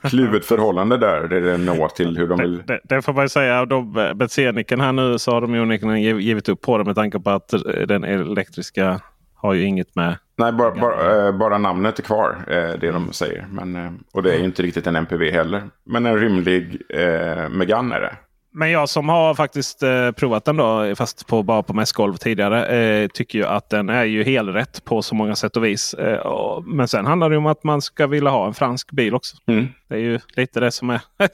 kluvet 0.02 0.44
förhållande 0.44 0.96
där. 0.96 1.28
Det 1.28 1.52
är 1.52 1.58
nå 1.58 1.88
till 1.88 2.16
hur 2.16 2.28
de 2.28 2.38
vill... 2.38 2.56
Det, 2.56 2.62
det, 2.66 2.80
det 2.84 3.02
får 3.02 3.12
man 3.12 3.24
ju 3.24 3.28
säga. 3.28 3.66
De, 3.66 4.12
Betseniken 4.14 4.80
här 4.80 4.92
nu 4.92 5.18
så 5.18 5.30
har 5.30 5.40
de 5.40 5.54
ju 5.54 5.62
onekligen 5.62 6.00
givit 6.20 6.48
upp 6.48 6.60
på 6.60 6.78
det 6.78 6.84
med 6.84 6.94
tanke 6.94 7.18
på 7.20 7.30
att 7.30 7.54
den 7.88 8.04
elektriska 8.04 9.00
har 9.34 9.54
ju 9.54 9.62
inget 9.62 9.94
med 9.94 10.16
Nej, 10.36 10.52
bara, 10.52 10.70
bara, 10.70 11.26
äh, 11.26 11.38
bara, 11.38 11.58
namnet 11.58 11.98
är 11.98 12.02
kvar, 12.02 12.44
det 12.80 12.90
de 12.90 13.12
säger. 13.12 13.46
Men, 13.50 14.00
och 14.12 14.22
det 14.22 14.34
är 14.34 14.38
ju 14.38 14.44
inte 14.44 14.62
riktigt 14.62 14.86
en 14.86 14.96
MPV 14.96 15.30
heller. 15.30 15.62
Men 15.84 16.06
en 16.06 16.18
rymlig 16.18 16.82
äh, 16.88 17.48
Megane 17.48 17.96
är 17.96 18.00
det. 18.00 18.16
Men 18.54 18.70
jag 18.70 18.88
som 18.88 19.08
har 19.08 19.34
faktiskt 19.34 19.82
eh, 19.82 20.10
provat 20.10 20.44
den 20.44 20.56
då, 20.56 20.94
fast 20.96 21.26
på, 21.26 21.42
bara 21.42 21.62
på 21.62 21.74
mässgolv 21.74 22.16
tidigare, 22.16 22.66
eh, 22.66 23.08
tycker 23.08 23.38
ju 23.38 23.46
att 23.46 23.70
den 23.70 23.88
är 23.88 24.04
ju 24.04 24.24
helrätt 24.24 24.84
på 24.84 25.02
så 25.02 25.14
många 25.14 25.36
sätt 25.36 25.56
och 25.56 25.64
vis. 25.64 25.94
Eh, 25.94 26.18
och, 26.18 26.64
men 26.64 26.88
sen 26.88 27.06
handlar 27.06 27.30
det 27.30 27.36
om 27.36 27.46
att 27.46 27.64
man 27.64 27.82
ska 27.82 28.06
vilja 28.06 28.30
ha 28.30 28.46
en 28.46 28.54
fransk 28.54 28.90
bil 28.90 29.14
också. 29.14 29.36
Mm. 29.46 29.68
Det 29.88 29.94
är 29.94 29.98
ju 29.98 30.20
lite 30.36 30.60
det 30.60 30.70
som 30.70 30.90
är. 30.90 31.00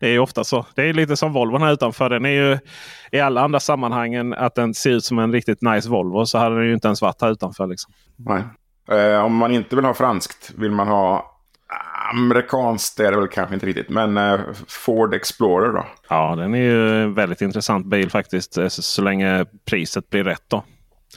det 0.00 0.06
är 0.06 0.10
ju 0.10 0.18
ofta 0.18 0.44
så. 0.44 0.66
Det 0.74 0.82
är 0.82 0.92
lite 0.92 1.16
som 1.16 1.32
Volvo 1.32 1.58
här 1.58 1.72
utanför. 1.72 2.10
Den 2.10 2.24
är 2.24 2.30
ju 2.30 2.58
i 3.12 3.20
alla 3.20 3.40
andra 3.40 3.60
sammanhangen 3.60 4.34
att 4.34 4.54
den 4.54 4.74
ser 4.74 4.90
ut 4.90 5.04
som 5.04 5.18
en 5.18 5.32
riktigt 5.32 5.62
nice 5.62 5.88
Volvo 5.90 6.26
så 6.26 6.38
hade 6.38 6.56
den 6.56 6.66
ju 6.66 6.74
inte 6.74 6.88
ens 6.88 7.02
varit 7.02 7.22
här 7.22 7.30
utanför. 7.30 7.66
Liksom. 7.66 7.92
Nej. 8.16 8.42
Eh, 8.90 9.24
om 9.24 9.34
man 9.34 9.52
inte 9.52 9.76
vill 9.76 9.84
ha 9.84 9.94
franskt, 9.94 10.52
vill 10.56 10.70
man 10.70 10.88
ha 10.88 11.37
amerikanskt 12.10 13.00
är 13.00 13.10
det 13.10 13.16
väl 13.16 13.28
kanske 13.28 13.54
inte 13.54 13.66
riktigt. 13.66 13.88
Men 13.88 14.16
eh, 14.16 14.40
Ford 14.68 15.14
Explorer 15.14 15.72
då? 15.72 15.86
Ja, 16.08 16.36
den 16.36 16.54
är 16.54 16.58
ju 16.58 17.02
en 17.02 17.14
väldigt 17.14 17.40
intressant 17.40 17.86
bil 17.86 18.10
faktiskt. 18.10 18.58
Eh, 18.58 18.68
så, 18.68 19.02
länge 19.02 19.46
priset 19.64 20.10
blir 20.10 20.24
rätt 20.24 20.44
då. 20.48 20.64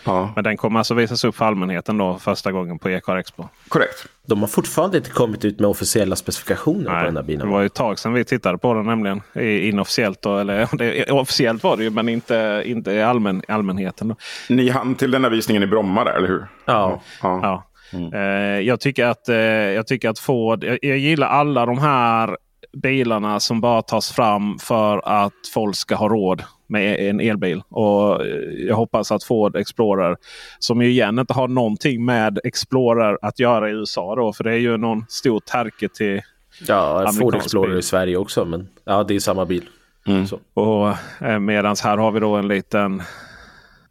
Ja. 0.04 0.32
Men 0.36 0.44
den 0.44 0.58
kommer 0.58 0.80
alltså 0.80 0.94
visas 0.94 1.24
upp 1.24 1.36
för 1.36 1.46
allmänheten 1.46 1.98
då 1.98 2.18
första 2.18 2.52
gången 2.52 2.80
på 2.80 2.90
e 2.90 3.02
Expo. 3.08 3.48
Korrekt. 3.68 4.06
De 4.26 4.40
har 4.40 4.48
fortfarande 4.48 4.98
inte 4.98 5.10
kommit 5.10 5.46
ut 5.46 5.60
med 5.60 5.70
officiella 5.70 6.16
specifikationer 6.16 6.92
Nej, 6.92 7.00
på 7.00 7.06
den 7.06 7.16
här 7.16 7.24
bilen. 7.24 7.48
Det 7.48 7.54
var 7.54 7.60
ju 7.60 7.66
ett 7.66 7.74
tag 7.74 8.00
sedan 8.00 8.14
vi 8.14 8.24
tittade 8.24 8.58
på 8.58 8.74
den 8.74 8.86
nämligen. 8.86 9.22
Inofficiellt 9.36 10.22
då, 10.22 10.38
eller 10.38 10.70
det, 10.78 11.12
officiellt 11.12 11.64
var 11.64 11.78
det 11.78 11.84
ju 11.84 11.90
men 11.90 12.10
inte, 12.10 12.64
inte 12.66 12.92
i 12.92 13.02
allmän, 13.02 13.44
allmänheten. 13.48 14.08
Då. 14.08 14.16
Ni 14.50 14.70
hann 14.70 14.96
till 14.96 15.12
den 15.12 15.24
här 15.24 15.32
visningen 15.32 15.64
i 15.64 15.68
Bromma 15.68 16.04
där, 16.04 16.14
eller 16.14 16.28
hur? 16.28 16.48
Ja. 16.66 17.02
ja. 17.22 17.40
ja. 17.44 17.71
Mm. 17.94 18.14
Eh, 18.14 18.60
jag, 18.60 18.80
tycker 18.80 19.06
att, 19.06 19.30
eh, 19.30 19.36
jag 19.38 19.88
tycker 19.88 20.10
att 20.10 20.20
Ford, 20.20 20.64
jag, 20.64 20.80
jag, 20.82 20.98
gillar 20.98 21.28
alla 21.28 21.66
de 21.66 21.78
här 21.78 22.38
bilarna 22.74 23.40
som 23.40 23.62
bara 23.62 23.82
tas 23.82 24.12
fram 24.12 24.60
för 24.60 25.02
att 25.06 25.34
folk 25.54 25.76
ska 25.76 25.96
ha 25.96 26.10
råd 26.10 26.44
med 26.68 27.10
en 27.10 27.20
elbil. 27.20 27.64
Och 27.70 28.26
eh, 28.26 28.28
Jag 28.68 28.76
hoppas 28.76 29.12
att 29.12 29.24
Ford 29.24 29.56
Explorer, 29.56 30.18
som 30.60 30.82
ju 30.82 30.90
igen 30.90 31.20
inte 31.20 31.34
har 31.34 31.48
någonting 31.48 32.06
med 32.06 32.40
Explorer 32.44 33.18
att 33.22 33.40
göra 33.40 33.70
i 33.70 33.74
USA. 33.74 34.16
Då, 34.16 34.34
för 34.34 34.44
det 34.44 34.52
är 34.52 34.58
ju 34.58 34.78
någon 34.78 35.06
stor 35.10 35.40
terke 35.40 35.90
till 35.90 36.22
Ja, 36.68 37.12
Ford 37.20 37.36
Explorer 37.36 37.70
bil. 37.70 37.80
i 37.80 37.82
Sverige 37.82 38.18
också. 38.18 38.46
Men 38.46 38.68
ja, 38.86 39.04
det 39.04 39.16
är 39.16 39.20
samma 39.20 39.46
bil. 39.46 39.70
Mm. 40.08 40.26
Och 40.54 40.90
eh, 41.28 41.40
Medans 41.40 41.82
här 41.82 41.98
har 41.98 42.12
vi 42.12 42.20
då 42.20 42.36
en 42.36 42.48
liten 42.48 43.02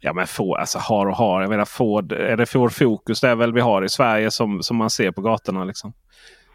Ja 0.03 0.13
men 0.13 0.27
Ford, 0.27 0.59
alltså 0.59 0.79
har 0.79 1.05
och 1.05 1.15
har. 1.15 1.41
Jag 1.41 1.49
menar 1.49 1.65
Ford, 1.65 2.11
är 2.11 2.37
det 2.37 2.45
Ford 2.45 2.71
Focus 2.71 3.21
det 3.21 3.29
är 3.29 3.35
väl 3.35 3.53
vi 3.53 3.61
har 3.61 3.83
i 3.83 3.89
Sverige 3.89 4.31
som, 4.31 4.63
som 4.63 4.77
man 4.77 4.89
ser 4.89 5.11
på 5.11 5.21
gatorna 5.21 5.63
liksom? 5.63 5.93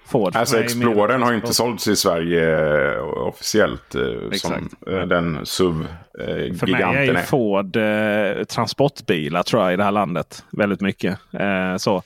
Ford. 0.06 0.36
Alltså 0.36 0.60
Explorern 0.60 1.22
har 1.22 1.32
inte 1.32 1.54
sålts 1.54 1.88
i 1.88 1.96
Sverige 1.96 2.94
eh, 2.94 3.02
officiellt. 3.02 3.94
Eh, 3.94 4.30
som 4.32 4.68
eh, 4.86 5.00
den 5.00 5.46
SUV-giganten 5.46 6.58
För 6.58 6.66
mig 6.66 6.82
är 6.82 7.02
ju 7.02 7.16
Ford 7.16 7.76
eh, 7.76 8.44
transportbilar 8.44 9.42
tror 9.42 9.62
jag 9.62 9.72
i 9.72 9.76
det 9.76 9.84
här 9.84 9.90
landet. 9.90 10.44
Väldigt 10.52 10.80
mycket. 10.80 11.18
Eh, 11.32 11.76
så. 11.76 12.02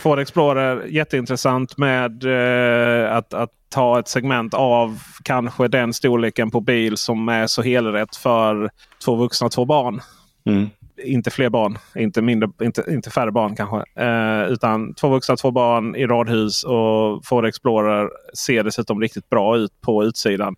Ford 0.00 0.18
Explorer 0.18 0.84
jätteintressant 0.86 1.76
med 1.76 2.24
eh, 2.24 3.16
att, 3.16 3.34
att 3.34 3.50
ta 3.68 3.98
ett 3.98 4.08
segment 4.08 4.54
av 4.54 4.98
kanske 5.22 5.68
den 5.68 5.92
storleken 5.92 6.50
på 6.50 6.60
bil 6.60 6.96
som 6.96 7.28
är 7.28 7.46
så 7.46 7.62
helrätt 7.62 8.16
för 8.16 8.70
två 9.04 9.14
vuxna 9.14 9.44
och 9.44 9.52
två 9.52 9.64
barn. 9.64 10.00
Mm. 10.44 10.68
Inte 11.04 11.30
fler 11.30 11.48
barn, 11.48 11.78
inte, 11.94 12.22
mindre, 12.22 12.50
inte, 12.62 12.84
inte 12.88 13.10
färre 13.10 13.32
barn 13.32 13.56
kanske. 13.56 14.04
Eh, 14.04 14.52
utan 14.52 14.94
två 14.94 15.08
vuxna, 15.08 15.36
två 15.36 15.50
barn 15.50 15.96
i 15.96 16.06
radhus. 16.06 16.64
Och 16.64 17.24
Ford 17.24 17.46
Explorer 17.46 18.10
ser 18.36 18.64
dessutom 18.64 19.00
riktigt 19.00 19.30
bra 19.30 19.56
ut 19.56 19.80
på 19.80 20.04
utsidan. 20.04 20.56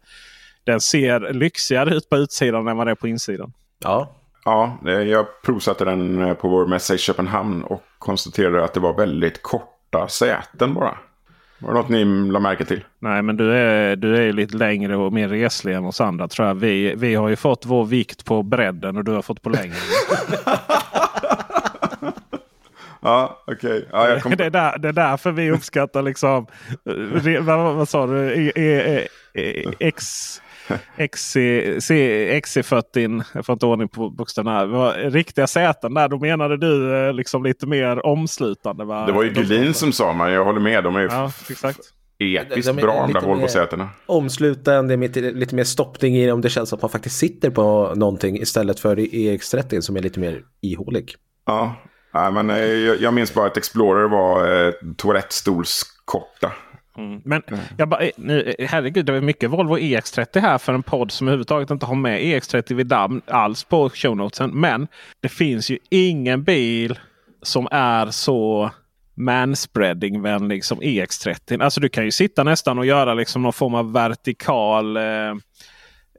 Den 0.65 0.81
ser 0.81 1.33
lyxigare 1.33 1.95
ut 1.95 2.09
på 2.09 2.17
utsidan 2.17 2.69
än 2.69 2.77
vad 2.77 2.87
det 2.87 2.91
är 2.91 2.95
på 2.95 3.09
insidan. 3.09 3.53
Ja, 3.85 4.15
Ja, 4.45 4.79
jag 4.85 5.27
provsatte 5.43 5.85
den 5.85 6.23
eh, 6.23 6.35
på 6.35 6.49
vår 6.49 6.67
mässa 6.67 6.95
i 6.95 6.99
Köpenhamn 6.99 7.63
och 7.63 7.83
konstaterade 7.99 8.65
att 8.65 8.75
det 8.75 8.81
var 8.81 8.95
väldigt 8.95 9.43
korta 9.43 10.09
säten 10.09 10.75
bara. 10.75 10.99
Var 11.63 11.69
det 11.69 11.81
något 11.81 11.89
ni 11.89 12.05
la 12.05 12.41
märke 12.41 12.65
till? 12.65 12.85
Nej, 12.99 13.23
men 13.23 13.37
du 13.37 13.53
är, 13.53 13.97
du 13.97 14.17
är 14.17 14.33
lite 14.33 14.57
längre 14.57 14.97
och 14.97 15.13
mer 15.13 15.29
reslig 15.29 15.75
än 15.75 15.85
oss 15.85 16.01
andra 16.01 16.29
tror 16.29 16.49
jag. 16.49 16.55
Vi, 16.55 16.95
vi 16.97 17.15
har 17.15 17.29
ju 17.29 17.37
fått 17.37 17.67
vår 17.67 17.85
vikt 17.85 18.25
på 18.25 18.43
bredden 18.43 18.97
och 18.97 19.05
du 19.05 19.13
har 19.13 19.23
fått 19.23 19.43
på 19.43 19.51
längden. 19.51 19.77
ja, 23.01 23.43
okej. 23.47 23.87
Okay. 23.93 24.11
Ja, 24.11 24.21
kom... 24.21 24.37
det, 24.37 24.45
är 24.45 24.51
där, 24.51 24.79
det 24.79 24.89
är 24.89 24.93
därför 24.93 25.33
vi 25.33 25.51
uppskattar 25.51 26.03
liksom... 26.03 26.47
vad, 27.41 27.75
vad 27.75 27.89
sa 27.89 28.07
du? 28.07 28.49
E, 28.49 28.53
e, 28.55 29.09
e, 29.35 29.65
X... 29.79 30.39
XC40, 30.97 33.25
jag 33.35 33.47
får 33.47 33.53
inte 33.53 33.67
ordning 33.67 33.89
på 33.89 34.11
bokstäverna. 34.11 34.93
Riktiga 34.93 35.47
säten 35.47 35.95
där, 35.95 36.09
då 36.09 36.19
menade 36.19 36.57
du 36.57 36.97
eh, 36.97 37.13
liksom 37.13 37.45
lite 37.45 37.67
mer 37.67 38.07
omslutande. 38.07 38.85
Va? 38.85 39.07
Det 39.07 39.13
var 39.13 39.23
ju 39.23 39.31
Gullin 39.31 39.75
som 39.75 39.93
sa, 39.93 40.13
men 40.13 40.33
jag 40.33 40.45
håller 40.45 40.61
med. 40.61 40.85
De 40.85 40.97
är 40.97 41.01
ja, 41.01 41.33
exakt. 41.51 41.79
episkt 42.19 42.67
de, 42.67 42.77
de 42.77 42.83
bra 42.83 43.07
de 43.07 43.13
där 43.13 43.21
Volvo-sätena. 43.21 43.89
Omslutande, 44.07 44.97
lite 45.33 45.55
mer 45.55 45.65
stoppning 45.65 46.17
i 46.17 46.27
det 46.27 46.33
om 46.33 46.41
det 46.41 46.51
känns 46.51 46.73
att 46.73 46.83
man 46.83 46.91
faktiskt 46.91 47.17
sitter 47.17 47.51
på 47.51 47.93
någonting 47.95 48.37
istället 48.37 48.81
för 48.81 48.97
EX30 48.97 49.81
som 49.81 49.97
är 49.97 50.01
lite 50.01 50.21
mer 50.21 50.43
ihålig. 50.61 51.15
Ja, 51.47 51.77
Nej, 52.15 52.33
men 52.33 52.51
eh, 52.51 52.57
jag, 52.57 53.01
jag 53.01 53.15
minns 53.15 53.35
bara 53.35 53.47
att 53.47 53.57
Explorer 53.57 54.09
var 54.09 54.67
eh, 54.67 54.73
toalettstolskorta. 54.97 56.53
Mm. 56.97 57.21
Men 57.25 57.43
jag 57.79 57.89
bara, 57.89 58.01
eh, 58.01 58.11
nu, 58.17 58.55
eh, 58.59 58.69
herregud, 58.69 59.07
det 59.07 59.17
är 59.17 59.21
mycket 59.21 59.51
Volvo 59.51 59.79
EX30 59.79 60.41
här 60.41 60.59
för 60.59 60.75
en 60.75 60.83
podd 60.83 61.11
som 61.11 61.29
överhuvudtaget 61.29 61.71
inte 61.71 61.87
har 61.87 61.95
med 61.95 62.21
EX30 62.21 62.75
vid 62.75 62.91
namn 62.91 63.23
alls 63.27 63.65
på 63.65 63.91
shownotesen. 63.91 64.51
Men 64.51 64.89
det 65.21 65.29
finns 65.29 65.71
ju 65.71 65.79
ingen 65.91 66.45
bil 66.45 66.99
som 67.43 67.69
är 67.71 68.11
så 68.11 68.71
manspreading-vänlig 69.15 70.65
som 70.65 70.81
EX30. 70.81 71.63
Alltså 71.63 71.81
du 71.81 71.89
kan 71.89 72.05
ju 72.05 72.11
sitta 72.11 72.45
nästan 72.45 72.79
och 72.79 72.87
göra 72.87 73.15
liksom 73.15 73.43
någon 73.43 73.53
form 73.53 73.75
av 73.75 73.93
vertikal 73.93 74.97
eh, 74.97 75.35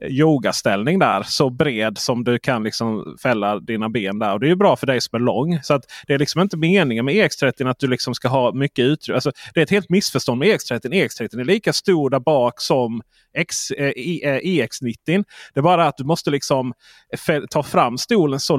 yogaställning 0.02 0.98
där. 0.98 1.22
Så 1.22 1.50
bred 1.50 1.98
som 1.98 2.24
du 2.24 2.38
kan 2.38 2.62
liksom 2.62 3.16
fälla 3.22 3.60
dina 3.60 3.88
ben 3.88 4.18
där. 4.18 4.32
Och 4.32 4.40
Det 4.40 4.46
är 4.46 4.48
ju 4.48 4.56
bra 4.56 4.76
för 4.76 4.86
dig 4.86 5.00
som 5.00 5.16
är 5.16 5.20
lång. 5.20 5.62
Så 5.62 5.74
att 5.74 5.82
Det 6.06 6.14
är 6.14 6.18
liksom 6.18 6.40
inte 6.40 6.56
meningen 6.56 7.04
med 7.04 7.14
EX30 7.14 7.70
att 7.70 7.78
du 7.78 7.86
liksom 7.86 8.14
ska 8.14 8.28
ha 8.28 8.52
mycket 8.52 8.82
utrymme. 8.82 9.14
Alltså, 9.16 9.32
det 9.54 9.60
är 9.60 9.64
ett 9.64 9.70
helt 9.70 9.90
missförstånd 9.90 10.38
med 10.38 10.48
EX30. 10.48 10.80
EX30 10.80 11.40
är 11.40 11.44
lika 11.44 11.72
stor 11.72 12.10
där 12.10 12.20
bak 12.20 12.60
som 12.60 13.02
X, 13.34 13.70
eh, 13.70 13.92
EX90. 13.96 15.08
Eh, 15.08 15.14
e 15.14 15.24
det 15.54 15.60
är 15.60 15.62
bara 15.62 15.86
att 15.86 15.96
du 15.96 16.04
måste 16.04 16.30
liksom 16.30 16.74
ta 17.50 17.62
fram 17.62 17.98
stolen 17.98 18.40
så 18.40 18.56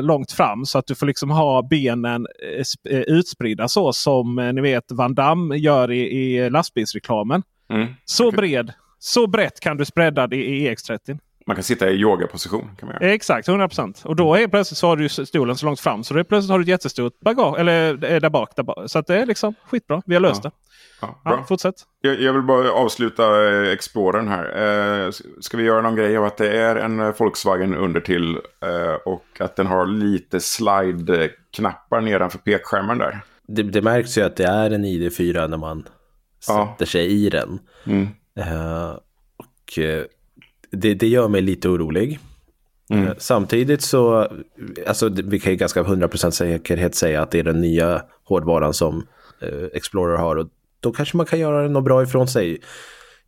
långt 0.00 0.32
fram 0.32 0.64
så 0.64 0.78
att 0.78 0.86
du 0.86 0.94
får 0.94 1.06
liksom 1.06 1.30
ha 1.30 1.62
benen 1.62 2.26
eh, 2.42 2.94
eh, 2.96 3.00
utspridda 3.00 3.68
så 3.68 3.92
som 3.92 4.50
ni 4.54 4.60
vet 4.60 4.84
Van 4.92 5.14
Damme 5.14 5.56
gör 5.56 5.92
i, 5.92 6.00
i 6.00 6.50
lastbilsreklamen. 6.50 7.42
Mm. 7.70 7.86
Så 8.04 8.30
bred 8.30 8.72
Så 8.98 9.26
brett 9.26 9.60
kan 9.60 9.76
du 9.76 9.84
spreada 9.84 10.26
det 10.26 10.36
i 10.36 10.68
EX30. 10.74 11.18
Man 11.46 11.56
kan 11.56 11.62
sitta 11.62 11.90
i 11.90 11.94
yogaposition. 11.94 12.70
Kan 12.78 12.88
man 12.88 12.96
göra. 13.00 13.12
Exakt, 13.12 13.48
100%. 13.48 14.06
Och 14.06 14.16
då 14.16 14.34
är 14.34 14.48
plötsligt 14.48 14.78
så 14.78 14.86
har 14.86 14.96
du 14.96 15.08
stolen 15.08 15.56
så 15.56 15.66
långt 15.66 15.80
fram 15.80 16.04
så 16.04 16.14
det 16.14 16.20
är 16.20 16.24
plötsligt 16.24 16.50
har 16.50 16.58
du 16.58 16.62
ett 16.62 16.68
jättestort 16.68 17.20
bagage. 17.20 17.58
Eller 17.58 17.90
eh, 18.12 18.20
där 18.20 18.30
bak. 18.30 18.56
Där 18.56 18.62
bak. 18.62 18.90
Så 18.90 18.98
att 18.98 19.06
det 19.06 19.16
är 19.20 19.26
liksom 19.26 19.54
skitbra. 19.66 20.02
Vi 20.06 20.14
har 20.14 20.20
löst 20.20 20.40
Ja. 20.44 20.50
det. 20.50 20.56
Ja, 21.00 21.20
Ja, 21.24 21.30
bra. 21.30 21.44
fortsätt. 21.48 21.74
Jag, 22.00 22.20
jag 22.20 22.32
vill 22.32 22.42
bara 22.42 22.70
avsluta 22.72 23.44
eh, 23.54 23.72
Explorern 23.72 24.28
här. 24.28 25.04
Eh, 25.06 25.10
ska 25.40 25.56
vi 25.56 25.62
göra 25.64 25.82
någon 25.82 25.96
grej 25.96 26.16
av 26.16 26.24
att 26.24 26.36
det 26.36 26.56
är 26.60 26.76
en 26.76 27.00
eh, 27.00 27.14
Volkswagen 27.18 27.74
under 27.74 28.00
till 28.00 28.34
eh, 28.62 28.94
och 29.04 29.24
att 29.40 29.56
den 29.56 29.66
har 29.66 29.86
lite 29.86 30.40
slide-knappar 30.40 32.00
nedanför 32.00 32.38
pekskärmen 32.38 32.98
där. 32.98 33.20
Det, 33.48 33.62
det 33.62 33.82
märks 33.82 34.18
ju 34.18 34.22
att 34.22 34.36
det 34.36 34.44
är 34.46 34.70
en 34.70 34.84
ID4 34.84 35.48
när 35.48 35.56
man 35.56 35.88
Ja. 36.48 36.68
sätter 36.78 36.86
sig 36.86 37.06
i 37.26 37.30
den. 37.30 37.58
Mm. 37.86 38.08
Eh, 38.36 38.90
och 39.36 39.78
eh, 39.78 40.04
det, 40.70 40.94
det 40.94 41.08
gör 41.08 41.28
mig 41.28 41.42
lite 41.42 41.68
orolig. 41.68 42.18
Mm. 42.90 43.06
Eh, 43.06 43.14
samtidigt 43.18 43.82
så, 43.82 44.28
alltså 44.86 45.08
vi 45.08 45.40
kan 45.40 45.52
ju 45.52 45.58
ganska 45.58 45.82
100% 45.82 46.30
säkerhet 46.30 46.94
säga 46.94 47.22
att 47.22 47.30
det 47.30 47.38
är 47.38 47.44
den 47.44 47.60
nya 47.60 48.02
hårdvaran 48.24 48.74
som 48.74 49.06
Explorer 49.72 50.16
har. 50.16 50.36
Och 50.36 50.48
då 50.80 50.92
kanske 50.92 51.16
man 51.16 51.26
kan 51.26 51.38
göra 51.38 51.68
något 51.68 51.84
bra 51.84 52.02
ifrån 52.02 52.28
sig. 52.28 52.58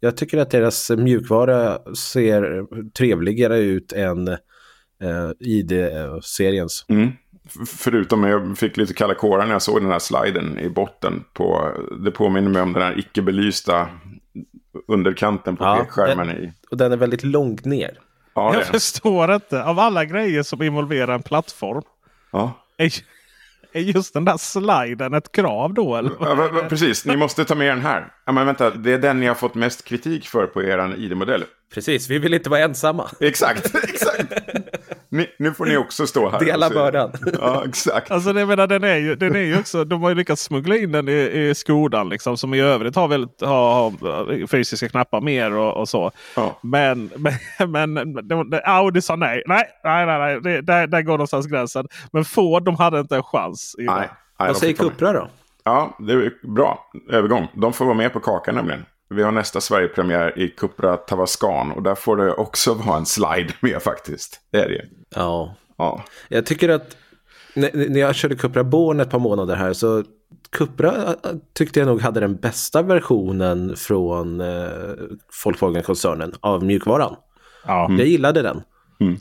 Jag 0.00 0.16
tycker 0.16 0.38
att 0.38 0.50
deras 0.50 0.90
mjukvara 0.90 1.78
ser 1.94 2.66
trevligare 2.92 3.58
ut 3.58 3.92
än 3.92 4.28
eh, 5.02 5.30
ID-seriens. 5.40 6.84
Mm. 6.88 7.08
Förutom 7.66 8.24
att 8.24 8.30
jag 8.30 8.58
fick 8.58 8.76
lite 8.76 8.94
kalla 8.94 9.14
kårar 9.14 9.46
när 9.46 9.52
jag 9.52 9.62
såg 9.62 9.82
den 9.82 9.90
här 9.90 9.98
sliden 9.98 10.58
i 10.58 10.68
botten. 10.68 11.24
På, 11.32 11.72
det 12.04 12.10
påminner 12.10 12.50
mig 12.50 12.62
om 12.62 12.72
den 12.72 12.82
här 12.82 12.98
icke 12.98 13.22
belysta 13.22 13.88
underkanten 14.86 15.56
på 15.56 15.64
Ja, 15.64 15.76
pekskärmen. 15.84 16.26
det- 16.26 16.32
I, 16.34 16.52
Och 16.70 16.76
den 16.76 16.92
är 16.92 16.96
väldigt 16.96 17.24
långt 17.24 17.64
ner. 17.64 17.98
ja, 18.34 18.54
Jag 18.54 18.62
det. 18.62 18.66
förstår 18.66 19.34
inte. 19.34 19.62
Av 19.64 19.78
alla 19.78 20.04
grejer 20.04 20.42
som 20.42 20.62
involverar 20.62 21.14
en 21.14 21.22
plattform. 21.22 21.82
Ja. 22.32 22.52
Är, 22.76 22.92
är 23.72 23.80
just 23.80 24.14
den 24.14 24.24
där 24.24 24.36
sliden 24.36 25.14
ett 25.14 25.32
krav 25.32 25.74
då? 25.74 25.96
Eller? 25.96 26.12
Ja, 26.20 26.48
precis, 26.68 27.04
ni 27.06 27.16
måste 27.16 27.44
ta 27.44 27.54
med 27.54 27.68
den 27.68 27.80
här. 27.80 28.12
Ja, 28.26 28.32
men 28.32 28.46
vänta, 28.46 28.70
det 28.70 28.92
är 28.92 28.98
den 28.98 29.20
ni 29.20 29.26
har 29.26 29.34
fått 29.34 29.54
mest 29.54 29.84
kritik 29.84 30.26
för 30.28 30.46
på 30.46 30.62
er 30.62 30.94
ID-modell. 30.98 31.44
Precis, 31.74 32.10
vi 32.10 32.18
vill 32.18 32.34
inte 32.34 32.50
vara 32.50 32.60
ensamma. 32.60 33.10
Exakt, 33.20 33.74
exakt. 33.84 34.32
Ni, 35.10 35.26
nu 35.38 35.54
får 35.54 35.66
ni 35.66 35.76
också 35.76 36.06
stå 36.06 36.28
här. 36.28 36.40
Dela 36.40 36.70
bördan. 36.70 37.12
Ja, 37.40 37.64
exakt. 37.68 38.10
Alltså 38.10 38.32
det 38.32 38.46
menar, 38.46 38.66
den 38.66 38.84
är 38.84 38.96
ju, 38.96 39.14
den 39.14 39.36
är 39.36 39.40
ju 39.40 39.58
också, 39.58 39.84
de 39.84 40.02
har 40.02 40.08
ju 40.08 40.14
lyckats 40.14 40.42
smuggla 40.42 40.76
in 40.76 40.92
den 40.92 41.08
i, 41.08 41.12
i 41.12 41.54
Skodan 41.54 42.08
liksom, 42.08 42.36
som 42.36 42.54
i 42.54 42.60
övrigt 42.60 42.96
har 42.96 43.08
väldigt 43.08 43.40
har, 43.40 43.72
har 43.72 44.46
fysiska 44.46 44.88
knappar 44.88 45.20
mer 45.20 45.52
och, 45.52 45.76
och 45.76 45.88
så. 45.88 46.10
Ja. 46.36 46.58
Men, 46.62 47.10
men, 47.68 47.92
men 47.92 48.60
Audi 48.64 49.02
sa 49.02 49.16
nej. 49.16 49.42
Nej, 49.46 49.64
nej, 49.84 50.06
nej, 50.06 50.18
nej. 50.18 50.40
Det, 50.40 50.60
där, 50.60 50.86
där 50.86 51.02
går 51.02 51.12
någonstans 51.12 51.46
gränsen. 51.46 51.86
Men 52.12 52.24
Ford 52.24 52.64
de 52.64 52.76
hade 52.76 53.00
inte 53.00 53.16
en 53.16 53.22
chans. 53.22 53.74
Nej, 53.78 54.08
nej, 54.38 54.48
Vad 54.48 54.56
säger. 54.56 54.74
Cupra 54.74 55.12
då? 55.12 55.28
Ja, 55.64 55.96
det 55.98 56.12
är 56.12 56.54
bra 56.54 56.90
övergång. 57.10 57.48
De 57.54 57.72
får 57.72 57.84
vara 57.84 57.96
med 57.96 58.12
på 58.12 58.20
kakan 58.20 58.54
nämligen. 58.54 58.84
Vi 59.10 59.22
har 59.22 59.32
nästa 59.32 59.60
Sverigepremiär 59.60 60.38
i 60.38 60.48
Cupra 60.48 60.96
Tavascan 60.96 61.72
och 61.72 61.82
där 61.82 61.94
får 61.94 62.16
det 62.16 62.32
också 62.32 62.74
vara 62.86 62.96
en 62.96 63.06
slide 63.06 63.52
med 63.60 63.82
faktiskt. 63.82 64.40
Det 64.52 64.58
är 64.58 64.68
det. 64.68 64.84
Ja, 65.14 65.54
Ja, 65.78 66.04
jag 66.28 66.46
tycker 66.46 66.68
att 66.68 66.96
när, 67.54 67.98
jag 67.98 68.14
körde 68.14 68.36
Cupra 68.36 68.64
Born 68.64 69.00
ett 69.00 69.10
par 69.10 69.18
månader 69.18 69.56
här 69.56 69.72
så 69.72 70.04
Cupra 70.50 71.06
äh, 71.06 71.14
tyckte 71.54 71.80
jag 71.80 71.86
nog 71.86 72.00
hade 72.00 72.20
den 72.20 72.36
bästa 72.36 72.82
versionen 72.82 73.76
från 73.76 74.40
eh, 74.40 74.68
Volkswagen-koncernen 75.44 76.32
av 76.40 76.64
mjukvaran. 76.64 77.16
Ja, 77.66 77.90
Jag 77.98 78.06
gillade 78.06 78.42
den. 78.42 78.62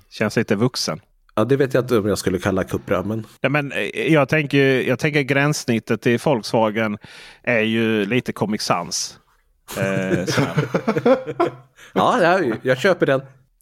känns 0.09 0.35
lite 0.35 0.55
vuxen. 0.55 0.99
Ja, 1.35 1.45
det 1.45 1.55
vet 1.55 1.73
jag 1.73 1.83
inte 1.83 1.97
om 1.97 2.07
jag 2.07 2.17
skulle 2.17 2.39
kalla 2.39 2.63
Cupra, 2.63 3.03
men 3.03 3.25
Nej, 3.41 3.49
men 3.49 3.71
eh, 3.71 4.13
jag, 4.13 4.29
tänker, 4.29 4.81
jag 4.81 4.99
tänker 4.99 5.21
gränssnittet 5.21 6.07
i 6.07 6.17
Volkswagen 6.17 6.97
är 7.43 7.61
ju 7.61 8.05
lite 8.05 8.33
Comic 8.33 8.61
Sans. 8.61 9.19
Eh, 9.79 10.19
ja, 11.93 12.21
jag, 12.21 12.55
jag 12.61 12.77
köper 12.77 13.05
den. 13.05 13.21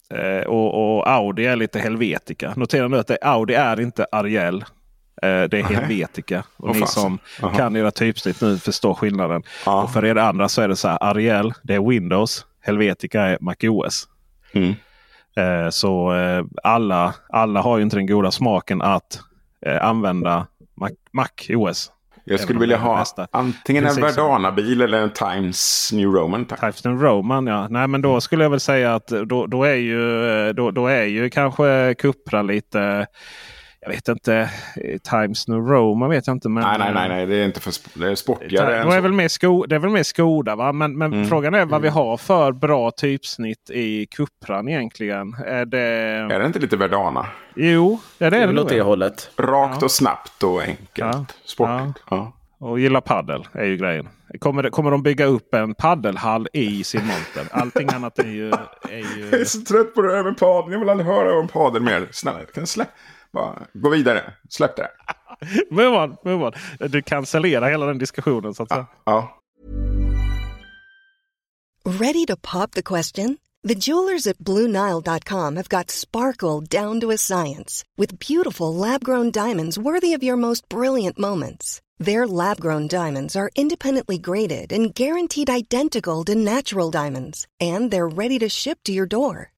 Eh, 0.09 0.47
och, 0.47 0.97
och 0.97 1.09
Audi 1.09 1.45
är 1.45 1.55
lite 1.55 1.79
Helvetica. 1.79 2.53
Notera 2.55 2.87
nu 2.87 2.99
att 2.99 3.07
det, 3.07 3.17
Audi 3.21 3.53
är 3.53 3.81
inte 3.81 4.07
Ariel. 4.11 4.61
Eh, 5.21 5.43
det 5.43 5.59
är 5.59 5.63
Helvetica. 5.63 6.43
Och 6.57 6.69
Åh, 6.69 6.75
ni 6.75 6.87
som 6.87 7.19
Aha. 7.43 7.55
kan 7.55 7.75
era 7.75 7.91
typsnitt 7.91 8.41
nu 8.41 8.57
förstår 8.57 8.93
skillnaden. 8.93 9.43
Ja. 9.65 9.83
Och 9.83 9.93
för 9.93 10.05
er 10.05 10.15
andra 10.15 10.49
så 10.49 10.61
är 10.61 10.67
det 10.67 10.75
så 10.75 10.87
här. 10.87 10.97
Ariel 11.01 11.53
det 11.63 11.75
är 11.75 11.89
Windows. 11.89 12.45
Helvetica 12.61 13.21
är 13.21 13.37
MacOS. 13.41 14.07
Mm. 14.53 14.75
Eh, 15.35 15.69
så 15.69 16.13
alla, 16.63 17.13
alla 17.29 17.61
har 17.61 17.77
ju 17.77 17.83
inte 17.83 17.95
den 17.95 18.07
goda 18.07 18.31
smaken 18.31 18.81
att 18.81 19.19
använda 19.81 20.47
Mac, 20.75 20.89
Mac 21.11 21.29
OS. 21.49 21.91
Jag 22.25 22.39
skulle 22.39 22.59
vilja 22.59 22.77
ha 22.77 22.97
bästa. 22.97 23.27
antingen 23.31 23.85
en 23.85 23.95
Precis. 23.95 24.17
Verdana-bil 24.17 24.81
eller 24.81 25.01
en 25.01 25.13
Times 25.13 25.89
New 25.93 26.09
Roman. 26.09 26.45
Tack. 26.45 26.59
Types 26.59 26.85
and 26.85 27.01
Roman 27.01 27.47
ja. 27.47 27.67
Nej 27.69 27.87
men 27.87 28.01
då 28.01 28.21
skulle 28.21 28.43
jag 28.43 28.49
väl 28.49 28.59
säga 28.59 28.95
att 28.95 29.07
då, 29.07 29.47
då, 29.47 29.63
är, 29.63 29.75
ju, 29.75 30.29
eh, 30.47 30.53
då, 30.53 30.71
då 30.71 30.87
är 30.87 31.03
ju 31.03 31.29
kanske 31.29 31.95
Cupra 31.99 32.41
lite 32.41 33.07
jag 33.85 33.91
vet 33.91 34.07
inte. 34.07 34.49
eh, 34.83 34.97
Times 34.97 35.47
New 35.47 35.57
Roman 35.59 36.09
vet 36.09 36.27
jag 36.27 36.35
inte. 36.35 36.49
Men, 36.49 36.63
Nej, 36.63 36.75
nej, 36.79 36.93
nej, 36.93 37.09
nej, 37.09 37.25
det 37.25 37.35
är 37.35 37.45
inte 37.45 37.59
för 37.59 37.73
det 37.99 38.11
är 38.11 38.15
sportigare 38.15 38.71
Det 38.71 38.77
än 38.81 38.91
är 38.91 39.01
väl 39.01 39.11
mer, 39.11 39.27
sko, 39.27 39.65
det 39.65 39.75
är 39.75 39.79
väl 39.79 39.89
mer 39.91 40.03
Skoda 40.03 40.55
va? 40.55 40.71
Men, 40.71 40.97
men 40.97 41.13
Mm. 41.13 41.27
frågan 41.27 41.53
är 41.53 41.65
vad 41.65 41.81
vi 41.81 41.87
har 41.89 42.17
för 42.17 42.51
bra 42.51 42.91
typsnitt 42.91 43.69
i 43.69 44.05
Cupran 44.05 44.67
egentligen. 44.67 45.33
Är 45.45 45.65
det... 45.65 45.79
Är 46.35 46.39
det 46.39 46.45
inte 46.45 46.59
lite 46.59 46.77
Verdana? 46.77 47.25
Jo, 47.55 47.99
det 48.17 48.25
är 48.25 48.31
det. 48.31 48.45
Det 48.45 48.61
åt 48.61 48.69
det 48.69 48.81
hållet. 48.81 49.29
Rakt 49.37 49.77
Ja. 49.81 49.85
och 49.85 49.91
snabbt 49.91 50.43
och 50.43 50.61
enkelt. 50.61 50.87
Ja. 50.95 51.25
Sportigt. 51.45 52.03
Ja. 52.09 52.31
Och 52.59 52.79
gilla 52.79 53.01
paddel 53.01 53.47
är 53.51 53.65
ju 53.65 53.77
grejen. 53.77 54.07
Kommer, 54.39 54.63
det- 54.63 54.69
kommer 54.69 54.91
de 54.91 55.03
bygga 55.03 55.25
upp 55.25 55.53
en 55.53 55.75
paddelhall 55.75 56.47
i 56.53 56.83
sin 56.83 57.01
monter? 57.01 57.43
Allting 57.57 57.89
annat 57.95 58.19
är 58.19 58.23
ju... 58.27 58.47
Är 58.49 58.57
Jag 58.89 59.33
är 59.33 59.37
ju... 59.39 59.45
så 59.45 59.61
trött 59.61 59.95
på 59.95 60.01
det 60.01 60.15
här 60.15 60.23
med 60.23 60.37
padel. 60.37 60.71
Jag 60.71 60.79
vill 60.79 60.89
aldrig 60.89 61.07
höra 61.07 61.39
om 61.39 61.47
padel 61.47 61.81
mer. 61.81 62.07
Snälla, 62.11 62.39
kan 62.39 62.63
du 62.63 62.67
släpp... 62.67 62.87
Bara 63.35 63.67
gå 63.73 63.89
vidare. 63.89 64.33
Släpp 64.49 64.75
det. 64.75 64.89
Move 65.69 65.97
on, 65.97 66.17
move 66.25 66.45
on. 66.45 66.51
Du 66.89 67.01
cancellerar 67.01 67.69
hela 67.69 67.85
den 67.85 67.97
diskussionen 67.97 68.53
så 68.53 68.63
att 68.63 68.69
säga. 68.69 68.85
Ja. 69.05 69.41
Ready 71.85 72.25
to 72.25 72.35
pop 72.41 72.71
the 72.71 72.81
question? 72.81 73.37
The 73.67 73.75
jewelers 73.75 74.27
at 74.27 74.37
BlueNile.com 74.37 75.55
have 75.55 75.69
got 75.69 75.91
sparkle 75.91 76.61
down 76.61 76.99
to 77.01 77.11
a 77.11 77.17
science 77.17 77.83
with 77.97 78.19
beautiful 78.19 78.73
lab 78.73 79.03
grown 79.03 79.31
diamonds 79.31 79.77
worthy 79.77 80.13
of 80.13 80.23
your 80.23 80.37
most 80.37 80.69
brilliant 80.69 81.19
moments. 81.19 81.81
Their 81.99 82.27
lab 82.27 82.59
grown 82.59 82.87
diamonds 82.87 83.35
are 83.35 83.49
independently 83.55 84.17
graded 84.17 84.71
and 84.71 84.93
guaranteed 84.93 85.49
identical 85.49 86.23
to 86.25 86.35
natural 86.35 86.91
diamonds, 86.91 87.47
and 87.59 87.91
they're 87.91 88.17
ready 88.17 88.39
to 88.39 88.49
ship 88.49 88.79
to 88.83 88.91
your 88.91 89.07
door. 89.07 89.54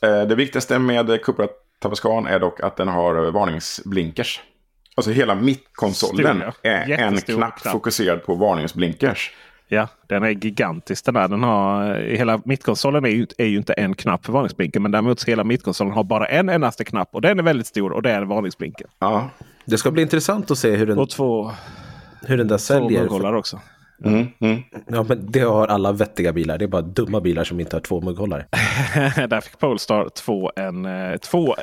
Det 0.00 0.34
viktigaste 0.34 0.78
med 0.78 1.22
Cupra 1.22 1.48
Tabascan 1.78 2.26
är 2.26 2.38
dock 2.38 2.60
att 2.60 2.76
den 2.76 2.88
har 2.88 3.30
varningsblinkers. 3.30 4.40
Alltså 4.94 5.10
hela 5.10 5.34
mittkonsolen 5.34 6.36
Stor, 6.40 6.52
är 6.62 6.90
en 6.90 7.16
knapp, 7.16 7.60
knapp. 7.60 7.72
fokuserad 7.72 8.24
på 8.24 8.34
varningsblinkers. 8.34 9.32
Ja, 9.68 9.88
den 10.06 10.22
är 10.22 10.28
gigantisk 10.30 11.04
den 11.04 11.14
där. 11.14 11.28
Den 11.28 11.42
har, 11.42 11.94
hela 11.94 12.40
mittkonsolen 12.44 13.04
är 13.04 13.08
ju, 13.08 13.26
är 13.38 13.46
ju 13.46 13.56
inte 13.56 13.72
en 13.72 13.94
knapp 13.94 14.26
för 14.26 14.32
varningsblinken. 14.32 14.82
Men 14.82 14.90
däremot 14.92 15.20
så 15.20 15.26
hela 15.26 15.44
mittkonsolen 15.44 15.92
har 15.92 16.04
bara 16.04 16.26
en 16.26 16.48
endaste 16.48 16.84
knapp. 16.84 17.08
Och 17.12 17.20
den 17.20 17.38
är 17.38 17.42
väldigt 17.42 17.66
stor 17.66 17.92
och 17.92 18.02
det 18.02 18.10
är 18.10 18.22
varningsblinken. 18.22 18.88
Ja. 18.98 19.30
Det 19.64 19.78
ska 19.78 19.90
bli 19.90 20.02
intressant 20.02 20.50
att 20.50 20.58
se 20.58 20.76
hur 20.76 20.86
den, 20.86 20.98
Och 20.98 21.10
två, 21.10 21.52
hur 22.26 22.36
den 22.38 22.48
där 22.48 22.56
två 22.56 22.62
säljer. 22.62 23.00
mugghållare 23.00 23.38
också. 23.38 23.60
Mm, 24.04 24.26
mm. 24.38 24.62
Ja, 24.86 25.02
men 25.08 25.30
det 25.30 25.40
har 25.40 25.66
alla 25.66 25.92
vettiga 25.92 26.32
bilar. 26.32 26.58
Det 26.58 26.64
är 26.64 26.68
bara 26.68 26.82
dumma 26.82 27.20
bilar 27.20 27.44
som 27.44 27.60
inte 27.60 27.76
har 27.76 27.80
två 27.80 28.00
mugghållare. 28.00 28.46
Där 29.28 29.40
fick 29.40 29.58
Polestar 29.58 30.08
2 30.08 30.50
en... 30.56 30.84
eh, 30.86 31.16
Två, 31.16 31.54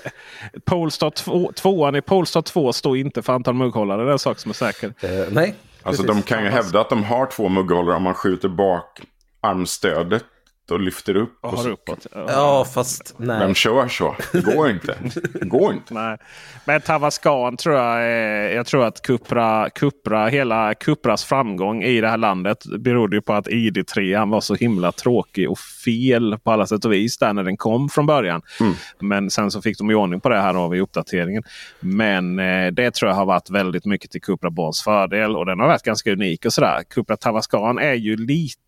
Polestar 0.66 1.10
2, 1.10 1.52
tvåan 1.56 1.96
i 1.96 2.02
Polestar 2.02 2.42
2 2.42 2.74
står 2.74 2.98
inte 2.98 3.22
för 3.22 3.34
antal 3.34 3.54
mugghållare. 3.54 4.04
Det 4.04 4.10
är 4.10 4.12
en 4.14 4.20
sak 4.20 4.40
som 4.40 4.50
är 4.50 4.54
säker. 4.54 4.94
Eh, 5.02 5.10
nej, 5.32 5.56
Alltså 5.84 6.04
precis. 6.04 6.26
de 6.26 6.34
kan 6.34 6.44
ju 6.44 6.50
hävda 6.50 6.82
att 6.82 6.90
de 6.90 7.04
har 7.04 7.26
två 7.26 7.50
mugghållare 7.50 7.96
om 7.96 8.04
man 8.04 8.14
skjuter 8.14 8.50
bak 8.50 9.02
armstödet 9.42 10.24
och 10.72 10.80
lyfter 10.80 11.16
upp. 11.16 11.38
Och 11.42 11.50
och 11.50 11.58
har 11.58 11.64
så- 11.64 11.70
uppåt. 11.70 12.08
Ja, 12.14 12.66
fast 12.74 13.14
nej. 13.18 13.40
Vem 13.40 13.54
kör 13.54 13.88
så? 13.88 14.16
Det 14.34 14.42
går 14.42 14.70
inte. 14.70 14.96
Det 15.34 15.46
går 15.46 15.74
inte. 15.74 15.94
Nej. 15.94 16.18
Men 16.66 16.82
Tavascan 16.82 17.58
tror 17.58 17.76
jag 17.76 18.04
är, 18.04 18.50
Jag 18.56 18.66
tror 18.66 18.86
att 18.86 19.02
Cupra, 19.02 19.70
Cupra, 19.70 20.28
hela 20.28 20.74
Cupras 20.74 21.24
framgång 21.26 21.84
i 21.84 22.02
det 22.02 22.08
här 22.10 22.18
landet 22.18 22.58
berodde 22.80 23.16
ju 23.16 23.22
på 23.22 23.34
att 23.34 23.48
ID3 23.48 24.30
var 24.32 24.42
så 24.42 24.56
himla 24.56 24.92
tråkig 24.92 25.50
och 25.50 25.60
fel 25.60 26.38
på 26.44 26.52
alla 26.52 26.68
sätt 26.68 26.86
och 26.86 26.94
vis 26.94 27.18
där 27.18 27.34
när 27.34 27.44
den 27.44 27.58
kom 27.58 27.90
från 27.90 28.06
början. 28.06 28.42
Men 29.00 29.30
sen 29.30 29.52
så 29.52 29.62
fick 29.62 29.78
de 29.78 29.92
i 29.92 29.94
ordning 29.94 30.20
på 30.20 30.30
det 30.30 30.42
här 30.42 30.54
då 30.54 30.68
vid 30.68 30.82
uppdateringen. 30.82 31.44
Men 31.80 32.40
eh, 32.40 32.72
det 32.72 32.92
tror 32.94 33.10
jag 33.10 33.16
har 33.16 33.26
varit 33.26 33.50
väldigt 33.50 33.86
mycket 33.86 34.12
till 34.12 34.22
Cupra 34.22 34.50
Bonds 34.50 34.84
fördel 34.84 35.36
och 35.36 35.46
den 35.46 35.60
har 35.60 35.68
varit 35.68 35.84
ganska 35.84 36.12
unik 36.12 36.46
och 36.46 36.54
sådär. 36.54 36.84
Cupra 36.90 37.18
Tavascan 37.18 37.80
är 37.80 37.94
ju 37.94 38.16
lite 38.18 38.62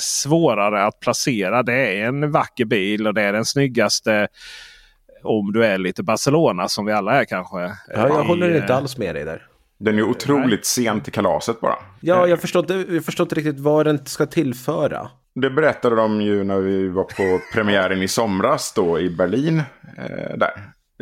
svårare 0.00 0.84
att 0.84 1.00
placera. 1.00 1.62
Det 1.62 1.74
är 1.74 2.06
en 2.06 2.30
vacker 2.30 2.64
bil 2.64 3.06
och 3.06 3.14
det 3.14 3.22
är 3.22 3.32
den 3.32 3.44
snyggaste 3.44 4.28
om 5.22 5.52
du 5.52 5.64
är 5.64 5.78
lite 5.78 6.02
Barcelona 6.02 6.68
som 6.68 6.86
vi 6.86 6.92
alla 6.92 7.20
är 7.20 7.24
kanske. 7.24 7.58
Ja, 7.58 7.72
jag 7.94 8.24
I, 8.24 8.28
håller 8.28 8.56
inte 8.56 8.72
eh, 8.72 8.76
alls 8.76 8.98
med 8.98 9.14
dig 9.14 9.24
där. 9.24 9.46
Den 9.78 9.98
är 9.98 10.02
otroligt 10.02 10.66
sen 10.66 11.00
till 11.00 11.12
kalaset 11.12 11.60
bara. 11.60 11.76
Ja, 12.00 12.26
jag 12.26 12.40
förstår, 12.40 12.60
inte, 12.60 12.94
jag 12.94 13.04
förstår 13.04 13.24
inte 13.24 13.34
riktigt 13.34 13.60
vad 13.60 13.86
den 13.86 14.06
ska 14.06 14.26
tillföra. 14.26 15.10
Det 15.34 15.50
berättade 15.50 15.96
de 15.96 16.20
ju 16.20 16.44
när 16.44 16.58
vi 16.58 16.88
var 16.88 17.04
på 17.04 17.40
premiären 17.52 18.02
i 18.02 18.08
somras 18.08 18.72
då 18.76 19.00
i 19.00 19.10
Berlin. 19.10 19.62
Eh, 19.98 20.36
där, 20.36 20.50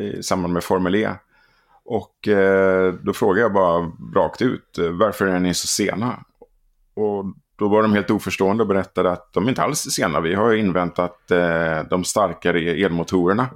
i 0.01 0.23
samband 0.23 0.53
med 0.55 0.65
Formel 0.65 0.95
E. 0.95 1.11
Och 1.85 2.29
eh, 2.29 2.93
då 2.93 3.13
frågade 3.13 3.41
jag 3.41 3.53
bara 3.53 3.93
rakt 4.15 4.43
ut 4.43 4.79
eh, 4.79 4.91
varför 4.91 5.27
är 5.27 5.39
ni 5.39 5.55
så 5.55 5.67
sena? 5.67 6.25
Och 6.95 7.25
då 7.59 7.69
var 7.69 7.83
de 7.83 7.93
helt 7.93 8.11
oförstående 8.11 8.63
och 8.63 8.69
berättade 8.69 9.11
att 9.13 9.33
de 9.33 9.49
inte 9.49 9.63
alls 9.63 9.87
är 9.87 9.91
sena. 9.91 10.21
Vi 10.21 10.35
har 10.35 10.55
inväntat 10.55 11.31
eh, 11.31 11.83
de 11.91 12.05
starkare 12.05 12.61
elmotorerna. 12.71 13.49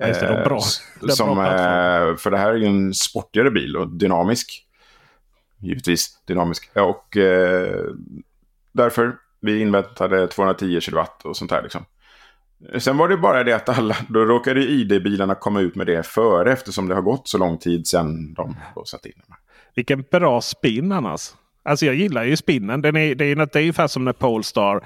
Ja, 0.00 0.06
just 0.08 0.20
det, 0.20 0.26
de 0.26 0.44
bra- 0.48 0.58
s- 0.58 0.80
de 1.00 1.06
bra 1.06 1.14
som, 1.16 1.38
eh, 1.38 2.16
för 2.16 2.30
det 2.30 2.38
här 2.38 2.50
är 2.50 2.54
ju 2.56 2.66
en 2.66 2.94
sportigare 2.94 3.50
bil 3.50 3.76
och 3.76 3.88
dynamisk. 3.88 4.64
Givetvis 5.60 6.18
dynamisk. 6.26 6.70
Ja, 6.74 6.82
Och 6.82 7.16
eh, 7.16 7.84
därför 8.72 9.16
vi 9.40 9.60
inväntade 9.60 10.28
210 10.28 10.80
kilowatt 10.80 11.24
och 11.24 11.36
sånt 11.36 11.50
här 11.50 11.62
liksom. 11.62 11.84
Sen 12.78 12.96
var 12.96 13.08
det 13.08 13.16
bara 13.16 13.44
det 13.44 13.52
att 13.52 13.68
alla, 13.68 13.96
då 14.08 14.24
råkade 14.24 14.60
ID-bilarna 14.60 15.34
komma 15.34 15.60
ut 15.60 15.74
med 15.74 15.86
det 15.86 16.06
före 16.06 16.52
eftersom 16.52 16.88
det 16.88 16.94
har 16.94 17.02
gått 17.02 17.28
så 17.28 17.38
lång 17.38 17.58
tid 17.58 17.86
sedan 17.86 18.34
de 18.34 18.56
satt 18.86 19.06
in. 19.06 19.12
Vilken 19.74 20.04
bra 20.10 20.40
spin 20.40 20.92
annars. 20.92 21.30
Alltså 21.68 21.86
jag 21.86 21.94
gillar 21.94 22.24
ju 22.24 22.36
spinnen. 22.36 22.82
Den 22.82 22.96
är, 22.96 23.14
det, 23.14 23.24
är, 23.24 23.36
det 23.36 23.56
är 23.56 23.60
ungefär 23.60 23.86
som 23.86 24.04
när 24.04 24.12
Polestar 24.12 24.80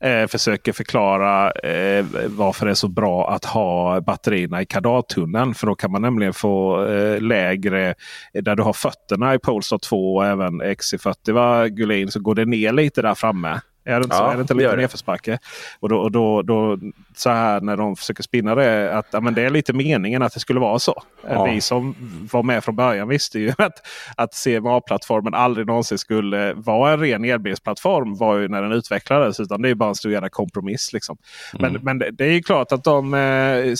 eh, 0.00 0.26
försöker 0.26 0.72
förklara 0.72 1.50
eh, 1.50 2.04
varför 2.26 2.66
det 2.66 2.72
är 2.72 2.74
så 2.74 2.88
bra 2.88 3.30
att 3.30 3.44
ha 3.44 4.00
batterierna 4.00 4.62
i 4.62 4.66
kardartunneln. 4.66 5.54
För 5.54 5.66
då 5.66 5.74
kan 5.74 5.92
man 5.92 6.02
nämligen 6.02 6.32
få 6.32 6.86
eh, 6.86 7.20
lägre, 7.20 7.94
där 8.32 8.56
du 8.56 8.62
har 8.62 8.72
fötterna 8.72 9.34
i 9.34 9.38
Polestar 9.38 9.78
2 9.78 10.14
och 10.14 10.26
även 10.26 10.62
XC40 10.62 11.32
va, 11.32 11.68
Gullin, 11.68 12.10
så 12.10 12.20
går 12.20 12.34
det 12.34 12.44
ner 12.44 12.72
lite 12.72 13.02
där 13.02 13.14
framme. 13.14 13.60
Är 13.90 14.00
det 14.00 14.04
inte, 14.04 14.16
så? 14.16 14.22
Ja, 14.22 14.32
är 14.32 14.36
det 14.36 14.40
inte 14.40 14.54
lite 14.54 14.76
nedförsbacke? 14.76 15.38
Och 15.80 15.88
då, 15.88 15.98
och 15.98 16.12
då, 16.12 16.42
då 16.42 16.78
så 17.14 17.30
här 17.30 17.60
när 17.60 17.76
de 17.76 17.96
försöker 17.96 18.22
spinna 18.22 18.54
det. 18.54 18.98
Att 18.98 19.06
ja, 19.10 19.20
men 19.20 19.34
det 19.34 19.42
är 19.42 19.50
lite 19.50 19.72
meningen 19.72 20.22
att 20.22 20.34
det 20.34 20.40
skulle 20.40 20.60
vara 20.60 20.78
så. 20.78 21.02
Ja. 21.28 21.44
Vi 21.44 21.60
som 21.60 21.94
var 22.32 22.42
med 22.42 22.64
från 22.64 22.76
början 22.76 23.08
visste 23.08 23.38
ju 23.38 23.52
att, 23.58 23.86
att 24.16 24.34
CMA-plattformen 24.44 25.34
aldrig 25.34 25.66
någonsin 25.66 25.98
skulle 25.98 26.52
vara 26.52 26.92
en 26.92 27.00
ren 27.00 27.24
elbilsplattform. 27.24 28.14
var 28.14 28.36
ju 28.36 28.48
när 28.48 28.62
den 28.62 28.72
utvecklades. 28.72 29.40
Utan 29.40 29.62
det 29.62 29.68
är 29.68 29.74
bara 29.74 29.88
en 29.88 29.94
stor 29.94 30.12
jävla 30.12 30.28
kompromiss. 30.28 30.92
Liksom. 30.92 31.16
Men, 31.58 31.78
men 31.82 31.98
det, 31.98 32.10
det 32.10 32.24
är 32.24 32.32
ju 32.32 32.42
klart 32.42 32.72
att 32.72 32.84
de 32.84 33.14
eh, 33.14 33.74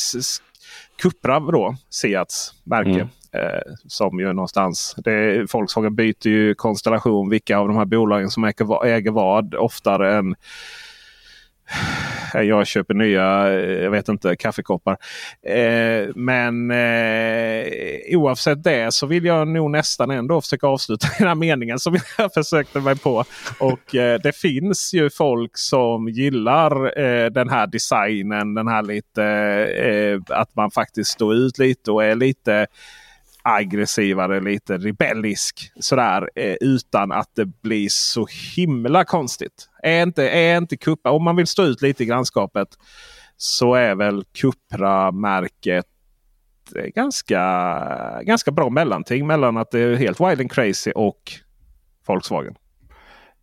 Cupra 1.03 1.41
då, 1.41 1.77
Seats 1.91 2.55
märke. 2.65 2.91
Mm. 2.91 3.09
Eh, 3.33 3.73
som 3.89 4.21
ju 4.21 4.33
någonstans. 4.33 4.95
Det, 5.05 5.47
Volkswagen 5.53 5.95
byter 5.95 6.27
ju 6.29 6.55
konstellation. 6.55 7.31
Vilka 7.31 7.59
av 7.59 7.69
de 7.69 7.77
här 7.77 7.85
bolagen 7.85 8.31
som 8.31 8.45
äger, 8.45 8.65
vad- 8.65 8.87
äger 8.87 9.11
vad 9.11 9.55
oftare 9.55 10.15
än 10.19 10.35
eh, 12.35 12.41
jag 12.43 12.67
köper 12.67 12.95
nya, 12.95 13.49
eh, 13.49 13.83
jag 13.83 13.91
vet 13.91 14.09
inte, 14.09 14.37
kaffekoppar. 14.37 14.97
Eh, 15.47 16.09
men 16.15 16.71
eh, 16.71 17.67
oavsett 18.19 18.65
det 18.65 18.95
så 18.95 19.07
vill 19.07 19.25
jag 19.25 19.49
nog 19.49 19.71
nästan 19.71 20.11
ändå 20.11 20.41
försöka 20.41 20.67
avsluta 20.67 21.07
den 21.19 21.29
här 21.29 21.35
meningen 21.35 21.79
som 21.79 21.97
jag 22.19 22.33
försökte 22.35 22.81
mig 22.81 22.99
på. 22.99 23.25
Och 23.59 23.95
eh, 23.95 24.21
det 24.23 24.37
finns 24.37 24.95
ju 24.95 25.11
folk 25.11 25.59
som 25.59 26.09
gillar 26.09 26.99
eh, 27.01 27.27
den 27.31 27.49
här 27.49 27.67
designen. 27.67 28.55
Den 28.55 28.69
här 28.69 28.83
lite 28.83 29.25
eh, 29.85 30.39
att 30.39 30.55
man 30.57 30.71
faktiskt 30.71 31.11
står 31.11 31.35
ut 31.35 31.59
lite 31.59 31.91
och 31.93 32.05
är 32.05 32.15
lite 32.15 32.67
aggressivare, 33.43 34.41
lite 34.41 34.79
rebellisk. 34.79 35.73
Sådär, 35.81 36.31
eh, 36.35 36.57
utan 36.61 37.13
att 37.13 37.31
det 37.35 37.47
blir 37.47 37.89
så 37.89 38.27
himla 38.57 39.05
konstigt. 39.05 39.69
Är 39.83 40.03
inte, 40.03 40.29
är 40.29 40.57
inte 40.57 40.77
Cupra, 40.77 41.13
om 41.13 41.25
man 41.25 41.37
vill 41.37 41.47
stå 41.47 41.63
ut 41.63 41.83
lite 41.83 42.03
i 42.03 42.07
grannskapet 42.07 42.69
så 43.37 43.75
är 43.75 43.95
väl 43.95 44.25
Cupra-märket 44.25 45.87
eh, 46.77 46.85
ganska, 46.85 47.43
ganska 48.23 48.51
bra 48.51 48.71
mellanting 48.71 49.27
mellan 49.27 49.57
att 49.57 49.71
det 49.71 49.81
är 49.81 49.95
helt 49.95 50.21
wild 50.21 50.41
and 50.41 50.53
crazy 50.53 50.93
och 50.93 51.33
Volkswagen. 52.07 52.55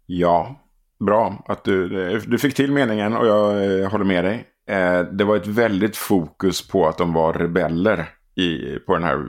Ja, 0.05 0.55
bra 0.99 1.43
att 1.47 1.63
du, 1.63 1.87
du 2.19 2.37
fick 2.37 2.55
till 2.55 2.71
meningen 2.71 3.13
och 3.13 3.27
jag 3.27 3.79
eh, 3.81 3.89
håller 3.89 4.05
med 4.05 4.23
dig. 4.23 4.45
Eh, 4.69 4.99
det 4.99 5.23
var 5.23 5.35
ett 5.35 5.47
väldigt 5.47 5.97
fokus 5.97 6.67
på 6.67 6.87
att 6.87 6.97
de 6.97 7.13
var 7.13 7.33
rebeller 7.33 8.09
i, 8.35 8.79
på 8.79 8.93
den 8.93 9.03
här 9.03 9.25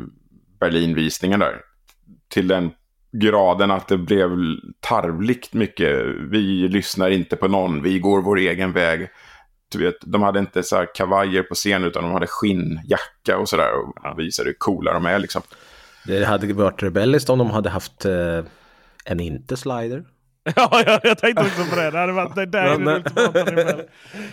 Berlinvisningen 0.60 1.40
där. 1.40 1.60
Till 2.28 2.48
den 2.48 2.70
graden 3.12 3.70
att 3.70 3.88
det 3.88 3.98
blev 3.98 4.30
tarvligt 4.80 5.52
mycket. 5.52 6.06
Vi 6.30 6.68
lyssnar 6.68 7.10
inte 7.10 7.36
på 7.36 7.48
någon, 7.48 7.82
vi 7.82 7.98
går 7.98 8.22
vår 8.22 8.38
egen 8.38 8.72
väg. 8.72 9.08
du 9.72 9.78
vet, 9.78 9.96
de 10.00 10.22
hade 10.22 10.38
inte 10.38 10.62
så 10.62 10.76
här 10.76 10.94
kavajer 10.94 11.42
på 11.42 11.54
scen 11.54 11.84
utan 11.84 12.02
de 12.02 12.12
hade 12.12 12.26
skinnjacka 12.26 13.38
och 13.38 13.48
sådär. 13.48 13.70
Och 13.74 14.18
visade 14.18 14.48
hur 14.48 14.56
coola 14.58 14.92
de 14.92 15.06
är 15.06 15.18
liksom. 15.18 15.42
Det 16.06 16.24
hade 16.24 16.52
varit 16.52 16.82
rebelliskt 16.82 17.30
om 17.30 17.38
de 17.38 17.50
hade 17.50 17.70
haft 17.70 18.04
eh, 18.04 18.44
en 19.04 19.20
inte-slider. 19.20 20.04
Ja, 20.56 20.82
jag, 20.86 21.00
jag 21.02 21.18
tänkte 21.18 21.42
också 21.42 21.64
på 21.70 21.76
det. 21.76 21.90
Det 21.90 21.98
hade 21.98 22.12
varit 22.12 22.34
det 22.34 22.46
där 22.46 22.62
är 22.62 22.78
det 22.78 22.94
ultimata. 22.94 23.76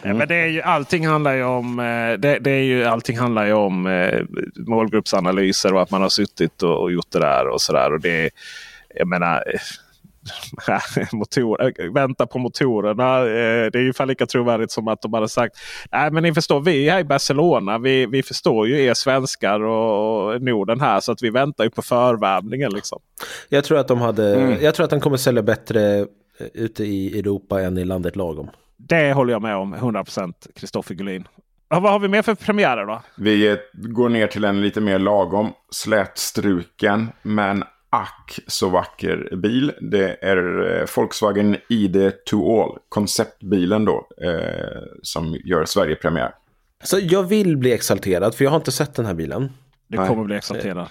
Nej, 0.03 0.13
Men 0.13 0.27
det 0.27 0.35
är 0.35 0.47
ju, 0.47 0.61
allting 0.61 1.07
handlar 1.07 1.33
ju 1.33 1.43
om, 1.43 1.79
eh, 1.79 2.13
det, 2.13 2.39
det 2.39 2.51
är 2.51 2.63
ju, 2.63 2.85
allting 2.85 3.17
handlar 3.17 3.45
ju 3.45 3.53
om 3.53 3.87
eh, 3.87 4.21
målgruppsanalyser 4.55 5.73
och 5.73 5.81
att 5.81 5.91
man 5.91 6.01
har 6.01 6.09
suttit 6.09 6.63
och, 6.63 6.81
och 6.81 6.91
gjort 6.91 7.11
det 7.11 7.19
där 7.19 7.47
och 7.47 7.61
sådär. 7.61 7.93
Och 7.93 7.99
det, 7.99 8.29
jag 8.95 9.07
menar, 9.07 9.35
eh, 9.35 9.59
motor, 11.11 11.61
äh, 11.63 11.93
vänta 11.93 12.27
på 12.27 12.39
motorerna. 12.39 13.19
Eh, 13.19 13.71
det 13.71 13.77
är 13.77 13.81
ungefär 13.81 14.05
lika 14.05 14.25
trovärdigt 14.25 14.71
som 14.71 14.87
att 14.87 15.01
de 15.01 15.13
hade 15.13 15.29
sagt. 15.29 15.55
Nej 15.91 16.11
men 16.11 16.23
ni 16.23 16.33
förstår, 16.33 16.59
vi 16.59 16.87
är 16.87 16.91
här 16.91 16.99
i 16.99 17.03
Barcelona. 17.03 17.77
Vi, 17.77 18.05
vi 18.05 18.23
förstår 18.23 18.67
ju 18.67 18.83
er 18.83 18.93
svenskar 18.93 19.59
och, 19.59 20.25
och 20.33 20.41
Norden 20.41 20.81
här. 20.81 20.99
Så 20.99 21.11
att 21.11 21.21
vi 21.23 21.29
väntar 21.29 21.63
ju 21.63 21.69
på 21.69 21.81
förvärmningen. 21.81 22.71
Liksom. 22.71 22.99
Jag 23.49 23.63
tror 23.63 23.77
att 23.77 23.87
de 23.87 24.01
hade, 24.01 24.35
Mm. 24.35 24.57
jag 24.61 24.75
tror 24.75 24.83
att 24.83 24.89
den 24.89 24.99
kommer 24.99 25.17
sälja 25.17 25.43
bättre 25.43 25.99
eh, 25.99 26.05
ute 26.53 26.83
i 26.83 27.19
Europa 27.19 27.61
än 27.61 27.77
i 27.77 27.85
landet 27.85 28.15
lagom. 28.15 28.49
Det 28.77 29.13
håller 29.13 29.33
jag 29.33 29.41
med 29.41 29.55
om. 29.55 29.75
100% 29.75 30.33
Kristoffer 30.55 30.95
Gullin. 30.95 31.27
Ja, 31.69 31.79
vad 31.79 31.91
har 31.91 31.99
vi 31.99 32.07
mer 32.07 32.21
för 32.21 32.35
premiärer 32.35 32.85
då? 32.85 33.01
Vi 33.17 33.57
går 33.73 34.09
ner 34.09 34.27
till 34.27 34.43
en 34.43 34.61
lite 34.61 34.81
mer 34.81 34.99
lagom 34.99 35.53
slätstruken 35.71 37.07
men 37.21 37.63
ack 37.95 38.39
så 38.47 38.69
vacker 38.69 39.35
bil. 39.35 39.71
Det 39.81 40.17
är 40.21 40.71
eh, 40.79 40.87
Volkswagen 40.95 41.57
ID 41.69 42.11
to 42.25 42.61
All, 42.61 42.77
konceptbilen 42.89 43.85
då, 43.85 44.07
eh, 44.23 44.81
som 45.01 45.37
gör 45.43 45.65
Sverige-premiär. 45.65 46.31
Så 46.83 46.99
jag 47.01 47.23
vill 47.23 47.57
bli 47.57 47.73
exalterad 47.73 48.35
för 48.35 48.43
jag 48.43 48.51
har 48.51 48.57
inte 48.57 48.71
sett 48.71 48.95
den 48.95 49.05
här 49.05 49.13
bilen. 49.13 49.51
Du 49.87 49.97
kommer 49.97 50.23
bli 50.23 50.35
exalterad. 50.35 50.87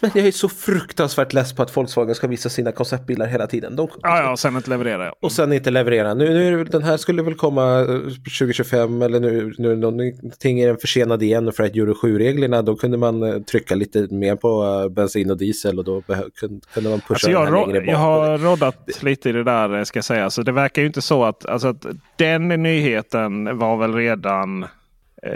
Men 0.00 0.10
jag 0.14 0.26
är 0.26 0.32
så 0.32 0.48
fruktansvärt 0.48 1.32
less 1.32 1.52
på 1.52 1.62
att 1.62 1.76
Volkswagen 1.76 2.14
ska 2.14 2.26
visa 2.26 2.48
sina 2.48 2.72
konceptbilar 2.72 3.26
hela 3.26 3.46
tiden. 3.46 3.76
De, 3.76 3.88
Ja, 4.02 4.22
ja, 4.22 4.30
och 4.30 4.38
sen 4.38 4.56
inte 4.56 4.70
leverera. 4.70 5.04
Ja. 5.06 5.14
och 5.22 5.32
sen 5.32 5.52
inte 5.52 5.70
leverera. 5.70 6.14
Nu, 6.14 6.34
nu, 6.34 6.64
den 6.64 6.82
här 6.82 6.96
skulle 6.96 7.22
väl 7.22 7.34
komma 7.34 7.80
eh, 7.80 7.86
2025 7.86 9.02
eller 9.02 9.20
nu, 9.20 9.54
nu 9.58 9.76
någonting 9.76 10.60
är 10.60 10.66
den 10.66 10.76
försenad 10.76 11.22
igen 11.22 11.52
för 11.52 11.64
att 11.64 11.76
Euro 11.76 11.92
7-reglerna 11.94 12.62
då 12.62 12.76
kunde 12.76 12.96
man 12.98 13.22
eh, 13.22 13.38
trycka 13.42 13.74
lite 13.74 14.06
mer 14.10 14.36
på 14.36 14.82
eh, 14.84 14.88
bensin 14.94 15.30
och 15.30 15.36
diesel 15.38 15.78
och 15.78 15.84
då 15.84 16.02
kunde, 16.40 16.90
man 16.90 17.00
pusha 17.00 17.12
Alltså 17.14 17.28
den 17.28 17.38
här 17.46 17.66
längre 17.66 17.80
bak. 17.80 17.88
jag 17.94 17.98
har 17.98 18.38
roddat 18.38 19.02
lite 19.02 19.28
i 19.28 19.32
det 19.32 19.44
där 19.44 19.76
eh, 19.78 19.82
ska 19.84 19.96
jag 19.96 20.04
säga. 20.04 20.30
Så 20.30 20.42
det 20.42 20.52
verkar 20.52 20.82
ju 20.82 20.86
inte 20.88 21.02
så 21.02 21.24
att, 21.24 21.46
alltså 21.46 21.68
att 21.68 21.86
den 22.16 22.48
nyheten 22.48 23.58
var 23.58 23.76
väl 23.76 23.94
redan 23.94 24.62
eh, 24.62 24.68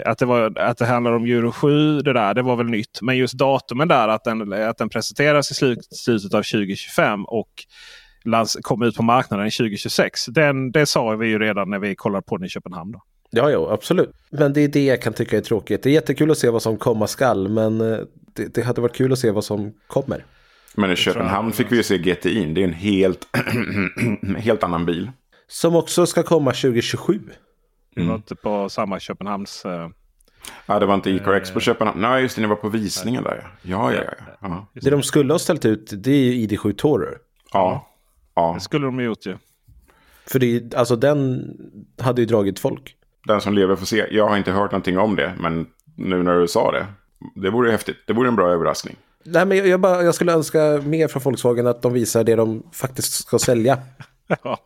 att 0.05 0.17
det, 0.17 0.25
var, 0.25 0.59
att 0.59 0.77
det 0.77 0.85
handlar 0.85 1.11
om 1.11 1.25
Euro 1.25 1.51
7. 1.51 2.01
Det, 2.01 2.13
där, 2.13 2.33
det 2.33 2.41
var 2.41 2.55
väl 2.55 2.65
nytt. 2.65 2.99
Men 3.01 3.17
just 3.17 3.33
datumen 3.33 3.87
där 3.87 4.07
att 4.07 4.23
den, 4.23 4.53
att 4.53 4.77
den 4.77 4.89
presenteras 4.89 5.51
i 5.51 5.53
slut, 5.53 5.79
slutet 5.91 6.33
av 6.33 6.43
2025 6.43 7.25
och 7.25 7.49
lands, 8.25 8.57
kommer 8.61 8.85
ut 8.85 8.95
på 8.95 9.03
marknaden 9.03 9.51
2026. 9.51 10.25
Den, 10.25 10.71
det 10.71 10.85
sa 10.85 11.15
vi 11.15 11.27
ju 11.27 11.39
redan 11.39 11.69
när 11.69 11.79
vi 11.79 11.95
kollade 11.95 12.21
på 12.21 12.37
den 12.37 12.45
i 12.45 12.49
Köpenhamn. 12.49 12.91
Då. 12.91 13.01
Ja, 13.29 13.51
ja, 13.51 13.73
absolut. 13.73 14.11
Men 14.29 14.53
det 14.53 14.61
är 14.61 14.67
det 14.67 14.85
jag 14.85 15.01
kan 15.01 15.13
tycka 15.13 15.37
är 15.37 15.41
tråkigt. 15.41 15.83
Det 15.83 15.89
är 15.89 15.93
jättekul 15.93 16.31
att 16.31 16.37
se 16.37 16.49
vad 16.49 16.61
som 16.61 16.77
komma 16.77 17.07
skall, 17.07 17.47
men 17.47 17.81
eh, 17.81 17.97
det, 18.33 18.53
det 18.53 18.61
hade 18.61 18.81
varit 18.81 18.95
kul 18.95 19.13
att 19.13 19.19
se 19.19 19.31
vad 19.31 19.43
som 19.43 19.73
kommer. 19.87 20.25
Men 20.75 20.91
i 20.91 20.95
Köpenhamn 20.95 21.51
fick 21.51 21.71
vi 21.71 21.75
ju 21.75 21.83
se 21.83 21.97
GTI. 21.97 22.45
Det 22.45 22.61
är 22.61 22.65
en 22.65 22.73
helt, 22.73 23.27
helt 24.37 24.63
annan 24.63 24.85
bil. 24.85 25.11
Som 25.47 25.75
också 25.75 26.05
ska 26.05 26.23
komma 26.23 26.51
2027. 26.51 27.19
Vi 27.95 28.07
var 28.07 28.15
inte 28.15 28.35
på 28.35 28.69
samma 28.69 28.99
Köpenhamns... 28.99 29.65
Eh, 29.65 29.89
Ja, 30.65 30.79
det 30.79 30.85
var 30.85 30.95
inte 30.95 31.09
ICARX 31.09 31.51
på 31.51 31.59
Köpenhamn. 31.59 32.01
Nej, 32.01 32.21
just 32.21 32.35
det, 32.35 32.41
ni 32.41 32.47
var 32.47 32.55
på 32.55 32.69
visningen 32.69 33.23
där. 33.23 33.47
Ja, 33.61 33.93
ja, 33.93 34.01
ja. 34.03 34.25
ja. 34.41 34.67
Det 34.73 34.89
de 34.89 35.03
skulle 35.03 35.33
ha 35.33 35.39
ställt 35.39 35.65
ut, 35.65 35.93
det 35.93 36.11
är 36.11 36.33
ju 36.33 36.47
ID7 36.47 36.75
Tourer. 36.75 37.17
ja. 37.53 37.87
ja. 38.35 38.51
det 38.53 38.59
skulle 38.59 38.85
de 38.85 38.95
ha 38.95 39.01
gjort 39.01 39.25
ju. 39.25 39.37
För 40.27 40.39
det, 40.39 40.75
alltså 40.75 40.95
den 40.95 41.49
hade 41.99 42.21
ju 42.21 42.25
dragit 42.25 42.59
folk. 42.59 42.95
Den 43.27 43.41
som 43.41 43.53
lever 43.53 43.75
får 43.75 43.85
se. 43.85 44.05
Jag 44.11 44.27
har 44.27 44.37
inte 44.37 44.51
hört 44.51 44.71
någonting 44.71 44.97
om 44.97 45.15
det, 45.15 45.33
men 45.39 45.67
nu 45.95 46.23
när 46.23 46.39
du 46.39 46.47
sa 46.47 46.71
det. 46.71 46.85
Det 47.35 47.49
vore 47.49 47.71
häftigt. 47.71 47.97
Det 48.07 48.13
vore 48.13 48.27
en 48.27 48.35
bra 48.35 48.51
överraskning. 48.51 48.95
Nej, 49.23 49.45
men 49.45 49.57
jag, 49.57 49.67
jag, 49.67 49.79
bara, 49.79 50.03
jag 50.03 50.15
skulle 50.15 50.33
önska 50.33 50.81
mer 50.85 51.07
från 51.07 51.23
Volkswagen 51.23 51.67
att 51.67 51.81
de 51.81 51.93
visar 51.93 52.23
det 52.23 52.35
de 52.35 52.63
faktiskt 52.71 53.13
ska 53.13 53.39
sälja. 53.39 53.77
Ja, 54.43 54.59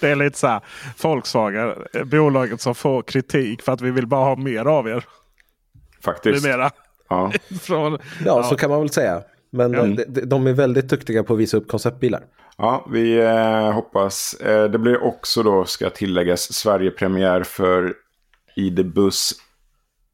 Det 0.00 0.08
är 0.10 0.16
lite 0.16 0.38
så 0.38 0.46
här. 0.46 0.60
Volkswagen, 1.02 1.74
eh, 1.92 2.04
bolaget 2.04 2.60
som 2.60 2.74
får 2.74 3.02
kritik 3.02 3.62
för 3.62 3.72
att 3.72 3.80
vi 3.80 3.90
vill 3.90 4.06
bara 4.06 4.24
ha 4.24 4.36
mer 4.36 4.64
av 4.64 4.88
er. 4.88 5.04
Faktiskt. 6.04 6.44
Numera. 6.44 6.70
Ja. 7.08 7.32
Från, 7.62 7.98
Ja, 8.24 8.42
så 8.42 8.56
kan 8.56 8.70
man 8.70 8.80
väl 8.80 8.90
säga. 8.90 9.22
Men 9.50 9.72
Ja. 9.72 9.80
eh, 9.80 9.88
de, 10.08 10.20
de 10.20 10.46
är 10.46 10.52
väldigt 10.52 10.88
duktiga 10.88 11.22
på 11.24 11.32
att 11.34 11.38
visa 11.40 11.56
upp 11.56 11.68
konceptbilar. 11.68 12.22
Ja, 12.56 12.86
vi 12.92 13.18
eh, 13.18 13.72
hoppas. 13.72 14.34
Eh, 14.34 14.64
det 14.70 14.78
blir 14.78 15.02
också 15.04 15.42
då, 15.42 15.64
ska 15.64 15.90
tilläggas, 15.90 16.52
Sverige-premiär 16.52 17.42
för 17.42 17.94
ID-buss 18.56 19.32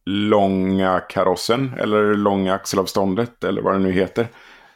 långa 0.05 1.01
karossen. 1.01 1.73
Eller 1.79 2.15
långa 2.15 2.55
axelavståndet, 2.55 3.45
eller 3.45 3.63
vad 3.63 3.75
det 3.75 3.79
nu 3.79 3.93
heter. 3.93 4.29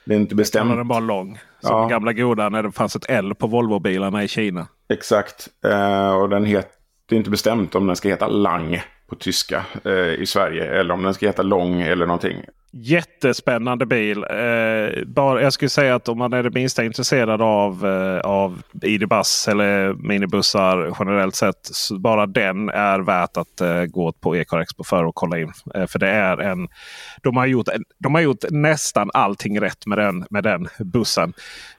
Det 0.04 0.14
är 0.14 0.18
inte 0.18 0.34
bestämt. 0.34 0.76
den 0.76 0.88
bara 0.88 1.00
lång. 1.00 1.38
Som 1.60 1.70
Ja. 1.76 1.88
gamla 1.88 2.12
goda 2.12 2.48
när 2.48 2.62
det 2.62 2.72
fanns 2.72 2.96
ett 2.96 3.10
L 3.10 3.34
på 3.34 3.46
Volvo-bilarna 3.46 4.24
i 4.24 4.28
Kina. 4.28 4.66
Exakt. 4.92 5.48
Eh, 5.64 6.14
och 6.14 6.28
den 6.28 6.44
het, 6.44 6.68
det 7.08 7.14
är 7.14 7.18
inte 7.18 7.30
bestämt 7.30 7.74
om 7.74 7.86
den 7.86 7.96
ska 7.96 8.08
heta 8.08 8.26
Lang 8.26 8.82
på 9.08 9.14
tyska 9.16 9.64
eh, 9.84 9.92
i 10.14 10.26
Sverige. 10.26 10.64
Eller 10.80 10.94
om 10.94 11.02
den 11.02 11.14
ska 11.14 11.26
heta 11.26 11.42
Lång 11.42 11.80
eller 11.80 12.06
någonting. 12.06 12.36
Jättespännande 12.74 13.86
bil. 13.86 14.24
Eh, 14.30 15.04
bara, 15.06 15.42
jag 15.42 15.52
skulle 15.52 15.68
säga 15.68 15.94
att 15.94 16.08
om 16.08 16.18
man 16.18 16.32
är 16.32 16.42
det 16.42 16.50
minsta 16.50 16.84
intresserad 16.84 17.42
av, 17.42 17.86
eh, 17.86 18.20
av 18.20 18.62
ID-Bus 18.82 19.48
eller 19.48 19.94
minibussar 19.94 20.96
generellt 20.98 21.34
sett. 21.34 21.58
Så 21.62 21.98
bara 21.98 22.26
den 22.26 22.68
är 22.68 22.98
värt 23.00 23.36
att 23.36 23.60
eh, 23.60 23.84
gå 23.84 24.12
på 24.12 24.36
Ecar 24.36 24.60
Expo 24.60 24.84
för 24.84 25.04
att 25.04 25.14
kolla 25.14 25.38
in. 25.38 25.52
Eh, 25.74 25.86
för 25.86 25.98
det 25.98 26.08
är 26.08 26.38
en, 26.38 26.68
de, 27.22 27.36
har 27.36 27.46
gjort, 27.46 27.68
de 27.98 28.14
har 28.14 28.22
gjort 28.22 28.44
nästan 28.50 29.10
allting 29.14 29.60
rätt 29.60 29.86
med 29.86 29.98
den, 29.98 30.26
med 30.30 30.44
den 30.44 30.68
bussen. 30.78 31.32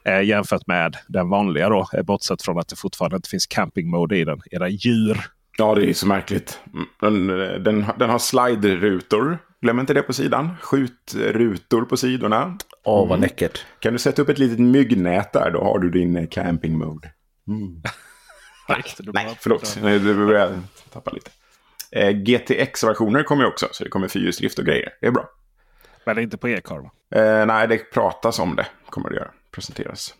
Eh, 0.04 0.22
jämfört 0.22 0.68
med 0.68 0.98
den 1.08 1.30
vanliga 1.30 1.70
då. 1.70 1.88
Eh, 1.94 2.04
bortsett 2.04 2.41
från 2.41 2.60
att 2.60 2.68
det 2.68 2.76
fortfarande 2.76 3.16
inte 3.16 3.30
finns 3.30 3.48
camping 3.48 3.89
mode 3.89 4.18
i 4.18 4.26
den. 4.26 4.41
Era 4.52 4.70
djur. 4.70 5.18
Ja, 5.58 5.76
det 5.76 5.89
är 5.89 5.94
så 5.94 6.08
märkligt. 6.08 6.60
Den, 7.02 7.28
den, 7.64 7.86
den 8.00 8.10
har 8.10 8.20
slide-rutor. 8.20 9.38
Glöm 9.64 9.80
inte 9.80 9.93
det 9.93 10.01
på 10.01 10.14
sidan. 10.14 10.55
Skjutrutor 10.61 11.86
på 11.86 11.97
sidorna. 11.97 12.57
Åh, 12.84 13.09
vad 13.09 13.20
läckert. 13.22 13.66
Kan 13.80 13.93
du 13.93 13.99
sätta 13.99 14.22
upp 14.22 14.30
ett 14.30 14.38
litet 14.39 14.59
myggnät 14.59 15.34
där, 15.34 15.51
då 15.51 15.64
har 15.64 15.80
du 15.80 15.89
din 15.89 16.16
eh, 16.16 16.28
camping 16.28 16.78
mode. 16.78 17.11
Nej, 19.14 19.38
förlåt. 19.39 19.78
Nej, 19.82 19.99
Du 19.99 20.26
börjar 20.26 20.59
tappa 20.93 21.11
lite. 21.11 21.32
Eh, 21.91 22.09
GTX-versioner 22.09 23.24
kommer 23.24 23.43
ju 23.43 23.49
också, 23.49 23.68
så 23.72 23.84
det 23.84 23.89
kommer 23.89 24.07
fyrhjulsdrift 24.07 24.59
och 24.59 24.66
grejer. 24.66 24.89
Det 25.01 25.07
är 25.07 25.11
bra. 25.11 25.30
Men 26.05 26.20
inte 26.20 26.38
på 26.38 26.49
Ecar 26.49 26.80
va? 26.80 26.91
Eh, 27.22 27.45
nej, 27.45 27.68
det 27.68 27.78
pratas 27.78 28.39
om 28.39 28.55
det. 28.55 28.66
Kommer 28.89 29.09
det 29.09 29.16
göra. 29.16 29.32
Presenteras. 29.51 30.16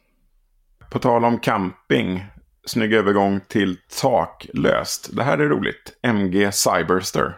På 0.92 1.00
tal 1.00 1.26
om 1.26 1.40
camping. 1.40 2.26
Snygg 2.66 2.94
övergång 2.94 3.42
till 3.48 3.78
taklöst. 4.02 5.10
Det 5.16 5.24
här 5.24 5.38
är 5.38 5.48
roligt. 5.50 6.00
MG 6.02 6.52
Cyberster. 6.52 7.38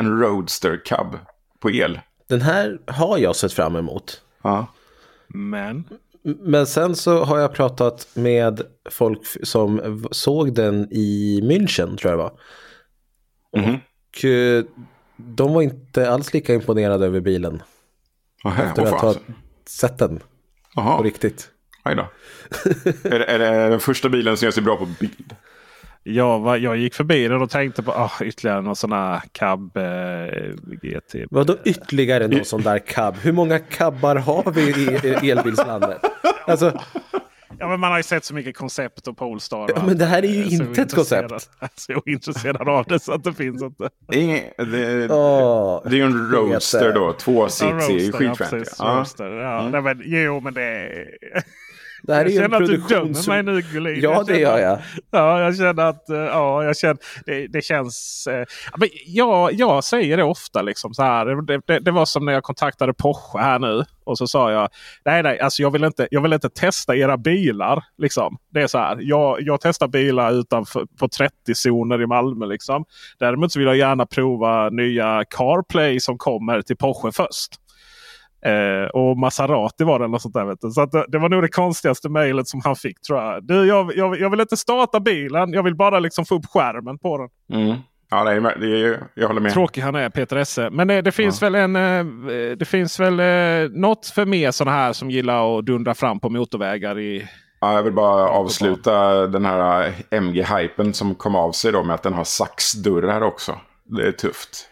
En 0.00 0.20
Roadster 0.20 0.80
Cub 0.84 1.18
på 1.60 1.70
el. 1.70 2.00
Den 2.28 2.40
här 2.40 2.80
har 2.86 3.18
jag 3.18 3.36
sett 3.36 3.52
fram 3.52 3.76
emot. 3.76 4.22
Ja. 4.42 4.66
Men 5.28 5.84
Men 6.22 6.66
sen 6.66 6.96
så 6.96 7.24
har 7.24 7.38
jag 7.38 7.54
pratat 7.54 8.08
med 8.14 8.62
folk 8.90 9.20
som 9.42 10.04
såg 10.10 10.54
den 10.54 10.88
i 10.90 11.40
München 11.42 11.96
tror 11.96 12.10
jag 12.10 12.18
det 12.18 12.22
var. 12.22 12.32
Och 13.52 14.24
eh, 14.24 14.64
de 15.16 15.54
var 15.54 15.62
inte 15.62 16.10
alls 16.10 16.34
lika 16.34 16.54
imponerade 16.54 17.06
över 17.06 17.20
bilen. 17.20 17.62
Aha, 18.44 18.62
Efter 18.62 18.82
att 18.82 19.00
ha 19.00 19.14
sett 19.66 19.98
den 19.98 20.20
Jaha. 20.74 20.96
på 20.96 21.02
riktigt. 21.02 21.50
Aj 21.82 21.96
då. 21.96 22.02
är, 23.02 23.18
det, 23.18 23.24
är 23.24 23.38
det 23.38 23.68
den 23.68 23.80
första 23.80 24.08
bilen 24.08 24.36
som 24.36 24.46
gör 24.46 24.52
sig 24.52 24.62
bra 24.62 24.76
på 24.76 24.86
bild? 25.00 25.36
Jag, 26.02 26.40
var, 26.40 26.56
jag 26.56 26.76
gick 26.76 26.94
förbi 26.94 27.28
den 27.28 27.42
och 27.42 27.50
tänkte 27.50 27.82
på 27.82 27.92
ah, 27.92 28.12
ytterligare 28.22 28.60
någon 28.62 28.76
sån 28.76 28.92
här 28.92 29.22
cab 29.32 29.76
eh, 29.76 30.54
GT. 30.82 31.14
Vadå 31.30 31.56
ytterligare 31.64 32.28
någon 32.28 32.44
sån 32.44 32.62
där 32.62 32.78
cab? 32.78 33.16
Hur 33.16 33.32
många 33.32 33.58
cabbar 33.58 34.16
har 34.16 34.52
vi 34.52 34.62
i 34.62 35.26
i 35.26 35.30
elbilslandet? 35.30 35.98
Alltså, 36.46 36.80
Ja, 37.58 37.68
men 37.68 37.80
man 37.80 37.90
har 37.90 37.98
ju 37.98 38.02
sett 38.02 38.24
så 38.24 38.34
mycket 38.34 38.56
koncept 38.56 39.08
och 39.08 39.16
Polestar. 39.16 39.70
Ja, 39.76 39.82
men 39.86 39.98
det 39.98 40.04
här 40.04 40.24
är 40.24 40.28
ju 40.28 40.44
inte 40.44 40.82
ett 40.82 40.94
koncept. 40.94 41.30
Jag 41.60 41.70
är 41.70 41.70
så 41.76 42.02
intresserad 42.06 42.68
av 42.68 42.84
det 42.84 43.00
så 43.00 43.12
att 43.12 43.24
det 43.24 43.32
finns 43.32 43.62
inte. 43.62 43.90
Ingen, 44.12 44.40
det, 44.56 44.78
är 44.78 45.94
ju 45.94 46.02
en 46.02 46.30
Roadster 46.32 46.92
då. 46.92 47.12
Två 47.12 47.42
Ja, 47.42 47.48
sits 47.48 47.62
är 47.62 47.90
ju 47.90 48.06
ja, 48.06 48.12
skitfränt. 48.12 48.68
Ja. 48.78 49.06
Ja. 49.18 49.60
Mm. 49.60 49.70
Nej, 49.70 49.82
men, 49.82 50.02
jo, 50.04 50.40
men 50.40 50.54
det 50.54 50.62
är... 50.62 51.08
Det 52.02 52.14
här 52.14 52.20
är 52.20 52.24
jag 52.24 52.32
ju 52.32 52.44
en 52.44 52.54
att 52.54 52.58
produktions... 52.58 53.26
dömer 53.26 53.42
mig 53.42 53.54
nu 53.54 53.62
Gullin. 53.72 54.00
Ja, 54.00 54.24
det 54.26 54.38
gör 54.38 54.58
jag. 54.58 54.78
Ja, 55.10 55.40
jag 55.40 55.56
känner 55.56 55.82
att 55.82 56.10
eh, 56.10 56.16
ja, 56.16 56.64
jag 56.64 56.76
känner, 56.76 56.98
det, 57.26 57.46
det 57.46 57.62
känns... 57.62 58.26
Eh, 58.26 58.44
men 58.76 58.88
jag, 59.06 59.52
jag 59.52 59.84
säger 59.84 60.16
det 60.16 60.24
ofta. 60.24 60.62
liksom 60.62 60.94
så 60.94 61.02
här. 61.02 61.26
Det, 61.26 61.60
det, 61.66 61.78
det 61.78 61.90
var 61.90 62.04
som 62.04 62.24
när 62.24 62.32
jag 62.32 62.42
kontaktade 62.42 62.94
Porsche 62.94 63.38
här 63.38 63.58
nu. 63.58 63.84
Och 64.04 64.18
så 64.18 64.26
sa 64.26 64.52
jag 64.52 64.68
nej, 65.04 65.22
nej, 65.22 65.40
alltså 65.40 65.62
jag 65.62 65.70
vill 65.70 65.84
inte, 65.84 66.08
jag 66.10 66.22
vill 66.22 66.32
inte 66.32 66.48
testa 66.48 66.96
era 66.96 67.16
bilar. 67.16 67.84
Liksom. 67.98 68.36
Det 68.52 68.62
är 68.62 68.66
så 68.66 68.78
här. 68.78 68.98
Jag, 69.00 69.40
jag 69.40 69.60
testar 69.60 69.88
bilar 69.88 70.32
utanför 70.32 70.86
på 70.98 71.06
30-zoner 71.06 72.02
i 72.02 72.06
Malmö. 72.06 72.46
Liksom. 72.46 72.84
Däremot 73.18 73.52
så 73.52 73.58
vill 73.58 73.66
jag 73.66 73.76
gärna 73.76 74.06
prova 74.06 74.70
nya 74.70 75.24
CarPlay 75.30 76.00
som 76.00 76.18
kommer 76.18 76.62
till 76.62 76.76
Porsche 76.76 77.12
först. 77.12 77.59
Eh, 78.42 78.88
och 78.90 79.18
Maserati 79.18 79.84
var 79.84 79.98
det 79.98 80.04
eller 80.04 80.18
sånt 80.18 80.34
där. 80.34 80.44
Vet 80.44 80.60
du. 80.60 80.70
Så 80.70 80.80
att 80.80 80.92
det, 80.92 81.04
det 81.08 81.18
var 81.18 81.28
nog 81.28 81.42
det 81.42 81.48
konstigaste 81.48 82.08
mejlet 82.08 82.48
som 82.48 82.60
han 82.64 82.76
fick 82.76 83.00
tror 83.00 83.22
jag. 83.22 83.46
Du, 83.46 83.66
jag, 83.66 83.96
jag, 83.96 84.20
jag 84.20 84.30
vill 84.30 84.40
inte 84.40 84.56
starta 84.56 85.00
bilen. 85.00 85.52
Jag 85.52 85.62
vill 85.62 85.76
bara 85.76 85.98
liksom 85.98 86.24
få 86.24 86.34
upp 86.34 86.46
skärmen 86.46 86.98
på 86.98 87.18
den. 87.18 87.60
Mm. 87.60 87.78
Ja, 88.10 88.24
det 88.24 88.32
är, 88.32 88.58
det 88.60 88.86
är, 88.86 89.00
jag 89.14 89.28
håller 89.28 89.40
med. 89.40 89.52
Tråkig 89.52 89.80
han 89.80 89.94
är 89.94 90.10
Peter 90.10 90.36
Esse. 90.36 90.70
Men 90.70 90.88
det, 90.88 91.02
det 91.02 91.12
finns 91.12 91.42
väl 91.42 91.54
en 91.54 91.76
eh, 91.76 92.04
Det 92.56 92.68
finns 92.68 93.00
väl 93.00 93.20
eh, 93.20 93.70
något 93.70 94.06
för 94.06 94.26
mer 94.26 94.50
sådana 94.50 94.76
här 94.76 94.92
som 94.92 95.10
gillar 95.10 95.58
att 95.58 95.66
dundra 95.66 95.94
fram 95.94 96.20
på 96.20 96.30
motorvägar 96.30 96.98
i 96.98 97.28
Ja, 97.60 97.74
jag 97.74 97.82
vill 97.82 97.92
bara 97.92 98.28
avsluta 98.28 99.26
den 99.26 99.44
här 99.44 99.92
MG-hypen 100.10 100.92
som 100.92 101.14
kom 101.14 101.34
av 101.34 101.52
sig 101.52 101.72
då 101.72 101.82
med 101.82 101.94
att 101.94 102.02
den 102.02 102.12
har 102.12 102.24
saxdörrar 102.24 103.20
också. 103.20 103.60
Det 103.84 104.08
är 104.08 104.12
tufft. 104.12 104.68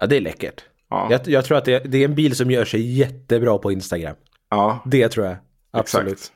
Ja, 0.00 0.06
det 0.06 0.16
är 0.16 0.20
läckert. 0.20 0.64
Ja. 0.92 1.08
Jag, 1.10 1.20
jag 1.28 1.44
tror 1.44 1.58
att 1.58 1.64
det, 1.64 1.78
det 1.78 1.98
är 1.98 2.04
en 2.04 2.14
bil 2.14 2.36
som 2.36 2.50
gör 2.50 2.64
sig 2.64 2.98
jättebra 2.98 3.58
på 3.58 3.72
Instagram. 3.72 4.16
Ja, 4.50 4.82
Det 4.86 5.08
tror 5.08 5.26
jag. 5.26 5.36
Absolut. 5.70 6.12
exakt. 6.12 6.32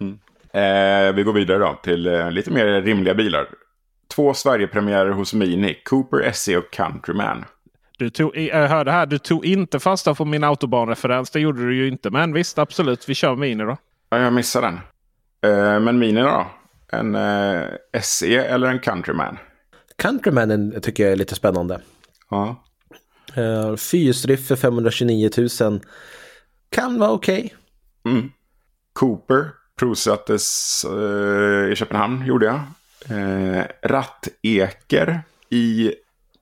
Mm. 0.00 0.18
Eh, 1.08 1.14
vi 1.14 1.22
går 1.22 1.32
vidare 1.32 1.58
då 1.58 1.78
till 1.82 2.06
eh, 2.06 2.30
lite 2.30 2.50
mer 2.50 2.82
rimliga 2.82 3.14
bilar. 3.14 3.46
Två 4.14 4.34
Sverigepremiärer 4.34 5.10
hos 5.10 5.34
Mini, 5.34 5.74
Cooper 5.84 6.32
SE 6.32 6.56
och 6.56 6.70
Countryman. 6.70 7.44
Du 7.98 8.10
tog, 8.10 8.36
jag 8.36 8.68
hörde 8.68 8.92
här, 8.92 9.06
du 9.06 9.18
tog 9.18 9.44
inte 9.46 9.80
fasta 9.80 10.14
på 10.14 10.24
min 10.24 10.44
autobanreferens. 10.44 11.30
Det 11.30 11.40
gjorde 11.40 11.66
du 11.66 11.76
ju 11.76 11.88
inte. 11.88 12.10
Men 12.10 12.32
visst, 12.32 12.58
absolut. 12.58 13.08
Vi 13.08 13.14
kör 13.14 13.36
Mini 13.36 13.64
då. 13.64 13.76
Ja, 14.10 14.18
jag 14.18 14.32
missade 14.32 14.66
den. 14.66 14.80
Eh, 15.52 15.80
men 15.80 15.98
Mini 15.98 16.20
då? 16.20 16.46
En 16.92 17.14
eh, 17.14 17.62
SE 18.02 18.36
eller 18.36 18.68
en 18.68 18.78
Countryman? 18.78 19.38
Countrymanen 19.96 20.80
tycker 20.82 21.02
jag 21.02 21.12
är 21.12 21.16
lite 21.16 21.34
spännande. 21.34 21.80
Ja. 22.30 22.63
Uh, 23.38 23.76
Fyrhjulsdrift 23.76 24.48
för 24.48 24.56
529 24.56 25.30
000. 25.60 25.80
Kan 26.70 26.98
vara 26.98 27.10
okej. 27.10 27.54
Mm. 28.04 28.30
Cooper 28.92 29.50
provsattes 29.78 30.84
eh, 30.84 31.72
i 31.72 31.76
Köpenhamn, 31.76 32.26
gjorde 32.26 32.46
jag. 32.46 32.60
Eh, 33.18 33.64
ratteker 33.82 35.20
i 35.50 35.92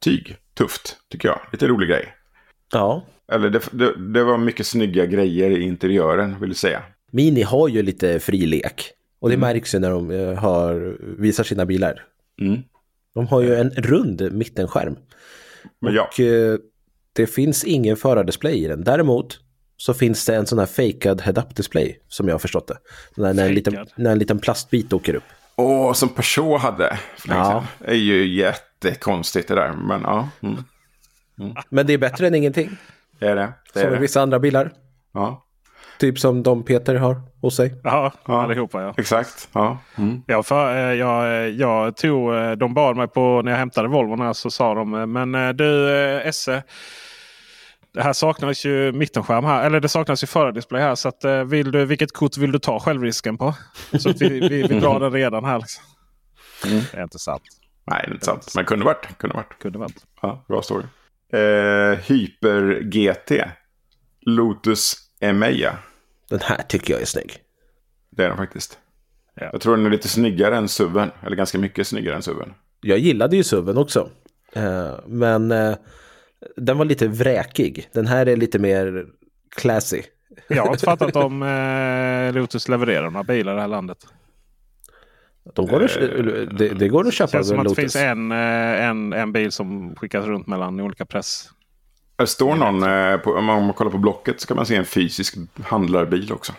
tyg. 0.01 0.37
Tufft, 0.55 0.97
tycker 1.09 1.29
jag. 1.29 1.41
Lite 1.53 1.67
rolig 1.67 1.89
grej. 1.89 2.15
Ja. 2.73 3.07
Eller 3.33 3.51
det, 3.51 3.61
det, 3.73 4.13
det 4.13 4.25
var 4.25 4.39
mycket 4.39 4.67
snygga 4.67 5.07
grejer 5.07 5.51
i 5.51 5.63
interiören, 5.63 6.41
vill 6.41 6.51
jag 6.51 6.57
säga. 6.57 6.83
Mini 7.11 7.43
har 7.43 7.69
ju 7.69 7.83
lite 7.83 8.21
fri 8.21 8.47
lek. 8.47 8.93
Och 9.21 9.31
det 9.31 9.37
märks 9.37 9.75
ju 9.75 9.79
när 9.79 9.91
de 9.91 10.37
har, 10.37 10.97
visar 11.19 11.45
sina 11.45 11.67
bilar. 11.67 12.05
Mm. 12.41 12.63
De 13.15 13.27
har 13.27 13.41
ju 13.41 13.55
en 13.55 13.71
rund 13.71 14.33
mittenskärm. 14.33 14.97
Men 15.81 15.95
ja, 15.95 16.03
Och 16.03 16.21
det 17.13 17.27
finns 17.27 17.65
ingen 17.65 17.97
förardisplay 17.97 18.65
i 18.65 18.69
den. 18.69 18.85
Däremot 18.85 19.39
så 19.77 19.95
finns 19.95 20.27
det 20.27 20.37
en 20.37 20.47
sån 20.47 20.59
här 20.59 20.67
fejkad 20.67 21.21
head-up 21.21 21.57
display 21.57 21.99
som 22.09 22.29
jag 22.29 22.35
har 22.35 22.39
förstått 22.39 22.69
det. 22.69 22.79
När, 23.17 23.35
när, 23.35 23.47
en 23.47 23.55
liten, 23.55 23.87
när 23.97 24.13
en 24.13 24.19
liten 24.19 24.39
plastbit 24.39 24.93
åker 24.93 25.15
upp. 25.15 25.23
Åh, 25.57 25.93
som 25.93 26.09
Peugeot 26.09 26.61
hade 26.63 26.99
för 27.17 27.29
länge 27.29 27.41
Ja. 27.41 27.65
Det 27.79 27.91
är 27.91 27.95
ju 27.95 28.27
jättekonstigt 28.35 29.49
det 29.49 29.55
där. 29.55 29.73
Men 29.73 30.01
ja, 30.03 30.29
mm. 30.43 30.65
Men 31.69 31.87
det 31.87 31.93
är 31.93 31.99
bättre 31.99 32.27
än 32.27 32.35
ingenting. 32.35 32.77
det 33.19 33.27
är 33.29 33.37
det. 33.37 33.53
det, 33.75 33.81
Som 33.81 33.89
är 33.89 33.93
i 33.93 33.95
det. 33.95 34.01
vissa 34.01 34.23
andra 34.23 34.39
bilar. 34.39 34.73
Ja, 35.15 35.45
Typ 35.99 36.19
som 36.19 36.43
de 36.43 36.63
Peter 36.65 36.95
har 36.95 37.23
hos 37.41 37.57
sig. 37.57 37.75
Ja, 37.85 38.13
Ja. 38.27 38.43
allihopa 38.43 38.83
ja. 38.83 38.95
exakt. 38.97 39.49
Ja. 39.53 39.79
Mm. 39.99 40.23
Jag, 40.27 40.47
för, 40.47 40.77
eh, 40.77 40.95
jag, 40.99 41.51
jag 41.51 41.97
tog, 41.97 42.35
eh, 42.35 42.53
de 42.53 42.75
bad 42.75 42.97
mig 42.97 43.09
på 43.09 43.43
när 43.45 43.53
jag 43.53 43.59
hämtade 43.59 43.89
Volvon 43.89 44.21
här 44.21 44.33
så 44.33 44.51
sa 44.51 44.75
de 44.75 44.95
eh, 44.95 45.07
Men 45.07 45.35
eh, 45.35 45.49
du 45.49 45.91
eh, 45.95 46.27
Esse. 46.27 46.63
Det 47.95 48.03
här 48.03 48.13
saknas 48.13 48.65
ju 48.65 48.93
mittenskärm 48.93 49.45
här. 49.45 49.67
Eller 49.67 49.81
det 49.81 49.89
saknas 49.89 50.23
ju 50.23 50.27
förardisplay 50.27 50.83
här. 50.83 50.95
Så 50.95 51.09
att, 51.09 51.25
eh, 51.25 51.45
vill 51.45 51.71
du, 51.73 51.85
vilket 51.85 52.13
kort 52.13 52.37
vill 52.37 52.53
du 52.53 52.59
ta 52.59 52.81
självrisken 52.81 53.39
på? 53.39 53.55
Så 53.99 54.11
att 54.11 54.23
vi, 54.23 54.29
vi, 54.29 54.63
vi 54.63 54.81
drar 54.81 55.01
den 55.01 55.13
redan 55.13 55.45
här. 55.45 55.59
Liksom. 55.59 55.85
Det 56.63 56.99
är 56.99 57.03
inte 57.03 57.19
sant. 57.19 57.43
Nej, 57.87 58.03
det 58.05 58.11
är 58.11 58.15
inte 58.15 58.25
sant. 58.25 58.53
Men 58.57 58.65
kunde 58.65 58.85
varit. 58.85 59.19
Kunde 59.19 59.37
varit. 59.37 59.59
Kunde 59.59 59.79
varit. 59.79 60.05
Ja, 60.23 60.45
bra 60.49 60.63
story. 60.63 60.85
Eh, 61.33 61.99
Hyper 61.99 62.81
GT. 62.81 63.33
Lotus 64.27 64.95
Emeya. 65.21 65.79
Den 66.29 66.41
här 66.43 66.63
tycker 66.69 66.95
jag 66.95 67.03
är 67.03 67.07
snygg. 67.07 67.37
Det 68.11 68.25
är 68.25 68.29
den 68.29 68.37
faktiskt. 68.37 68.79
Ja. 69.35 69.49
Jag 69.53 69.61
tror 69.61 69.77
den 69.77 69.87
är 69.87 69.91
lite 69.91 70.09
snyggare 70.09 70.57
än 70.57 70.69
SUVen. 70.69 71.11
Eller 71.27 71.37
ganska 71.37 71.59
mycket 71.59 71.87
snyggare 71.87 72.17
än 72.17 72.23
SUVen. 72.23 72.55
Jag 72.81 72.99
gillade 72.99 73.37
ju 73.37 73.45
SUVen 73.45 73.79
också. 73.79 74.11
Eh, 74.53 74.95
men 75.07 75.53
eh, 75.53 75.75
den 76.57 76.79
var 76.79 76.85
lite 76.85 77.09
vräkig. 77.09 77.89
Den 77.93 78.07
här 78.07 78.27
är 78.27 78.37
lite 78.37 78.59
mer 78.59 79.07
classy. 79.57 80.03
Jag 80.49 80.63
har 80.63 80.73
inte 80.73 80.85
fattat 80.85 81.17
om 81.17 81.43
eh, 82.33 82.33
Lotus 82.35 82.69
levererar 82.69 83.11
några 83.11 83.25
bilar 83.25 83.53
i 83.53 83.55
det 83.55 83.61
här 83.61 83.69
landet. 83.69 83.99
De 85.55 85.67
går 85.67 85.85
att, 85.85 85.95
det, 86.59 86.69
det 86.69 86.89
går 86.89 87.01
att 87.01 87.07
Det 87.07 87.13
köpa 87.13 87.31
känns 87.33 87.49
som 87.49 87.59
att 87.59 87.69
det 87.69 87.75
finns 87.75 87.97
en, 87.97 88.33
eh, 88.33 88.85
en, 88.89 89.13
en 89.13 89.33
bil 89.33 89.53
som 89.53 89.97
skickas 89.97 90.27
runt 90.27 90.47
mellan 90.47 90.81
olika 90.81 91.07
press. 91.07 91.49
Det 92.17 92.27
står 92.27 92.55
någon, 92.55 92.83
eh, 92.83 93.17
på, 93.17 93.31
om 93.35 93.45
man 93.45 93.73
kollar 93.73 93.91
på 93.91 93.99
Blocket 93.99 94.41
så 94.41 94.47
kan 94.47 94.57
man 94.57 94.67
se 94.67 94.77
en 94.77 94.85
fysisk 94.85 95.35
handlarbil 95.63 96.33
också. 96.33 96.53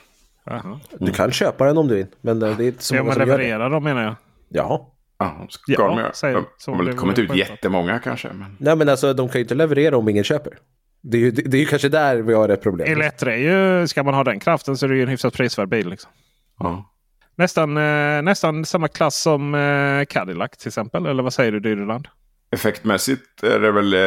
Jaha. 0.46 0.80
Du 1.00 1.12
kan 1.12 1.32
köpa 1.32 1.66
den 1.66 1.78
om 1.78 1.88
du 1.88 1.96
vill. 1.96 2.08
Men 2.22 2.40
det 2.40 2.54
det 2.56 2.64
är 2.64 2.68
inte 2.68 2.84
så 2.84 2.96
Ja, 2.96 3.04
många 3.04 3.16
men 3.18 3.28
som 3.28 3.30
gör 3.30 3.60
det. 3.60 3.70
de 3.70 3.84
menar 3.84 4.04
jag. 4.04 4.16
Ja. 4.50 4.93
Ja, 5.24 5.46
ska 5.50 5.72
Ja, 5.72 5.88
de 5.88 5.98
göra. 5.98 6.14
säg- 6.14 6.34
De 6.34 6.42
har 6.66 6.76
väl 6.78 6.86
blev 6.86 6.96
kommit 6.98 7.16
det 7.16 7.22
ut 7.22 7.30
självklart. 7.30 7.50
jättemånga 7.50 8.00
kanske. 8.00 8.28
Men... 8.34 8.56
Nej 8.60 8.76
men 8.76 8.90
alltså 8.90 9.14
de 9.14 9.30
kan 9.30 9.40
ju 9.40 9.42
inte 9.44 9.56
leverera 9.56 9.98
om 9.98 10.10
ingen 10.10 10.24
köper. 10.24 10.54
Det 11.02 11.18
är 11.18 11.22
ju, 11.22 11.32
det, 11.32 11.42
det 11.42 11.58
är 11.58 11.62
ju 11.62 11.66
kanske 11.66 11.90
där 11.90 12.16
vi 12.18 12.34
har 12.34 12.50
ett 12.50 12.62
problem. 12.64 12.92
Elettra 12.92 13.34
är 13.36 13.38
ju, 13.80 13.88
ska 13.88 14.04
man 14.04 14.14
ha 14.14 14.24
den 14.24 14.40
kraften 14.40 14.78
så 14.78 14.86
är 14.86 14.90
det 14.90 14.96
ju 14.96 15.02
en 15.04 15.08
hyfsat 15.10 15.34
prisvärd 15.34 15.70
bil. 15.70 15.90
Liksom. 15.90 16.12
Ja. 16.60 16.90
Nästan, 17.36 17.78
eh, 17.78 18.22
nästan 18.22 18.66
samma 18.66 18.88
klass 18.88 19.16
som 19.22 19.56
eh, 19.56 20.06
Cadillac 20.06 20.52
till 20.52 20.68
exempel. 20.68 21.06
Eller 21.06 21.24
vad 21.24 21.34
säger 21.34 21.52
du 21.52 21.60
Dyreland? 21.60 22.08
Effektmässigt 22.52 23.44
är 23.44 23.60
det 23.60 23.72
väl 23.72 23.94
eh, 23.94 24.00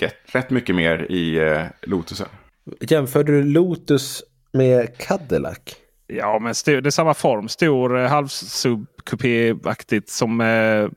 get- 0.00 0.14
rätt 0.32 0.50
mycket 0.50 0.74
mer 0.76 1.06
i 1.12 1.38
eh, 1.38 1.62
Lotusen. 1.82 2.28
Jämförde 2.80 3.32
du 3.32 3.42
Lotus 3.44 4.22
med 4.52 4.98
Cadillac? 4.98 5.58
Ja, 6.16 6.38
men 6.38 6.54
stor, 6.54 6.80
det 6.80 6.88
är 6.88 6.90
samma 6.90 7.14
form. 7.14 7.48
Stor 7.48 7.98
eh, 7.98 8.08
halvsub-kupé-aktigt 8.08 10.08
som, 10.08 10.40
eh, 10.40 10.88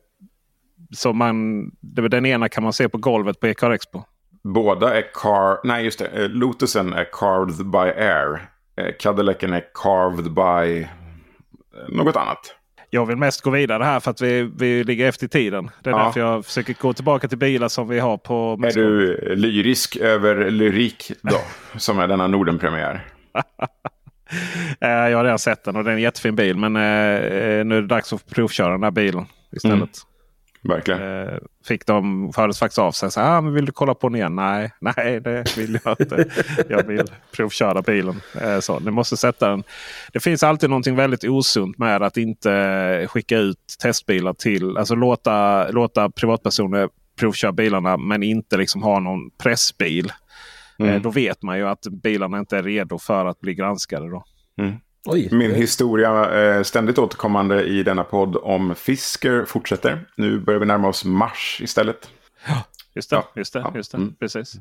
som 0.96 1.18
man... 1.18 1.70
Den 1.82 2.26
ena 2.26 2.50
kan 2.50 2.64
man 2.64 2.74
se 2.74 2.90
på 2.90 2.98
golvet 2.98 3.40
på 3.40 3.48
Ecar 3.48 3.72
Expo. 3.72 4.04
Båda 4.44 4.98
är 4.98 5.04
car... 5.14 5.68
Nej, 5.68 5.84
just 5.86 6.00
det. 6.00 6.08
Eh, 6.08 6.30
Lotusen 6.30 6.94
är 6.94 7.08
carved 7.12 7.66
by 7.72 7.78
air. 8.04 8.50
Eh, 8.78 8.94
Cadillacen 9.00 9.54
är 9.54 9.64
carved 9.84 10.32
by 10.34 10.88
något 11.90 12.16
annat. 12.16 12.56
Jag 12.90 13.06
vill 13.06 13.18
mest 13.18 13.42
gå 13.42 13.50
vidare 13.50 13.84
här 13.84 14.00
för 14.00 14.12
att 14.12 14.22
vi, 14.22 14.52
vi 14.58 14.84
ligger 14.84 15.08
efter 15.10 15.26
i 15.26 15.30
tiden. 15.30 15.70
Det 15.84 15.90
är 15.90 15.94
Ja. 15.94 16.04
därför 16.04 16.20
jag 16.20 16.46
försöker 16.46 16.74
gå 16.74 16.94
tillbaka 16.94 17.28
till 17.28 17.38
bilar 17.38 17.68
som 17.68 17.88
vi 17.88 18.00
har 18.00 18.18
på 18.18 18.60
Är 18.64 18.72
du 18.74 19.18
lyrisk 19.36 19.96
över 19.96 20.52
lyrik 20.52 21.12
då? 21.22 21.38
som 21.80 22.00
är 22.00 22.08
denna 22.08 22.28
Nordenpremiär. 22.28 23.06
Eh, 24.82 24.90
Jag 24.90 25.18
har 25.18 25.24
redan 25.24 25.40
sett 25.40 25.64
den 25.64 25.76
och 25.76 25.84
det 25.84 25.92
är 25.92 25.96
en 25.96 26.02
jättefin 26.02 26.36
bil. 26.36 26.58
Men 26.58 26.76
eh, 26.76 26.82
nu 27.66 27.78
är 27.78 27.82
det 27.82 27.88
dags 27.88 28.14
att 28.14 28.26
provköra 28.26 28.72
den 28.72 28.84
här 28.84 28.92
bilen 28.92 29.26
istället. 29.52 29.74
Mm. 29.74 29.90
Verkligen. 30.76 31.28
Eh, 31.28 31.34
Fick 31.68 31.86
de, 31.86 32.32
hördes 32.36 32.60
faktiskt 32.60 32.80
av 32.80 32.92
sig. 32.92 33.12
Så, 33.12 33.22
ah, 33.22 33.42
men 33.42 33.54
vill 33.54 33.66
du 33.66 33.72
kolla 33.72 33.94
på 33.94 34.10
den 34.10 34.16
igen? 34.16 34.36
Nej, 34.36 34.72
nej 34.80 35.20
det 35.20 35.58
vill 35.58 35.80
jag 35.84 35.96
inte. 36.00 36.26
jag 36.70 36.84
vill 36.88 37.08
provköra 37.32 37.82
bilen. 37.82 38.22
Så, 38.62 38.80
ni 38.80 38.92
måste 38.92 39.18
sätta 39.18 39.50
den. 39.50 39.64
Det 40.14 40.20
finns 40.20 40.44
alltid 40.44 40.70
någonting 40.70 40.96
väldigt 40.96 41.24
osunt 41.24 41.78
med 41.78 42.04
att 42.04 42.18
inte 42.18 43.08
skicka 43.10 43.38
ut 43.38 43.58
testbilar 43.82 44.34
till. 44.34 44.78
Alltså 44.78 44.96
låta, 44.96 45.68
låta 45.72 46.10
privatpersoner 46.10 46.90
provköra 47.20 47.52
bilarna 47.52 47.98
men 47.98 48.24
inte 48.24 48.58
liksom 48.58 48.84
ha 48.84 49.00
någon 49.00 49.30
pressbil. 49.44 50.12
Mm. 50.80 50.94
Eh, 50.96 51.02
Då 51.02 51.10
vet 51.10 51.44
man 51.44 51.58
ju 51.58 51.68
att 51.68 51.82
bilarna 52.04 52.40
inte 52.40 52.58
är 52.58 52.64
redo 52.64 52.98
för 53.00 53.26
att 53.26 53.40
bli 53.40 53.54
granskade. 53.56 54.10
Då. 54.10 54.24
Mm. 54.62 54.76
Oj. 55.08 55.30
Min 55.32 55.56
historia, 55.56 56.32
eh, 56.56 56.64
ständigt 56.64 56.98
återkommande 56.98 57.64
i 57.64 57.84
denna 57.84 58.04
podd 58.04 58.36
om 58.36 58.76
Fisker, 58.76 59.46
fortsätter. 59.46 60.06
Nu 60.18 60.40
börjar 60.40 60.60
vi 60.60 60.66
närma 60.66 60.88
oss 60.88 61.06
mars 61.06 61.60
istället. 61.64 62.10
Just 62.96 63.10
det, 63.10 63.16
Ja. 63.16 63.24
just 63.36 63.54
det, 63.54 63.60
Ja. 63.60 63.72
just 63.76 63.92
det. 63.92 63.98
Mm. 63.98 64.16
Precis. 64.20 64.54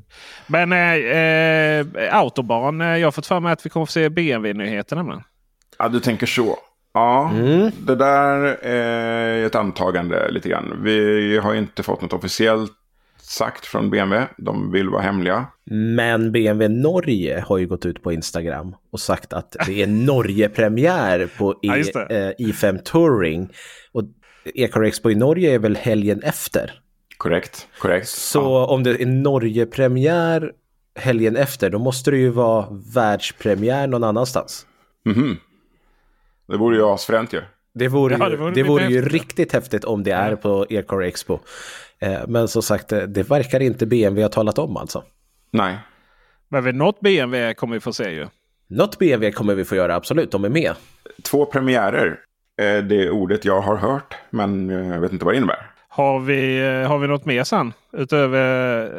Men 0.47 0.71
eh, 0.71 0.93
eh, 0.93 1.85
Autobahn, 2.19 2.79
jag 2.79 3.07
har 3.07 3.11
fått 3.11 3.27
för 3.27 3.39
mig 3.39 3.53
att 3.53 3.65
vi 3.65 3.69
kommer 3.69 3.85
få 3.85 3.91
se 3.91 4.09
BMW-nyheter 4.09 4.95
nämligen. 4.95 5.23
Ja, 5.79 5.87
du 5.87 5.99
tänker 5.99 6.25
så. 6.27 6.57
Ja, 6.93 7.29
Mm. 7.33 7.71
det 7.79 7.95
där 7.95 8.41
är 8.65 9.45
ett 9.45 9.55
antagande 9.55 10.31
lite 10.31 10.49
grann. 10.49 10.79
Vi 10.83 11.37
har 11.37 11.53
inte 11.55 11.83
fått 11.83 12.01
något 12.01 12.13
officiellt 12.13 12.71
sagt 13.25 13.65
från 13.65 13.89
BMW. 13.89 14.27
De 14.37 14.71
vill 14.71 14.89
vara 14.89 15.01
hemliga. 15.01 15.47
Men 15.71 16.31
BMW 16.31 16.67
Norge 16.81 17.43
har 17.47 17.57
ju 17.57 17.67
gått 17.67 17.85
ut 17.85 18.03
på 18.03 18.11
Instagram 18.11 18.75
och 18.91 18.99
sagt 18.99 19.33
att 19.33 19.55
det 19.67 19.81
är 19.83 19.87
Norge-premiär 19.87 21.29
på 21.37 21.51
E- 21.63 21.83
Ja, 21.93 22.01
eh, 22.09 22.31
i5 22.39 22.77
Touring. 22.77 23.49
Och 23.91 24.03
E-car 24.55 24.83
Expo 24.83 25.09
i 25.09 25.15
Norge 25.15 25.53
är 25.55 25.59
väl 25.59 25.75
helgen 25.75 26.21
efter. 26.23 26.81
Korrekt, 27.17 27.67
korrekt. 27.79 28.07
Så 28.07 28.65
om 28.65 28.83
det 28.83 29.01
är 29.01 29.05
Norge-premiär 29.05 30.51
helgen 30.99 31.35
efter, 31.35 31.69
då 31.69 31.79
måste 31.79 32.11
det 32.11 32.17
ju 32.17 32.29
vara 32.29 32.67
världspremiär 32.95 33.87
någon 33.87 34.03
annanstans. 34.03 34.65
Mhm. 35.05 35.37
Det 36.47 36.57
vore 36.57 36.77
ju 36.77 36.83
asfränt 36.83 37.33
ju. 37.33 37.41
Det 37.75 37.87
vore, 37.87 38.17
Ja, 38.19 38.29
ju, 38.29 38.35
det 38.35 38.37
vore 38.37 38.51
det 38.51 38.55
lite 38.55 38.69
vore 38.69 38.85
ju 38.85 38.95
häftigt. 38.95 39.13
riktigt 39.13 39.53
häftigt 39.53 39.83
om 39.83 40.03
det 40.03 40.11
är 40.11 40.35
på 40.35 40.65
E-car 40.69 41.01
Expo. 41.01 41.39
Eh, 41.99 42.19
Men 42.27 42.47
som 42.47 42.61
sagt, 42.61 42.91
eh, 42.91 42.99
det 43.01 43.23
verkar 43.29 43.59
inte 43.59 43.85
BMW 43.85 44.21
ha 44.23 44.29
talat 44.29 44.57
om 44.57 44.77
alltså. 44.77 45.03
Nej. 45.51 45.77
Men 46.49 46.63
vid 46.63 46.75
något 46.75 46.99
BMW 46.99 47.53
kommer 47.53 47.73
vi 47.73 47.79
få 47.79 47.93
se 47.93 48.09
ju. 48.11 48.27
Något 48.67 48.99
BMW 48.99 49.31
kommer 49.31 49.55
vi 49.55 49.65
få 49.65 49.75
göra, 49.75 49.95
absolut, 49.95 50.31
de 50.31 50.45
är 50.45 50.49
med. 50.49 50.73
Två 51.23 51.45
premiärer 51.45 52.19
är 52.57 52.81
det 52.81 53.09
ordet 53.09 53.45
jag 53.45 53.61
har 53.61 53.75
hört. 53.75 54.15
Men 54.29 54.69
jag 54.69 55.01
vet 55.01 55.11
inte 55.11 55.25
vad 55.25 55.33
det 55.33 55.37
innebär. 55.37 55.71
Har 55.89 56.19
vi, 56.19 56.57
eh, 56.67 56.87
har 56.89 56.97
vi 56.97 57.07
något 57.07 57.25
mer 57.25 57.43
sen? 57.43 57.73
Utöver, 57.97 58.91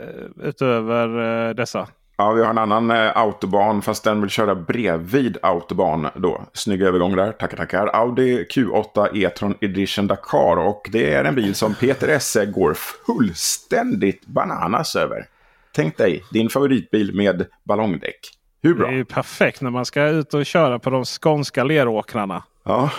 utöver 0.43 1.49
eh, 1.49 1.55
dessa? 1.55 1.89
Ja, 2.19 2.33
vi 2.33 2.43
har 2.43 2.51
en 2.51 2.59
annan 2.59 2.91
eh, 2.91 3.17
autobahn 3.17 3.83
fast 3.83 4.05
den 4.05 4.21
vill 4.21 4.31
köra 4.31 4.55
bredvid 4.55 5.39
autobahn 5.43 6.09
då. 6.15 6.45
Snygg 6.53 6.83
övergång 6.83 7.17
där, 7.17 7.33
tackar 7.33 7.57
tackar. 7.57 7.87
Audi 7.87 8.45
Q8 8.45 9.17
E-tron 9.17 9.55
Edition 9.61 10.07
Dakar 10.07 10.57
och 10.57 10.89
det 10.93 11.15
är 11.15 11.25
en 11.25 11.35
bil 11.35 11.55
som 11.55 11.75
Peter 11.75 12.09
Esse 12.09 12.47
går 12.47 12.75
fullständigt 12.75 14.27
bananas 14.27 14.97
över. 14.97 15.27
Tänk 15.73 15.97
dig 15.97 16.23
din 16.33 16.49
favoritbil 16.49 17.15
med 17.15 17.47
ballongdäck. 17.65 18.36
Hur 18.67 18.75
Det 18.75 18.79
bra? 18.79 18.89
är 18.89 18.93
ju 18.93 19.05
perfekt 19.05 19.61
när 19.61 19.71
man 19.71 19.85
ska 19.85 20.07
ut 20.09 20.35
och 20.35 20.47
köra 20.47 20.79
på 20.79 20.91
de 20.91 21.05
skånska 21.05 21.65
leråkrarna. 21.65 22.43
Ja. 22.65 22.91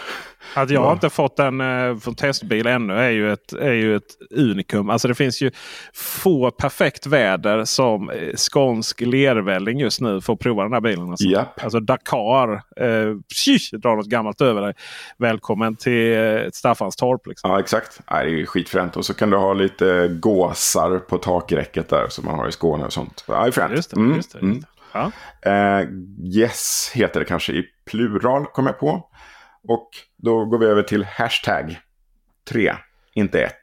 Att 0.56 0.70
jag 0.70 0.84
Ja. 0.84 0.92
inte 0.94 1.10
fått 1.10 1.40
en 1.40 1.62
eh, 1.62 1.98
från 1.98 2.16
testbil 2.16 2.68
ännu 2.68 2.94
är 2.94 3.10
ju, 3.10 3.34
ett, 3.34 3.54
är 3.54 3.74
ju 3.74 3.96
ett 3.96 4.04
unikum. 4.36 4.90
Alltså 4.90 5.08
det 5.08 5.16
finns 5.16 5.42
ju 5.42 5.52
få 5.94 6.52
perfekt 6.52 7.06
väder 7.08 7.66
som 7.66 8.10
eh, 8.10 8.34
skånsk 8.36 9.02
lervälling 9.02 9.80
just 9.80 10.02
nu 10.02 10.22
för 10.22 10.34
att 10.34 10.40
prova 10.40 10.64
den 10.64 10.74
här 10.74 10.82
bilen. 10.82 11.10
Alltså, 11.10 11.28
Japp. 11.28 11.64
alltså 11.64 11.80
Dakar. 11.80 12.54
Eh, 12.54 13.16
tjish, 13.34 13.72
drar 13.74 13.96
något 13.96 14.06
gammalt 14.08 14.42
över 14.42 14.62
dig. 14.62 14.74
Välkommen 15.18 15.76
till 15.76 16.14
eh, 16.18 16.40
Staffanstorp. 16.54 17.28
Liksom. 17.28 17.52
Ja, 17.52 17.60
exakt. 17.60 18.02
Nej, 18.12 18.32
det 18.32 18.42
är 18.42 18.46
skitfränt. 18.46 18.98
Och 18.98 19.06
så 19.06 19.14
kan 19.14 19.30
du 19.30 19.38
ha 19.38 19.54
lite 19.54 20.08
gåsar 20.08 21.00
på 21.00 21.18
takräcket 21.18 21.90
där 21.90 22.06
som 22.10 22.26
man 22.26 22.36
har 22.40 22.48
i 22.48 22.52
Skåne 22.52 22.86
och 22.86 22.94
sånt. 22.94 23.24
Ja, 23.28 23.42
det 23.42 23.48
är 23.48 23.52
fränt. 23.52 23.74
Just 23.76 23.90
det, 23.92 23.98
Mm, 23.98 24.16
just 24.16 24.34
det, 24.34 24.40
mm. 24.40 24.54
just 24.54 24.62
det. 24.68 24.77
Ja. 24.94 25.12
Eh, 25.42 25.88
yes 26.36 26.92
heter 26.94 27.20
det 27.20 27.26
kanske 27.26 27.54
i 27.54 27.66
plural, 27.86 28.46
kom 28.46 28.66
jag 28.66 28.80
på. 28.80 29.10
Och 29.68 29.90
då 30.18 30.46
går 30.46 30.58
vi 30.58 30.66
över 30.66 30.84
till 30.84 31.04
hashtag 31.04 31.80
3, 32.50 32.76
inte 33.14 33.42
1. 33.42 33.54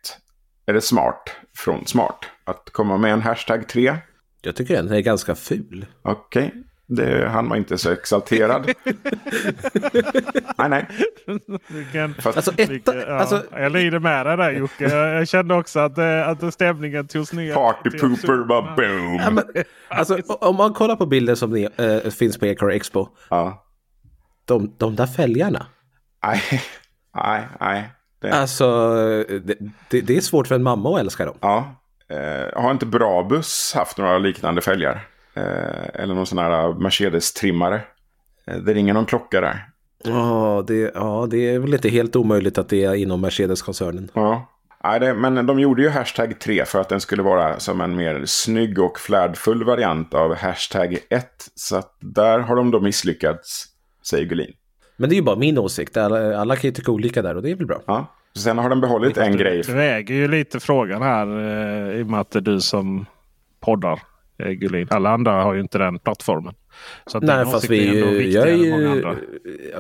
Är 0.66 0.72
det 0.72 0.80
smart 0.80 1.36
från 1.56 1.86
smart 1.86 2.24
att 2.44 2.70
komma 2.72 2.96
med 2.96 3.12
en 3.12 3.22
hashtag 3.22 3.68
3? 3.68 3.96
Jag 4.42 4.56
tycker 4.56 4.76
den 4.76 4.92
är 4.92 5.00
ganska 5.00 5.34
ful. 5.34 5.86
Okej, 6.02 6.52
det, 6.86 7.28
han 7.28 7.48
var 7.48 7.56
inte 7.56 7.78
så 7.78 7.90
exalterad. 7.90 8.70
nej, 10.58 10.68
nej. 10.68 10.86
Vilken, 11.68 12.14
Alltså, 12.24 12.50
vilken, 12.56 12.98
ja, 12.98 13.14
alltså, 13.18 13.42
jag 13.52 13.72
lider 13.72 13.98
med 13.98 14.26
dig 14.26 14.36
där 14.36 14.50
Jocke. 14.52 14.84
Jag, 14.88 15.14
jag 15.20 15.28
kände 15.28 15.54
också 15.54 15.80
att, 15.80 15.98
eh, 15.98 16.28
att 16.28 16.54
stämningen 16.54 17.06
togs 17.08 17.32
ner. 17.32 17.54
Party 17.54 17.90
pooper, 17.90 18.44
bara 18.44 18.74
boom. 18.76 19.14
ja, 19.14 19.30
men, 19.30 19.44
alltså, 19.88 20.18
om 20.26 20.56
man 20.56 20.72
kollar 20.74 20.96
på 20.96 21.06
bilden 21.06 21.36
som 21.36 21.50
ni, 21.50 21.68
eh, 21.76 22.10
finns 22.10 22.38
på 22.38 22.46
E-car 22.46 22.68
Expo, 22.70 23.08
Ja. 23.30 23.64
de, 24.44 24.74
de 24.78 24.96
där 24.96 25.06
fälgarna. 25.06 25.66
Nej, 26.24 26.42
nej, 27.16 27.42
nej. 27.60 27.90
Det, 28.22 28.30
Alltså, 28.32 28.94
det, 29.44 29.56
det, 29.90 30.00
det 30.00 30.16
är 30.16 30.20
svårt 30.20 30.46
för 30.48 30.54
en 30.54 30.62
mamma 30.62 30.94
att 30.94 31.00
älska 31.00 31.24
dem. 31.26 31.36
Ja. 31.40 31.80
Eh, 32.10 32.62
har 32.62 32.70
inte 32.70 32.86
Brabus 32.86 33.74
haft 33.74 33.98
några 33.98 34.18
liknande 34.18 34.60
fälgar? 34.60 35.00
Eh, 35.34 36.02
eller 36.02 36.14
någon 36.14 36.26
sån 36.26 36.38
här 36.38 36.72
Mercedes-trimmare? 36.72 37.80
Eh, 38.46 38.56
det 38.56 38.74
ringer 38.74 38.94
någon 38.94 39.06
klocka 39.06 39.40
där. 39.40 39.68
Ja, 40.04 40.64
det, 40.66 40.92
ja, 40.94 41.26
det 41.30 41.54
är 41.54 41.58
väl 41.58 41.74
inte 41.74 41.88
helt 41.88 42.16
omöjligt 42.16 42.58
att 42.58 42.68
det 42.68 42.84
är 42.84 42.94
inom 42.94 43.20
Mercedes-koncernen. 43.20 44.08
Ja. 44.14 44.50
Nej, 44.84 45.00
det, 45.00 45.14
men 45.14 45.46
de 45.46 45.60
gjorde 45.60 45.82
ju 45.82 45.88
hashtag 45.88 46.40
3 46.40 46.64
för 46.64 46.80
att 46.80 46.88
den 46.88 47.00
skulle 47.00 47.22
vara 47.22 47.58
som 47.58 47.80
en 47.80 47.96
mer 47.96 48.22
snygg 48.24 48.78
och 48.78 48.98
flärdfull 48.98 49.64
variant 49.64 50.14
av 50.14 50.34
hashtag 50.34 50.98
1. 51.10 51.26
Så 51.54 51.76
att 51.76 51.96
där 52.00 52.38
har 52.38 52.56
de 52.56 52.70
då 52.70 52.80
misslyckats, 52.80 53.66
säger 54.10 54.26
Gullin. 54.26 54.52
Men 54.96 55.08
det 55.08 55.14
är 55.14 55.16
ju 55.16 55.22
bara 55.22 55.36
min 55.36 55.58
åsikt. 55.58 55.96
Alla, 55.96 56.38
alla 56.38 56.56
kan 56.56 56.68
ju 56.68 56.72
tycka 56.74 56.92
olika 56.92 57.22
där 57.22 57.36
och 57.36 57.42
det 57.42 57.50
är 57.50 57.54
väl 57.54 57.66
bra. 57.66 57.82
Ja. 57.86 58.06
Sen 58.36 58.58
har 58.58 58.68
de 58.68 58.80
behållit 58.80 59.16
en 59.16 59.36
grej. 59.36 59.62
Du 59.66 59.82
äger 59.82 60.14
ju 60.14 60.28
lite 60.28 60.60
frågan 60.60 61.02
här 61.02 61.26
eh, 61.26 62.00
i 62.00 62.02
och 62.02 62.06
med 62.06 62.20
att 62.20 62.30
det 62.30 62.38
är 62.38 62.40
du 62.40 62.60
som 62.60 63.06
poddar. 63.60 64.02
Eh, 64.38 64.50
Gullin. 64.50 64.88
Alla 64.90 65.10
andra 65.10 65.32
har 65.42 65.54
ju 65.54 65.60
inte 65.60 65.78
den 65.78 65.98
plattformen. 65.98 66.54
Så 67.06 67.18
att 67.18 67.24
Nej, 67.24 67.44
fast 67.44 67.70
vi 67.70 67.84
ju, 67.84 68.30
jag 68.30 68.48
är 68.48 68.54
ju, 68.54 68.86
andra. 68.86 69.16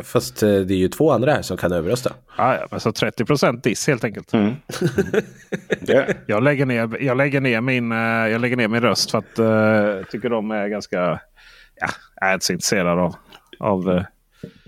fast 0.02 0.42
eh, 0.42 0.48
det 0.48 0.74
är 0.74 0.78
ju 0.78 0.88
två 0.88 1.12
andra 1.12 1.32
här 1.32 1.42
som 1.42 1.56
kan 1.56 1.72
överrösta. 1.72 2.12
Ja, 2.36 2.54
ja, 2.56 2.66
men 2.70 2.80
så 2.80 2.90
30% 2.90 3.62
diss 3.62 3.86
helt 3.86 4.04
enkelt. 4.04 4.32
Mm. 4.32 4.54
Det, 5.80 6.16
Jag, 6.26 6.42
lägger 6.42 6.66
ner, 6.66 7.02
jag, 7.02 7.16
lägger 7.16 7.40
ner 7.40 7.60
min, 7.60 7.92
eh, 7.92 7.98
jag 7.98 8.40
lägger 8.40 8.56
ner 8.56 8.68
min 8.68 8.80
röst 8.82 9.10
för 9.10 9.18
att 9.18 9.38
jag 9.38 10.10
tycker 10.10 10.30
de 10.30 10.50
är 10.50 10.68
ganska... 10.68 11.20
Ja, 11.80 11.88
jag 12.20 12.30
är 12.30 12.34
inte 12.34 12.46
så 12.46 12.52
intresserad 12.52 12.98
av... 12.98 13.14
av 13.58 13.90
eh, 13.90 14.02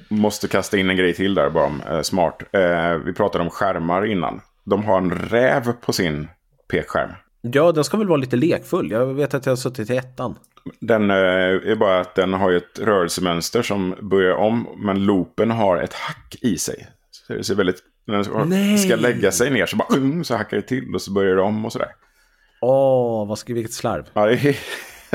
måste 0.08 0.48
kasta 0.48 0.78
in 0.78 0.90
en 0.90 0.96
grej 0.96 1.14
till 1.14 1.34
där 1.34 1.50
bara 1.50 1.66
om 1.66 1.82
eh, 1.90 2.02
smart. 2.02 2.42
Eh, 2.52 2.94
vi 3.04 3.12
pratade 3.12 3.44
om 3.44 3.50
skärmar 3.50 4.06
innan. 4.06 4.40
De 4.64 4.84
har 4.84 4.98
en 4.98 5.10
räv 5.10 5.72
på 5.72 5.92
sin 5.92 6.28
pekskärm. 6.70 7.10
Ja, 7.52 7.72
den 7.72 7.84
ska 7.84 7.96
väl 7.96 8.08
vara 8.08 8.16
lite 8.16 8.36
lekfull. 8.36 8.90
Jag 8.90 9.06
vet 9.06 9.34
att 9.34 9.46
jag 9.46 9.50
har 9.50 9.56
suttit 9.56 9.90
i 9.90 9.96
ettan. 9.96 10.34
Den 10.80 11.10
eh, 11.10 11.16
är 11.16 11.76
bara 11.76 12.00
att 12.00 12.14
den 12.14 12.32
har 12.32 12.52
ett 12.52 12.78
rörelsemönster 12.78 13.62
som 13.62 13.94
börjar 14.00 14.34
om. 14.34 14.68
Men 14.76 15.04
loopen 15.04 15.50
har 15.50 15.76
ett 15.76 15.94
hack 15.94 16.36
i 16.40 16.58
sig. 16.58 16.86
Så 17.10 17.32
det 17.32 17.44
ser 17.44 17.54
väldigt... 17.54 17.82
När 18.04 18.38
den 18.38 18.48
Nej. 18.48 18.78
ska 18.78 18.96
lägga 18.96 19.32
sig 19.32 19.50
ner 19.50 19.66
så 19.66 19.76
bara 19.76 19.96
um, 19.96 20.24
så 20.24 20.36
hackar 20.36 20.56
det 20.56 20.62
till 20.62 20.94
och 20.94 21.02
så 21.02 21.12
börjar 21.12 21.36
det 21.36 21.42
om 21.42 21.64
och 21.64 21.72
sådär. 21.72 21.88
Åh, 22.60 23.28
vad 23.28 23.38
ska, 23.38 23.54
vilket 23.54 23.72
slarv. 23.72 24.04
Ja, 24.12 24.26
det 24.26 24.32
är, 24.32 24.56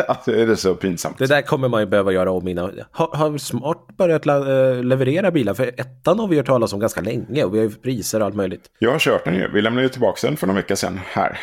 alltså, 0.08 0.32
det 0.32 0.42
är 0.42 0.56
så 0.56 0.76
pinsamt. 0.76 1.18
Det 1.18 1.28
där 1.28 1.42
kommer 1.42 1.68
man 1.68 1.82
ju 1.82 1.86
behöva 1.86 2.12
göra 2.12 2.32
om 2.32 2.48
innan. 2.48 2.80
Har, 2.92 3.16
har 3.18 3.38
Smart 3.38 3.88
börjat 3.98 4.28
eh, 4.28 4.84
leverera 4.84 5.32
bilar? 5.32 5.54
För 5.54 5.68
ettan 5.68 6.20
har 6.20 6.28
vi 6.28 6.38
hört 6.38 6.46
talas 6.46 6.74
om 6.74 6.80
ganska 6.80 7.02
länge 7.02 7.44
och 7.44 7.54
vi 7.54 7.58
har 7.58 7.66
ju 7.66 7.72
priser 7.72 8.20
och 8.20 8.26
allt 8.26 8.36
möjligt. 8.36 8.62
Jag 8.80 8.92
har 8.92 9.00
kört 9.00 9.26
den 9.26 9.36
ju. 9.36 9.52
Vi 9.54 9.62
lämnade 9.62 9.84
ju 9.84 9.90
tillbaka 9.90 10.28
den 10.28 10.38
för 10.38 10.48
några 10.48 10.62
veckor 10.62 10.76
sedan 10.76 11.00
här. 11.06 11.40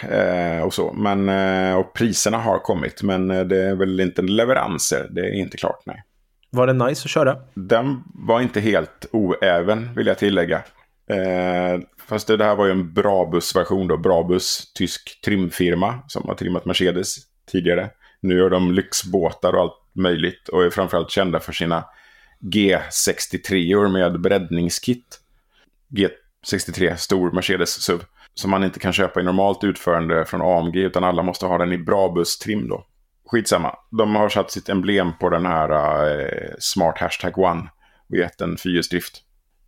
Eh, 0.58 0.62
och, 0.62 0.74
så. 0.74 0.92
Men, 0.92 1.28
eh, 1.28 1.76
och 1.76 1.92
priserna 1.94 2.38
har 2.38 2.58
kommit. 2.58 3.02
Men 3.02 3.30
eh, 3.30 3.44
det 3.44 3.62
är 3.62 3.74
väl 3.74 4.00
inte 4.00 4.22
leveranser. 4.22 5.06
Det 5.10 5.20
är 5.20 5.34
inte 5.34 5.56
klart, 5.56 5.82
nej. 5.86 6.02
Var 6.50 6.66
den 6.66 6.78
nice 6.78 7.04
att 7.04 7.10
köra? 7.10 7.36
Den 7.54 8.02
var 8.14 8.40
inte 8.40 8.60
helt 8.60 9.06
oäven, 9.12 9.88
vill 9.96 10.06
jag 10.06 10.18
tillägga. 10.18 10.62
Eh, 11.10 11.80
fast 12.08 12.26
det 12.26 12.44
här 12.44 12.56
var 12.56 12.66
ju 12.66 12.72
en 12.72 12.94
Brabus-version 12.94 13.88
då. 13.88 13.96
Brabus, 13.96 14.72
tysk 14.72 15.20
trimfirma 15.24 15.98
som 16.08 16.28
har 16.28 16.34
trimmat 16.34 16.64
Mercedes 16.64 17.16
tidigare. 17.50 17.90
Nu 18.20 18.38
gör 18.38 18.50
de 18.50 18.72
lyxbåtar 18.72 19.52
och 19.52 19.60
allt 19.60 19.80
möjligt. 19.92 20.48
Och 20.48 20.64
är 20.64 20.70
framförallt 20.70 21.10
kända 21.10 21.40
för 21.40 21.52
sina 21.52 21.84
G63 22.40 23.88
med 23.88 24.20
breddningskit. 24.20 25.20
G63, 25.88 26.96
stor 26.96 27.30
Mercedes-SUV. 27.30 28.00
Som 28.34 28.50
man 28.50 28.64
inte 28.64 28.80
kan 28.80 28.92
köpa 28.92 29.20
i 29.20 29.24
normalt 29.24 29.64
utförande 29.64 30.24
från 30.24 30.42
AMG 30.42 30.76
utan 30.76 31.04
alla 31.04 31.22
måste 31.22 31.46
ha 31.46 31.58
den 31.58 31.72
i 31.72 31.78
Brabus-trim 31.78 32.68
då. 32.68 32.86
Skitsamma. 33.26 33.76
De 33.90 34.16
har 34.16 34.28
satt 34.28 34.50
sitt 34.50 34.68
emblem 34.68 35.12
på 35.20 35.28
den 35.28 35.46
här 35.46 35.70
eh, 36.20 36.50
Smart 36.58 36.98
Hashtag 36.98 37.38
One 37.38 37.68
och 38.08 38.16
gett 38.16 38.40
en 38.40 38.56
fyrhjulsdrift. 38.56 39.22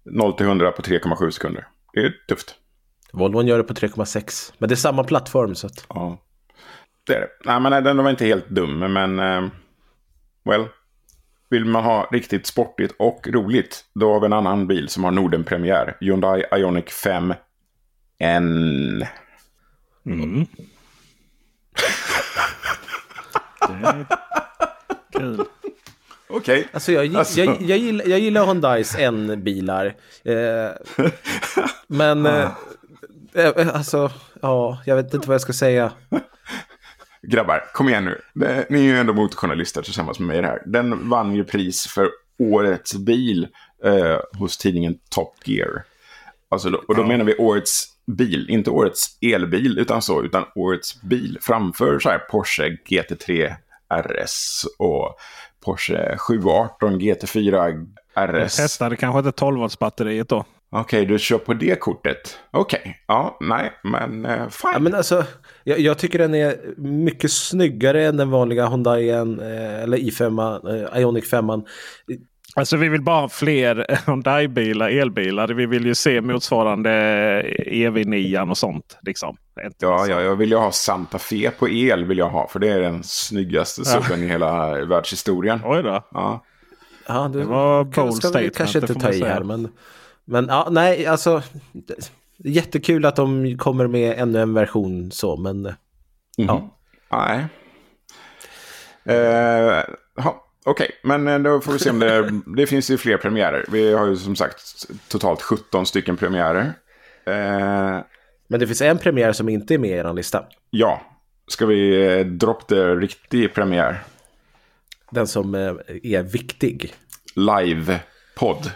0 0.04 0.32
till 0.32 0.46
100 0.46 0.72
på 0.72 0.82
3,7 0.82 1.30
sekunder. 1.30 1.68
Det 1.92 2.00
är 2.00 2.12
tufft. 2.28 2.54
Volvon 3.12 3.46
gör 3.46 3.58
det 3.58 3.64
på 3.64 3.74
3,6. 3.74 4.52
Men 4.58 4.68
det 4.68 4.74
är 4.74 4.76
samma 4.76 5.04
plattform 5.04 5.54
så 5.54 5.66
att... 5.66 5.84
Ja. 5.88 6.18
Det 7.10 7.16
är 7.16 7.20
det. 7.20 7.28
Nej, 7.44 7.60
men 7.60 7.70
nej, 7.70 7.82
den 7.82 7.96
var 7.96 8.10
inte 8.10 8.24
helt 8.24 8.48
dum, 8.48 8.78
men... 8.78 9.18
Eh, 9.18 9.48
well. 10.44 10.64
Vill 11.48 11.64
man 11.64 11.84
ha 11.84 12.08
riktigt 12.12 12.46
sportigt 12.46 12.94
och 12.98 13.28
roligt, 13.28 13.84
då 13.94 14.12
har 14.12 14.20
vi 14.20 14.26
en 14.26 14.32
annan 14.32 14.66
bil 14.66 14.88
som 14.88 15.04
har 15.04 15.10
Norden-premiär. 15.10 15.96
Hyundai 16.00 16.44
Ioniq 16.52 16.90
5 16.90 17.34
N. 18.18 19.04
Mm. 20.06 20.46
Kul. 25.12 25.44
Okej. 26.28 26.68
Alltså 26.72 26.92
jag, 26.92 27.16
Alltså- 27.16 27.40
jag, 27.40 27.56
jag, 27.62 27.78
gillar, 27.78 28.06
jag 28.06 28.18
gillar 28.18 28.46
Hyundais 28.46 28.96
N-bilar. 28.98 29.86
Eh, 30.24 30.70
men 31.86 32.26
eh, 32.26 32.50
eh, 33.34 33.74
alltså, 33.76 34.10
ja, 34.42 34.82
jag 34.86 34.96
vet 34.96 35.14
inte 35.14 35.28
vad 35.28 35.34
jag 35.34 35.40
ska 35.40 35.52
säga. 35.52 35.92
Grabbar, 37.26 37.64
kom 37.72 37.88
igen 37.88 38.04
nu. 38.04 38.20
Det- 38.34 38.66
Ni 38.70 38.78
är 38.78 38.82
ju 38.84 38.98
ändå 38.98 39.12
motorjournalister 39.12 39.82
tillsammans 39.82 40.18
med 40.18 40.28
mig 40.28 40.38
i 40.38 40.40
det 40.40 40.46
här. 40.46 40.62
Den 40.66 41.08
vann 41.08 41.34
ju 41.34 41.44
pris 41.44 41.86
för 41.86 42.08
årets 42.38 42.94
bil 42.94 43.48
eh, 43.84 44.18
hos 44.38 44.58
tidningen 44.58 44.98
Top 45.10 45.34
Gear. 45.44 45.82
Alltså 46.48 46.68
och 46.88 46.94
då 46.96 47.06
menar 47.06 47.24
vi 47.24 47.34
årets 47.36 47.84
bil, 48.06 48.46
inte 48.50 48.70
årets 48.70 49.18
elbil 49.20 49.78
utan 49.78 50.02
så, 50.02 50.22
utan 50.24 50.44
årets 50.54 51.02
bil 51.02 51.38
framför 51.40 51.98
så 51.98 52.10
här 52.10 52.18
Porsche 52.18 52.76
GT3 52.88 53.54
RS 53.94 54.64
och 54.78 55.16
Porsche 55.64 56.16
718 56.18 57.00
GT4 57.00 57.86
Jag 58.14 58.46
RS. 58.46 58.56
testade 58.56 58.96
kanske 58.96 59.18
inte 59.18 59.32
12 59.32 59.58
volts 59.60 59.78
batteriet 59.78 60.28
då. 60.28 60.44
Okej, 60.72 61.06
du 61.06 61.18
kör 61.18 61.38
på 61.38 61.54
det 61.54 61.80
kortet. 61.80 62.38
Okej, 62.50 63.02
ja, 63.06 63.36
nej, 63.40 63.72
men 63.84 64.24
eh, 64.26 64.48
fine. 64.48 64.70
Ja, 64.72 64.78
men 64.78 64.94
alltså, 64.94 65.24
jag, 65.64 65.78
jag 65.78 65.98
tycker 65.98 66.18
den 66.18 66.34
är 66.34 66.56
mycket 66.76 67.30
snyggare 67.32 68.06
än 68.06 68.16
den 68.16 68.30
vanliga 68.30 68.68
Hyundai 68.68 69.10
eh, 69.10 69.20
eller 69.82 69.96
i5, 69.96 70.92
eh, 70.94 71.00
Ioniq 71.00 71.26
5. 71.26 71.46
Alltså 72.56 72.76
vi 72.76 72.88
vill 72.88 73.02
bara 73.02 73.20
ha 73.20 73.28
fler 73.28 73.86
Hyundai-bilar, 74.06 74.88
elbilar. 74.88 75.48
Vi 75.48 75.66
vill 75.66 75.86
ju 75.86 75.94
se 75.94 76.20
motsvarande 76.20 76.90
EV9 77.66 78.50
och 78.50 78.58
sånt. 78.58 78.98
Liksom. 79.02 79.36
Ja, 79.78 79.98
så. 80.04 80.10
ja, 80.10 80.20
jag 80.22 80.36
vill 80.36 80.50
ju 80.50 80.56
ha 80.56 80.72
Santa 80.72 81.18
Fe 81.18 81.50
på 81.58 81.68
el 81.68 82.04
vill 82.04 82.18
jag 82.18 82.30
ha. 82.30 82.48
För 82.48 82.58
det 82.58 82.68
är 82.68 82.80
den 82.80 83.02
snyggaste 83.02 83.82
Ja. 83.84 84.02
subben 84.02 84.22
i 84.22 84.26
hela 84.26 84.84
världshistorien. 84.84 85.60
Oj 85.64 85.82
då. 85.82 86.04
Ja. 86.10 86.44
Ja, 87.08 87.28
det, 87.32 87.38
Det 87.38 87.44
var 87.44 87.84
bold 87.84 88.14
ska 88.14 88.28
vi 88.28 88.32
statement, 88.32 88.56
kanske 88.56 88.80
det 88.80 88.90
inte 88.90 89.06
ta 89.06 89.12
i 89.12 89.24
här. 89.24 89.42
Men, 89.42 89.68
men 90.30 90.46
ja, 90.48 90.68
nej, 90.70 91.06
alltså. 91.06 91.42
det- 91.72 92.12
Jättekul 92.44 93.04
att 93.06 93.16
de 93.16 93.58
kommer 93.58 93.86
med 93.86 94.18
ännu 94.18 94.40
en 94.40 94.54
version 94.54 95.10
så, 95.12 95.36
men 95.36 95.62
Mhm. 95.62 95.74
ja. 96.36 96.76
Nej. 97.12 97.44
Eh, 99.04 99.84
ja, 100.16 100.46
Okej, 100.64 100.90
men 101.04 101.28
eh, 101.28 101.38
då 101.38 101.60
får 101.60 101.72
vi 101.72 101.78
se 101.78 101.90
om 101.90 101.98
det... 101.98 102.30
det 102.56 102.66
finns 102.66 102.90
ju 102.90 102.98
fler 102.98 103.16
premiärer. 103.16 103.64
Vi 103.72 103.92
har 103.92 104.06
ju 104.06 104.16
som 104.16 104.36
sagt 104.36 104.86
totalt 105.08 105.42
17 105.42 105.86
stycken 105.86 106.16
premiärer. 106.16 106.72
Eh, 107.26 108.00
Men 108.48 108.60
det 108.60 108.66
finns 108.66 108.82
en 108.82 108.98
premiär 108.98 109.32
som 109.32 109.48
inte 109.48 109.74
är 109.74 109.78
med 109.78 109.90
i 109.90 109.92
er 109.92 110.12
lista. 110.14 110.44
ja, 110.70 111.02
ska 111.46 111.66
vi 111.66 112.06
eh, 112.18 112.26
drop 112.26 112.66
the 112.68 112.94
riktig 112.94 113.54
premiär? 113.54 114.00
Den 115.10 115.26
som 115.26 115.54
eh, 115.54 115.60
är 116.02 116.22
viktig. 116.22 116.94
Live-podd. 117.34 118.70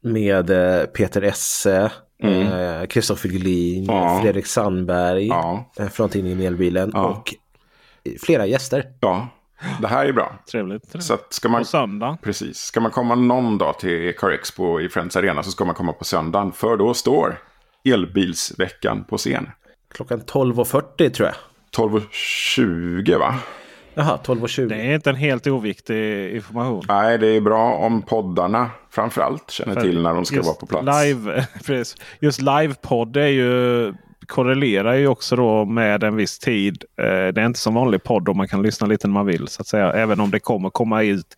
Med 0.00 0.50
eh, 0.50 0.84
Peter 0.86 1.22
Esse, 1.22 1.90
Mm. 2.22 2.46
eh, 2.80 2.86
Kristoffer 2.86 3.28
Gullin, 3.28 3.84
Ja. 3.84 4.20
Fredrik 4.22 4.46
Sandberg 4.46 5.26
Ja. 5.26 5.70
eh, 5.78 5.88
från 5.88 6.08
tidningen 6.08 6.40
Elbilen 6.40 6.90
Ja. 6.94 7.06
och 7.06 7.34
flera 8.22 8.46
gäster. 8.46 8.84
Ja, 9.00 9.28
det 9.80 9.86
här 9.88 10.06
är 10.06 10.12
bra. 10.12 10.38
Trevligt. 10.50 10.82
trevligt. 10.90 11.06
Så 11.06 11.14
att 11.14 11.32
ska 11.32 11.48
man... 11.48 11.60
På 11.60 11.64
söndag. 11.66 12.18
Precis. 12.22 12.58
Ska 12.58 12.80
man 12.80 12.90
komma 12.90 13.14
någon 13.14 13.58
dag 13.58 13.78
till 13.78 14.14
Car 14.16 14.30
Expo 14.30 14.80
i 14.80 14.88
Friends 14.88 15.16
Arena 15.16 15.42
så 15.42 15.50
ska 15.50 15.64
man 15.64 15.74
komma 15.74 15.92
på 15.92 16.04
söndagen. 16.04 16.52
För 16.52 16.76
då 16.76 16.94
står 16.94 17.38
elbilsveckan 17.84 19.04
på 19.04 19.16
scen. 19.16 19.48
Klockan 19.94 20.20
12.40 20.20 21.10
tror 21.10 21.28
jag. 21.28 21.34
12.20 21.76 23.18
va? 23.18 23.34
Jaha, 23.98 24.18
12.20. 24.24 24.66
Det 24.68 24.74
är 24.74 24.94
inte 24.94 25.10
en 25.10 25.16
helt 25.16 25.46
oviktig 25.46 26.34
information. 26.34 26.84
Nej, 26.88 27.18
det 27.18 27.26
är 27.26 27.40
bra 27.40 27.74
om 27.74 28.02
poddarna 28.02 28.70
framförallt 28.90 29.50
känner 29.50 29.74
För 29.74 29.80
till 29.80 30.02
när 30.02 30.14
de 30.14 30.24
ska 30.24 30.42
vara 30.42 30.54
på 30.54 30.66
plats. 30.66 31.04
Live, 31.04 31.46
precis. 31.66 31.96
Just 32.20 32.40
livepodd 32.42 33.16
är 33.16 33.26
ju, 33.26 33.94
korrelerar 34.28 34.94
ju 34.94 35.06
också 35.08 35.36
då 35.36 35.64
med 35.64 36.04
en 36.04 36.16
viss 36.16 36.38
tid. 36.38 36.84
Eh, 36.96 37.04
Det 37.04 37.40
är 37.40 37.46
inte 37.46 37.58
som 37.60 37.74
vanlig 37.74 38.02
podd 38.02 38.28
och 38.28 38.36
man 38.36 38.48
kan 38.48 38.62
lyssna 38.62 38.86
lite 38.86 39.06
när 39.06 39.14
man 39.14 39.26
vill. 39.26 39.48
så 39.48 39.60
att 39.62 39.66
säga. 39.66 39.92
Även 39.92 40.20
om 40.20 40.30
det 40.30 40.40
kommer 40.40 40.70
komma 40.70 41.02
ut 41.02 41.36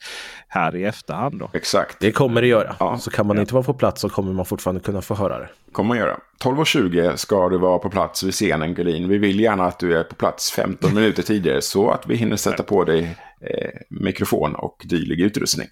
här 0.48 0.76
i 0.76 0.84
efterhand. 0.84 1.38
Då. 1.38 1.50
Exakt, 1.52 1.96
Det 2.00 2.12
kommer 2.12 2.40
det 2.42 2.46
göra. 2.48 2.76
Ja. 2.80 2.98
Så 2.98 3.10
kan 3.10 3.26
man 3.26 3.38
inte 3.38 3.54
vara 3.54 3.64
på 3.64 3.74
plats 3.74 4.00
så 4.00 4.08
kommer 4.08 4.32
man 4.32 4.44
fortfarande 4.44 4.80
kunna 4.80 5.02
få 5.02 5.14
höra 5.14 5.38
det. 5.38 5.48
kommer 5.72 5.88
man 5.88 5.98
göra. 5.98 6.16
12.20 6.44 7.16
ska 7.16 7.48
du 7.48 7.58
vara 7.58 7.78
på 7.78 7.90
plats 7.90 8.22
vid 8.22 8.34
scenen 8.34 8.74
Gullin. 8.74 9.08
Vi 9.08 9.18
vill 9.18 9.40
gärna 9.40 9.64
att 9.66 9.78
du 9.78 9.98
är 9.98 10.02
på 10.04 10.14
plats 10.14 10.50
15 10.52 10.94
minuter 10.94 11.22
tidigare 11.22 11.62
så 11.62 11.90
att 11.90 12.06
vi 12.06 12.16
hinner 12.16 12.36
sätta 12.36 12.62
på 12.62 12.84
dig 12.84 13.16
eh, 13.40 13.70
mikrofon 13.90 14.54
och 14.54 14.82
dylik 14.84 15.20
utrustning. 15.20 15.68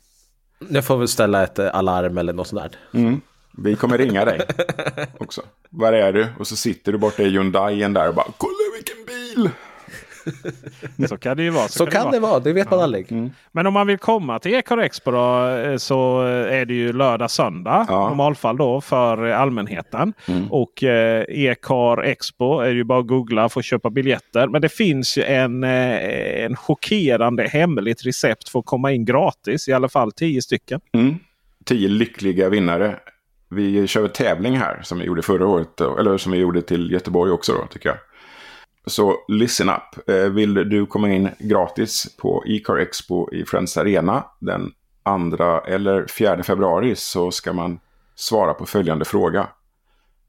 Jag 0.71 0.85
får 0.85 0.97
väl 0.97 1.09
ställa 1.09 1.43
ett 1.43 1.59
alarm 1.59 2.19
eller 2.19 2.33
något 2.33 2.47
sånt 2.47 2.63
där. 2.63 3.01
Mm. 3.01 3.21
Vi 3.63 3.77
kommer 3.77 3.99
ringa 3.99 4.25
dig 4.25 4.41
också. 5.19 5.43
Var 5.71 5.93
är 5.93 6.13
du? 6.13 6.27
Och 6.39 6.47
så 6.47 6.57
sitter 6.57 6.93
du 6.93 6.99
borta 6.99 7.23
i 7.23 7.31
Hyundaien 7.31 7.93
där 7.93 8.09
och 8.09 8.15
bara 8.15 8.27
kolla 8.37 8.55
vilken 8.77 8.97
bil! 9.07 9.51
Så 11.09 11.17
kan 11.17 11.37
det 11.37 11.43
ju 11.43 11.51
vara. 11.51 11.69
Så 11.69 11.87
kan 11.87 12.11
det 12.11 12.21
vara, 12.21 12.41
det 12.41 12.53
vet 12.53 12.71
man 12.71 12.81
aldrig. 12.81 13.13
Mm. 13.13 13.31
Men 13.53 13.67
om 13.67 13.75
man 13.75 13.87
vill 13.87 13.99
komma 13.99 14.39
till 14.39 14.55
Ecar 14.55 14.79
Expo 14.79 15.11
då, 15.11 15.49
eh, 15.49 15.77
så 15.77 16.21
är 16.27 16.65
det 16.65 16.75
ju 16.75 16.93
lördag 16.93 17.31
söndag. 17.31 17.87
Ja. 17.89 17.97
Mm. 17.97 18.09
Normalfall 18.09 18.57
då 18.57 18.81
för 18.81 19.25
allmänheten. 19.25 20.13
Och 20.51 20.85
eh, 20.85 21.25
Ecar 21.29 22.03
Expo 22.03 22.61
är 22.61 22.71
ju 22.71 22.85
bara 22.85 23.01
att 23.01 23.07
googla 23.07 23.49
för 23.49 23.61
att 23.61 23.65
köpa 23.65 23.91
biljetter. 23.91 24.49
Men 24.49 24.63
det 24.63 24.69
finns 24.69 25.19
ju 25.19 25.23
en, 25.23 25.65
eh, 25.65 26.45
en 26.45 26.57
chockerande 26.57 27.49
hemligt 27.49 28.07
recept 28.07 28.49
för 28.49 28.59
att 28.59 28.67
komma 28.67 28.93
in 28.93 29.05
gratis. 29.05 29.69
I 29.69 29.73
alla 29.73 29.89
fall 29.89 30.13
tio 30.13 30.43
stycken. 30.43 30.81
Mm. 30.93 31.15
Tio 31.65 31.89
lyckliga 31.89 32.49
vinnare. 32.49 32.97
Vi 33.51 33.87
kör 33.87 34.05
en 34.05 34.09
tävling 34.09 34.57
här 34.57 34.81
som 34.83 34.99
vi 34.99 35.05
gjorde 35.05 35.23
förra 35.23 35.47
året. 35.47 35.81
Eller 35.81 36.19
som 36.19 36.33
vi 36.33 36.39
gjorde 36.39 36.63
till 36.63 36.93
Göteborg 36.93 37.33
också 37.33 37.53
då 37.53 37.67
tycker 37.67 37.89
jag. 37.89 37.99
Så 38.87 39.17
listen 39.29 39.69
up. 39.69 40.09
Eh, 40.09 40.25
vill 40.25 40.55
du 40.55 40.87
komma 40.87 41.11
in 41.11 41.31
gratis 41.39 42.17
på 42.17 42.45
Ecar 42.47 42.77
Expo 42.77 43.33
i 43.33 43.45
Friends 43.45 43.77
Arena 43.77 44.25
den 44.41 44.73
2 45.37 45.61
eller 45.61 46.07
4 46.07 46.43
februari 46.43 46.97
så 46.97 47.31
ska 47.31 47.53
man 47.53 47.81
svara 48.15 48.55
på 48.55 48.67
följande 48.67 49.05
fråga. 49.05 49.49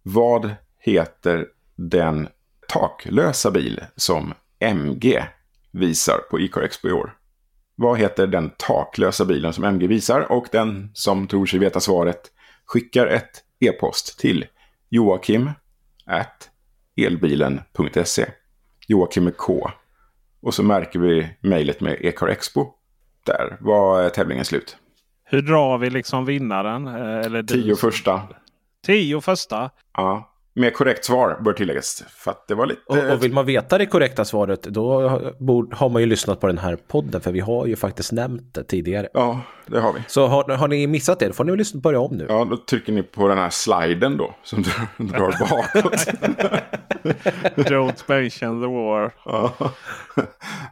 Vad 0.04 0.56
heter 0.80 1.48
den 1.76 2.28
taklösa 2.68 3.52
bil 3.52 3.82
som 3.96 4.34
MG 4.60 5.24
visar 5.72 6.18
på 6.32 6.40
Ecar 6.40 6.62
Expo 6.62 6.88
i 6.88 6.92
år? 6.92 7.16
Vad 7.76 8.00
heter 8.00 8.28
den 8.28 8.52
taklösa 8.58 9.26
bilen 9.26 9.54
som 9.54 9.64
MG 9.64 9.88
visar? 9.88 10.32
Och 10.32 10.48
den 10.52 10.92
som 10.94 11.28
tror 11.28 11.46
sig 11.46 11.60
veta 11.60 11.80
svaret 11.80 12.32
skickar 12.74 13.08
ett 13.08 13.44
e-post 13.60 14.20
till 14.20 14.46
Joakim 14.90 15.52
at 16.06 16.50
elbilen.se. 16.98 18.26
Joakim 18.88 19.24
med 19.24 19.38
K. 19.38 19.72
Och 20.42 20.54
så 20.54 20.64
märker 20.64 21.00
vi 21.00 21.30
mejlet 21.42 21.82
med 21.82 21.98
Ecar 22.02 22.28
Expo. 22.28 22.74
Där 23.26 23.58
var 23.60 24.04
eh, 24.04 24.10
tävlingen 24.10 24.46
slut. 24.46 24.78
Hur 25.24 25.42
drar 25.42 25.78
vi 25.78 25.90
liksom 25.90 26.26
vinnaren? 26.26 26.88
Eh, 26.88 27.26
Eller 27.26 27.42
du- 27.42 27.54
Tio 27.64 27.76
första. 27.76 28.22
Tio 28.86 29.22
första. 29.22 29.70
Ja. 29.94 30.34
Med 30.60 30.74
korrekt 30.74 31.06
svar 31.06 31.40
bör 31.46 31.54
tilläggas. 31.54 32.04
För 32.10 32.32
att 32.32 32.48
det 32.48 32.56
var 32.56 32.66
lite... 32.66 32.82
Och, 32.86 32.98
och 33.14 33.24
vill 33.24 33.34
man 33.34 33.46
veta 33.46 33.78
det 33.78 33.86
korrekta 33.86 34.26
svaret 34.26 34.64
då 34.64 35.08
har- 35.74 35.90
man 35.90 36.02
ju 36.02 36.06
lyssnat 36.06 36.40
på 36.40 36.48
den 36.48 36.58
här 36.58 36.76
podden 36.88 37.22
för 37.22 37.32
vi 37.32 37.40
har 37.40 37.66
ju 37.66 37.76
faktiskt 37.76 38.12
nämnt 38.12 38.54
det 38.54 38.64
tidigare. 38.64 39.08
Ja, 39.14 39.42
det 39.66 39.80
har 39.80 39.94
vi. 39.94 40.00
Så 40.08 40.28
har, 40.28 40.44
har 40.56 40.68
ni 40.68 40.88
missat 40.88 41.20
det 41.20 41.28
då 41.28 41.34
får 41.34 41.44
ni 41.44 41.52
väl 41.52 41.66
börja 41.82 42.00
om 42.00 42.16
nu. 42.18 42.26
Ja, 42.30 42.48
då 42.50 42.58
trycker 42.58 42.94
ni 42.94 43.04
på 43.04 43.28
den 43.28 43.38
här 43.38 43.50
sliden 43.50 44.18
då. 44.18 44.36
Som 44.44 44.64
drar, 44.64 44.88
drar 44.98 45.40
bakåt. 45.40 46.06
Don't 47.70 48.04
mention 48.08 48.62
the 48.62 48.68
war. 48.68 49.12
Ja. 49.26 49.52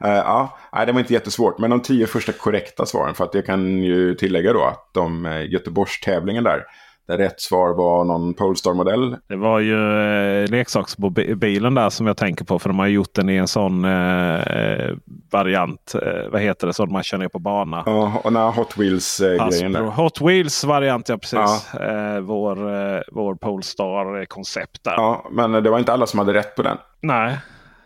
Eh, 0.03 0.11
ja, 0.15 0.57
nej, 0.73 0.85
det 0.85 0.91
var 0.91 0.99
inte 0.99 1.13
jättesvårt. 1.13 1.59
Men 1.59 1.69
de 1.69 1.81
tio 1.81 2.07
första 2.07 2.31
korrekta 2.31 2.85
svaren. 2.85 3.15
För 3.15 3.23
att 3.23 3.33
jag 3.33 3.45
kan 3.45 3.77
ju 3.83 4.15
tillägga 4.15 4.53
då 4.53 4.63
att 4.63 4.89
de 4.93 5.25
eh, 5.25 5.51
Göteborgstävlingen 5.51 6.43
där. 6.43 6.63
Där 7.07 7.17
rätt 7.17 7.41
svar 7.41 7.73
var 7.73 8.03
någon 8.03 8.33
Polestar-modell. 8.33 9.15
Det 9.27 9.35
var 9.35 9.59
ju 9.59 9.99
eh, 10.43 10.49
leksaksbilen 10.49 11.75
där 11.75 11.89
som 11.89 12.07
jag 12.07 12.17
tänker 12.17 12.45
på. 12.45 12.59
För 12.59 12.69
de 12.69 12.79
har 12.79 12.87
gjort 12.87 13.13
den 13.13 13.29
i 13.29 13.35
en 13.35 13.47
sån 13.47 13.85
eh, 13.85 14.95
variant. 15.31 15.95
Eh, 15.95 16.29
vad 16.31 16.41
heter 16.41 16.67
det? 16.67 16.73
Så 16.73 16.85
man 16.85 17.03
kör 17.03 17.17
ner 17.17 17.27
på 17.27 17.39
bana. 17.39 17.83
Ja, 17.85 18.13
och 18.23 18.31
den 18.31 18.41
här 18.41 18.51
Hot 18.51 18.77
Wheels-grejen 18.77 19.71
där. 19.73 19.81
Hot 19.81 20.21
Wheels 20.21 20.63
variant 20.63 21.09
ja 21.09 21.17
precis. 21.17 21.73
Eh, 21.73 22.19
vår, 22.19 22.73
eh, 22.95 23.01
vår 23.11 23.35
Polestar-koncept 23.35 24.83
där. 24.83 24.93
Ja, 24.93 25.25
men 25.31 25.51
det 25.51 25.69
var 25.69 25.79
inte 25.79 25.93
alla 25.93 26.05
som 26.05 26.19
hade 26.19 26.33
rätt 26.33 26.55
på 26.55 26.61
den. 26.61 26.77
Nej, 27.01 27.37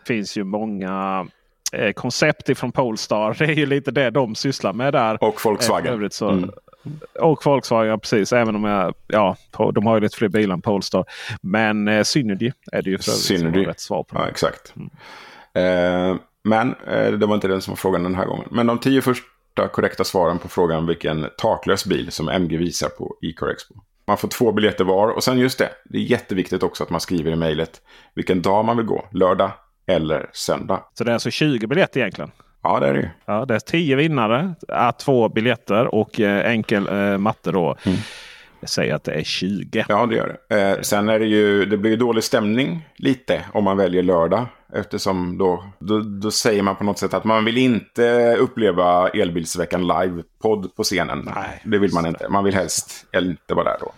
det 0.04 0.14
finns 0.14 0.36
ju 0.36 0.44
många 0.44 1.26
eh, 1.72 1.92
koncept 1.92 2.48
ifrån 2.48 2.72
Polestar. 2.72 3.34
Det 3.38 3.44
är 3.44 3.52
ju 3.54 3.66
lite 3.66 3.90
det 3.90 4.10
de 4.10 4.34
sysslar 4.34 4.72
med 4.72 4.92
där. 4.92 5.24
Och 5.24 5.44
Volkswagen. 5.44 5.86
Eh, 5.86 5.92
övrigt 5.92 6.12
så, 6.14 6.28
Mm. 6.28 6.50
Och 7.20 7.46
Volkswagen, 7.46 8.00
precis. 8.00 8.32
Även 8.32 8.56
om 8.56 8.64
jag, 8.64 8.94
ja, 9.06 9.36
de 9.74 9.86
har 9.86 9.94
ju 9.94 10.00
lite 10.00 10.16
fler 10.16 10.28
bilar 10.28 10.54
än 10.54 10.62
Polestar. 10.62 11.04
Men 11.40 11.88
eh, 11.88 12.02
Synergy 12.02 12.52
är 12.72 12.82
det 12.82 12.90
ju 12.90 12.98
för 12.98 13.10
övrigt 13.10 13.24
som 13.24 13.36
Synergy. 13.36 13.58
har 13.58 13.66
rätt 13.66 13.80
svar 13.80 14.02
på. 14.02 14.18
Ja, 14.18 14.28
exakt. 14.28 14.74
Eh, 15.54 16.16
men 16.44 16.74
eh, 16.86 17.12
det 17.12 17.26
var 17.26 17.34
inte 17.34 17.48
den 17.48 17.62
som 17.62 17.72
var 17.72 17.76
frågan 17.76 18.02
den 18.02 18.14
här 18.14 18.26
gången. 18.26 18.48
Men 18.50 18.66
de 18.66 18.78
tio 18.78 19.02
först, 19.02 19.24
korta 19.54 19.68
korrekta 19.68 20.04
svaren 20.04 20.38
på 20.38 20.48
frågan 20.48 20.86
vilken 20.86 21.26
taklös 21.38 21.86
bil 21.86 22.12
som 22.12 22.28
MG 22.28 22.56
visar 22.56 22.88
på 22.88 23.16
E-car 23.22 23.48
Expo. 23.48 23.74
Man 24.06 24.16
får 24.16 24.28
två 24.28 24.52
biljetter 24.52 24.84
var 24.84 25.08
och 25.08 25.24
sen 25.24 25.38
just 25.38 25.58
det, 25.58 25.68
det 25.84 25.98
är 25.98 26.02
jätteviktigt 26.02 26.62
också 26.62 26.84
att 26.84 26.90
man 26.90 27.00
skriver 27.00 27.32
i 27.32 27.36
mejlet 27.36 27.80
vilken 28.14 28.42
dag 28.42 28.64
man 28.64 28.76
vill 28.76 28.86
gå, 28.86 29.08
lördag 29.12 29.50
eller 29.86 30.30
söndag. 30.32 30.84
Så 30.94 31.04
det 31.04 31.10
är 31.10 31.14
alltså 31.14 31.30
20 31.30 31.66
biljetter 31.66 32.00
egentligen? 32.00 32.30
Ja, 32.62 32.80
det 32.80 32.86
är 32.86 32.94
det. 32.94 33.10
Ja, 33.24 33.44
det 33.44 33.54
är 33.54 33.58
10 33.58 33.96
vinnare, 33.96 34.54
är 34.68 34.92
två 34.92 35.28
biljetter 35.28 35.94
och 35.94 36.20
eh, 36.20 36.50
enkel 36.50 36.88
eh, 36.88 37.18
matte 37.18 37.50
då. 37.52 37.76
Mm. 37.84 37.98
Jag 38.60 38.68
säger 38.68 38.94
att 38.94 39.04
det 39.04 39.12
är 39.12 39.22
20. 39.22 39.84
Ja, 39.88 40.06
det 40.06 40.14
gör 40.14 40.36
det. 40.48 40.60
Eh, 40.60 40.80
sen 40.80 41.08
är 41.08 41.18
det 41.18 41.26
ju, 41.26 41.64
det 41.64 41.76
blir 41.76 41.90
ju 41.90 41.96
dålig 41.96 42.24
stämning 42.24 42.88
lite 42.96 43.44
om 43.52 43.64
man 43.64 43.76
väljer 43.76 44.02
lördag. 44.02 44.46
Eftersom 44.72 45.38
då, 45.38 45.64
då, 45.78 46.00
då 46.00 46.30
säger 46.30 46.62
man 46.62 46.76
på 46.76 46.84
något 46.84 46.98
sätt 46.98 47.14
att 47.14 47.24
man 47.24 47.44
vill 47.44 47.58
inte 47.58 48.36
uppleva 48.36 49.08
Elbilsveckan 49.08 49.86
live-podd 49.86 50.76
på 50.76 50.82
scenen. 50.82 51.30
Nej, 51.34 51.62
det 51.64 51.78
vill 51.78 51.92
man 51.94 52.06
inte. 52.06 52.28
Man 52.28 52.44
vill 52.44 52.54
helst 52.54 53.06
inte 53.14 53.54
vara 53.54 53.64
där 53.64 53.76
då. 53.80 53.92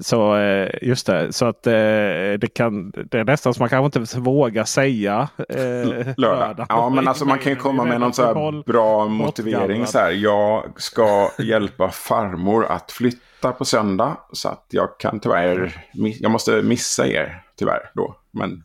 Så 0.00 0.36
eh, 0.36 0.68
just 0.82 1.06
det, 1.06 1.32
så 1.32 1.46
att 1.46 1.66
eh, 1.66 1.72
det, 1.72 2.54
kan, 2.54 2.90
det 2.90 3.18
är 3.18 3.24
nästan 3.24 3.54
som 3.54 3.62
man 3.62 3.68
kanske 3.68 4.00
inte 4.00 4.20
vågar 4.20 4.64
säga 4.64 5.28
eh, 5.48 5.56
Lördag. 5.56 6.14
lördag. 6.16 6.66
Ja, 6.68 6.88
men 6.88 7.08
alltså 7.08 7.24
man 7.24 7.38
kan 7.38 7.52
ju 7.52 7.56
komma 7.56 7.84
med 7.84 8.00
någon 8.00 8.12
så 8.12 8.24
här 8.24 8.62
bra 8.64 9.08
motivering. 9.08 9.86
Så 9.86 9.98
här, 9.98 10.10
jag 10.10 10.72
ska 10.76 11.30
hjälpa 11.38 11.90
farmor 11.90 12.66
att 12.66 12.92
flytta 12.92 13.52
på 13.52 13.64
söndag. 13.64 14.16
Så 14.32 14.48
att 14.48 14.66
jag 14.68 14.98
kan 14.98 15.20
tyvärr, 15.20 15.84
jag 15.92 16.30
måste 16.30 16.62
missa 16.62 17.06
er 17.06 17.42
tyvärr 17.58 17.90
då. 17.94 18.16
Men, 18.30 18.64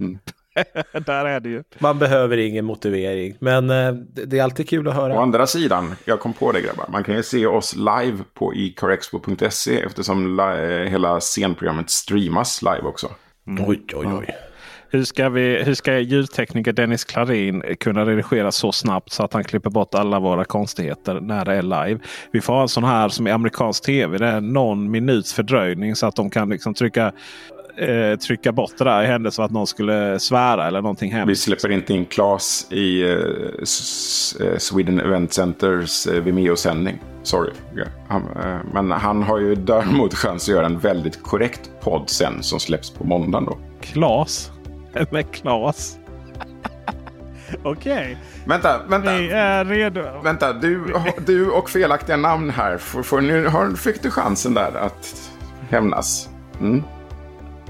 mm. 0.00 0.18
Där 1.06 1.24
är 1.24 1.40
det 1.40 1.48
ju. 1.48 1.62
Man 1.78 1.98
behöver 1.98 2.36
ingen 2.36 2.64
motivering. 2.64 3.36
Men 3.38 3.70
eh, 3.70 3.92
det 4.26 4.38
är 4.38 4.42
alltid 4.42 4.68
kul 4.68 4.88
att 4.88 4.94
höra. 4.94 5.14
Å 5.14 5.22
andra 5.22 5.46
sidan, 5.46 5.94
jag 6.04 6.20
kom 6.20 6.32
på 6.32 6.52
det 6.52 6.60
grabbar. 6.60 6.86
Man 6.88 7.04
kan 7.04 7.14
ju 7.16 7.22
se 7.22 7.46
oss 7.46 7.76
live 7.76 8.18
på 8.34 8.54
ecarexpo.se 8.54 9.82
eftersom 9.82 10.38
hela 10.88 11.20
scenprogrammet 11.20 11.90
streamas 11.90 12.62
live 12.62 12.82
också. 12.82 13.08
Mm. 13.46 13.64
Oj, 13.68 13.82
oj, 13.94 14.06
oj. 14.06 14.34
Hur 14.90 15.04
ska, 15.04 15.28
vi, 15.28 15.62
hur 15.62 15.74
ska 15.74 15.98
ljudtekniker 15.98 16.72
Dennis 16.72 17.04
Klarin 17.04 17.62
kunna 17.80 18.06
redigera 18.06 18.52
så 18.52 18.72
snabbt 18.72 19.12
så 19.12 19.22
att 19.22 19.32
han 19.32 19.44
klipper 19.44 19.70
bort 19.70 19.94
alla 19.94 20.20
våra 20.20 20.44
konstigheter 20.44 21.20
när 21.20 21.44
det 21.44 21.54
är 21.54 21.62
live? 21.62 22.00
Vi 22.32 22.40
får 22.40 22.52
ha 22.52 22.62
en 22.62 22.68
sån 22.68 22.84
här 22.84 23.08
som 23.08 23.26
i 23.26 23.30
amerikansk 23.30 23.84
tv. 23.84 24.18
Det 24.18 24.26
är 24.26 24.40
någon 24.40 24.90
minuts 24.90 25.34
fördröjning 25.34 25.96
så 25.96 26.06
att 26.06 26.16
de 26.16 26.30
kan 26.30 26.48
liksom 26.48 26.74
trycka 26.74 27.12
eh, 27.78 28.16
trycka 28.18 28.52
bort 28.52 28.72
det 28.78 28.84
där 28.84 29.02
i 29.02 29.06
händelse 29.06 29.42
av 29.42 29.46
att 29.46 29.52
någon 29.52 29.66
skulle 29.66 30.18
svära 30.18 30.66
eller 30.66 30.82
någonting 30.82 31.12
hemskt. 31.12 31.30
Vi 31.30 31.36
släpper 31.36 31.70
inte 31.70 31.94
in 31.94 32.04
Klas 32.04 32.66
i 32.70 33.02
eh, 33.02 33.18
Sweden 34.58 35.00
Event 35.00 35.32
Centers 35.32 36.06
eh, 36.06 36.22
Vimeo-sändning. 36.22 36.98
Sorry. 37.22 37.50
Han, 38.08 38.22
eh, 38.22 38.58
men 38.72 38.90
han 38.90 39.22
har 39.22 39.38
ju 39.38 39.54
däremot 39.54 40.14
chans 40.14 40.48
att 40.48 40.54
göra 40.54 40.66
en 40.66 40.78
väldigt 40.78 41.22
korrekt 41.22 41.70
podd 41.80 42.10
sen 42.10 42.42
som 42.42 42.60
släpps 42.60 42.90
på 42.90 43.04
måndagen 43.04 43.44
då. 43.44 43.58
Klas? 43.80 44.52
Med 45.10 45.30
Klas? 45.30 45.98
Okej. 47.62 47.92
Okay. 47.92 48.16
Vänta, 48.44 48.80
vänta. 48.88 49.16
Vi 49.16 49.30
är 49.30 49.64
redo. 49.64 50.02
Vänta, 50.24 50.52
du, 50.52 50.94
du 51.26 51.50
och 51.50 51.70
felaktiga 51.70 52.16
namn 52.16 52.50
här. 52.50 52.78
För, 52.78 53.02
för 53.02 53.20
nu 53.20 53.46
har, 53.46 53.70
fick 53.70 54.02
du 54.02 54.10
chansen 54.10 54.54
där 54.54 54.76
att 54.76 55.30
hämnas. 55.70 56.28
Mm. 56.60 56.82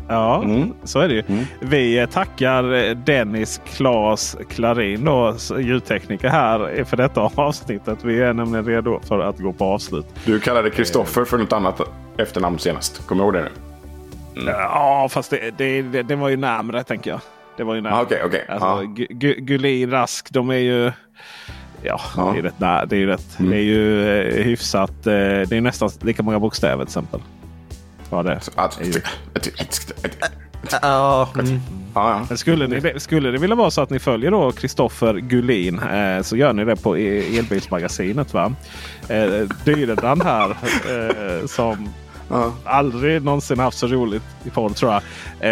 Ja, 0.08 0.42
mm. 0.42 0.74
så 0.84 1.00
är 1.00 1.08
det 1.08 1.14
ju. 1.14 1.22
Mm. 1.28 1.44
Vi 1.60 2.06
tackar 2.12 2.94
Dennis 2.94 3.60
Klas 3.64 4.36
Klarin, 4.50 5.04
då, 5.04 5.36
ljudtekniker 5.58 6.28
här 6.28 6.84
för 6.84 6.96
detta 6.96 7.30
avsnittet. 7.34 7.98
Vi 8.04 8.20
är 8.20 8.32
nämligen 8.32 8.64
redo 8.66 9.00
för 9.08 9.18
att 9.18 9.38
gå 9.38 9.52
på 9.52 9.64
avslut. 9.64 10.06
Du 10.24 10.40
kallade 10.40 10.70
Kristoffer 10.70 11.24
för 11.24 11.38
något 11.38 11.52
annat 11.52 11.80
efternamn 12.16 12.58
senast. 12.58 13.06
Kommer 13.06 13.22
du 13.22 13.26
ihåg 13.26 13.34
det 13.34 13.40
nu? 13.42 13.50
Mm. 14.42 14.54
Ja, 14.60 15.08
fast 15.10 15.30
det, 15.30 15.50
det, 15.58 15.82
det, 15.82 16.02
det, 16.02 16.16
var 16.16 16.28
ju 16.28 16.36
närmre 16.36 16.84
tänker 16.84 17.10
jag. 17.10 17.20
Det 17.56 17.64
var 17.64 17.74
ju 17.74 17.80
närmare. 17.80 18.00
Ah, 18.00 18.02
okay, 18.02 18.22
okay. 18.24 18.40
Alltså, 18.48 18.66
ah. 18.66 18.82
Gulin, 19.38 19.90
Rask, 19.90 20.30
de 20.30 20.50
är 20.50 20.54
ju... 20.54 20.92
Ja, 21.82 22.00
ah. 22.16 22.32
det 22.32 22.38
är 22.38 22.42
rätt. 22.42 22.54
Nej, 22.58 22.86
det 22.86 22.96
är 22.96 23.00
ju 23.00 23.06
rätt. 23.06 23.38
Mm. 23.38 23.50
Det 23.50 23.56
är 23.56 23.62
ju 23.62 24.08
eh, 24.20 24.44
hyfsat. 24.44 25.06
Eh, 25.06 25.12
det 25.12 25.52
är 25.52 25.60
nästan 25.60 25.90
lika 26.00 26.22
många 26.22 26.38
bokstäver 26.38 26.84
till 26.84 26.88
exempel. 26.88 27.20
Ja, 28.10 28.22
det 28.22 28.40
Ja. 30.82 31.28
Mm. 31.38 31.60
Ja, 31.94 32.26
Skulle, 32.36 32.66
ni, 32.66 33.00
skulle 33.00 33.30
det 33.30 33.38
vilja 33.38 33.56
vara 33.56 33.70
så 33.70 33.80
att 33.80 33.90
ni 33.90 33.98
följer 33.98 34.30
då 34.30 34.52
Kristoffer 34.52 35.14
Gullin 35.14 35.78
eh, 35.78 36.22
så 36.22 36.36
gör 36.36 36.52
ni 36.52 36.64
det 36.64 36.76
på 36.76 36.98
e- 36.98 37.38
Elbilsmagasinet. 37.38 38.34
Va? 38.34 38.52
Eh, 39.08 39.48
Dyrebrand 39.64 40.22
här 40.22 40.50
eh, 40.50 41.46
som 41.46 41.88
ja. 42.28 42.52
aldrig 42.64 43.22
någonsin 43.22 43.58
haft 43.58 43.78
så 43.78 43.86
roligt 43.86 44.22
i 44.44 44.50
podd 44.50 44.76
tror 44.76 44.92
jag. 44.92 45.02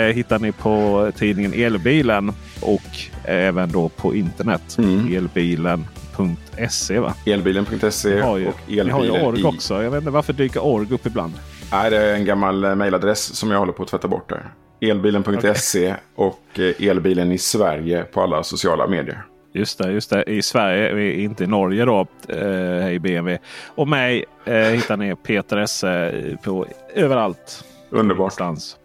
Eh, 0.08 0.14
hittar 0.14 0.38
ni 0.38 0.52
på 0.52 1.10
tidningen 1.16 1.52
Elbilen 1.54 2.32
och 2.60 2.98
även 3.24 3.72
då 3.72 3.88
på 3.88 4.14
internet. 4.14 4.78
Mm. 4.78 5.16
Elbilen.se 5.16 6.98
va? 6.98 7.14
Elbilen.se 7.26 8.22
och 8.22 8.38
Elbilen 8.38 8.86
Ni 8.86 8.92
har 8.92 9.04
ju 9.04 9.10
org 9.10 9.44
också. 9.44 9.82
Jag 9.82 9.90
vet 9.90 9.98
inte 10.00 10.10
varför 10.10 10.32
dyker 10.32 10.64
org 10.64 10.86
upp 10.90 11.06
ibland. 11.06 11.32
Nej, 11.72 11.90
det 11.90 11.96
är 11.96 12.14
en 12.14 12.24
gammal 12.24 12.64
eh, 12.64 12.74
mejladress 12.74 13.36
som 13.36 13.50
jag 13.50 13.58
håller 13.58 13.72
på 13.72 13.82
att 13.82 13.88
tvätta 13.88 14.08
bort 14.08 14.28
där. 14.28 14.50
Elbilen.se 14.80 15.86
okay. 15.86 15.94
och 16.14 16.58
eh, 16.58 16.88
Elbilen 16.88 17.32
i 17.32 17.38
Sverige 17.38 18.02
på 18.02 18.22
alla 18.22 18.42
sociala 18.42 18.86
medier. 18.86 19.26
Just 19.52 19.78
det, 19.78 19.92
just 19.92 20.10
det. 20.10 20.24
I 20.24 20.42
Sverige, 20.42 21.12
inte 21.12 21.44
i 21.44 21.46
Norge 21.46 21.84
då. 21.84 22.06
Eh, 22.28 22.82
hej 22.82 22.98
BMW. 22.98 23.38
Och 23.74 23.88
mig 23.88 24.24
eh, 24.44 24.54
hittar 24.54 24.96
ni 24.96 25.16
Peter 25.16 25.56
Esse 25.56 26.12
på 26.42 26.66
överallt. 26.94 27.64
Underbart. 27.90 28.18
Någonstans. 28.18 28.76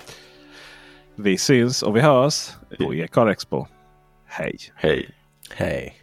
Vi 1.16 1.38
syns 1.38 1.84
och 1.84 1.96
vi 1.96 2.02
hörs 2.02 2.50
på 2.80 2.94
Ecar 2.94 3.28
Expo. 3.28 3.68
Hej! 4.28 4.58
Hej! 4.76 5.10
Hej! 5.54 6.01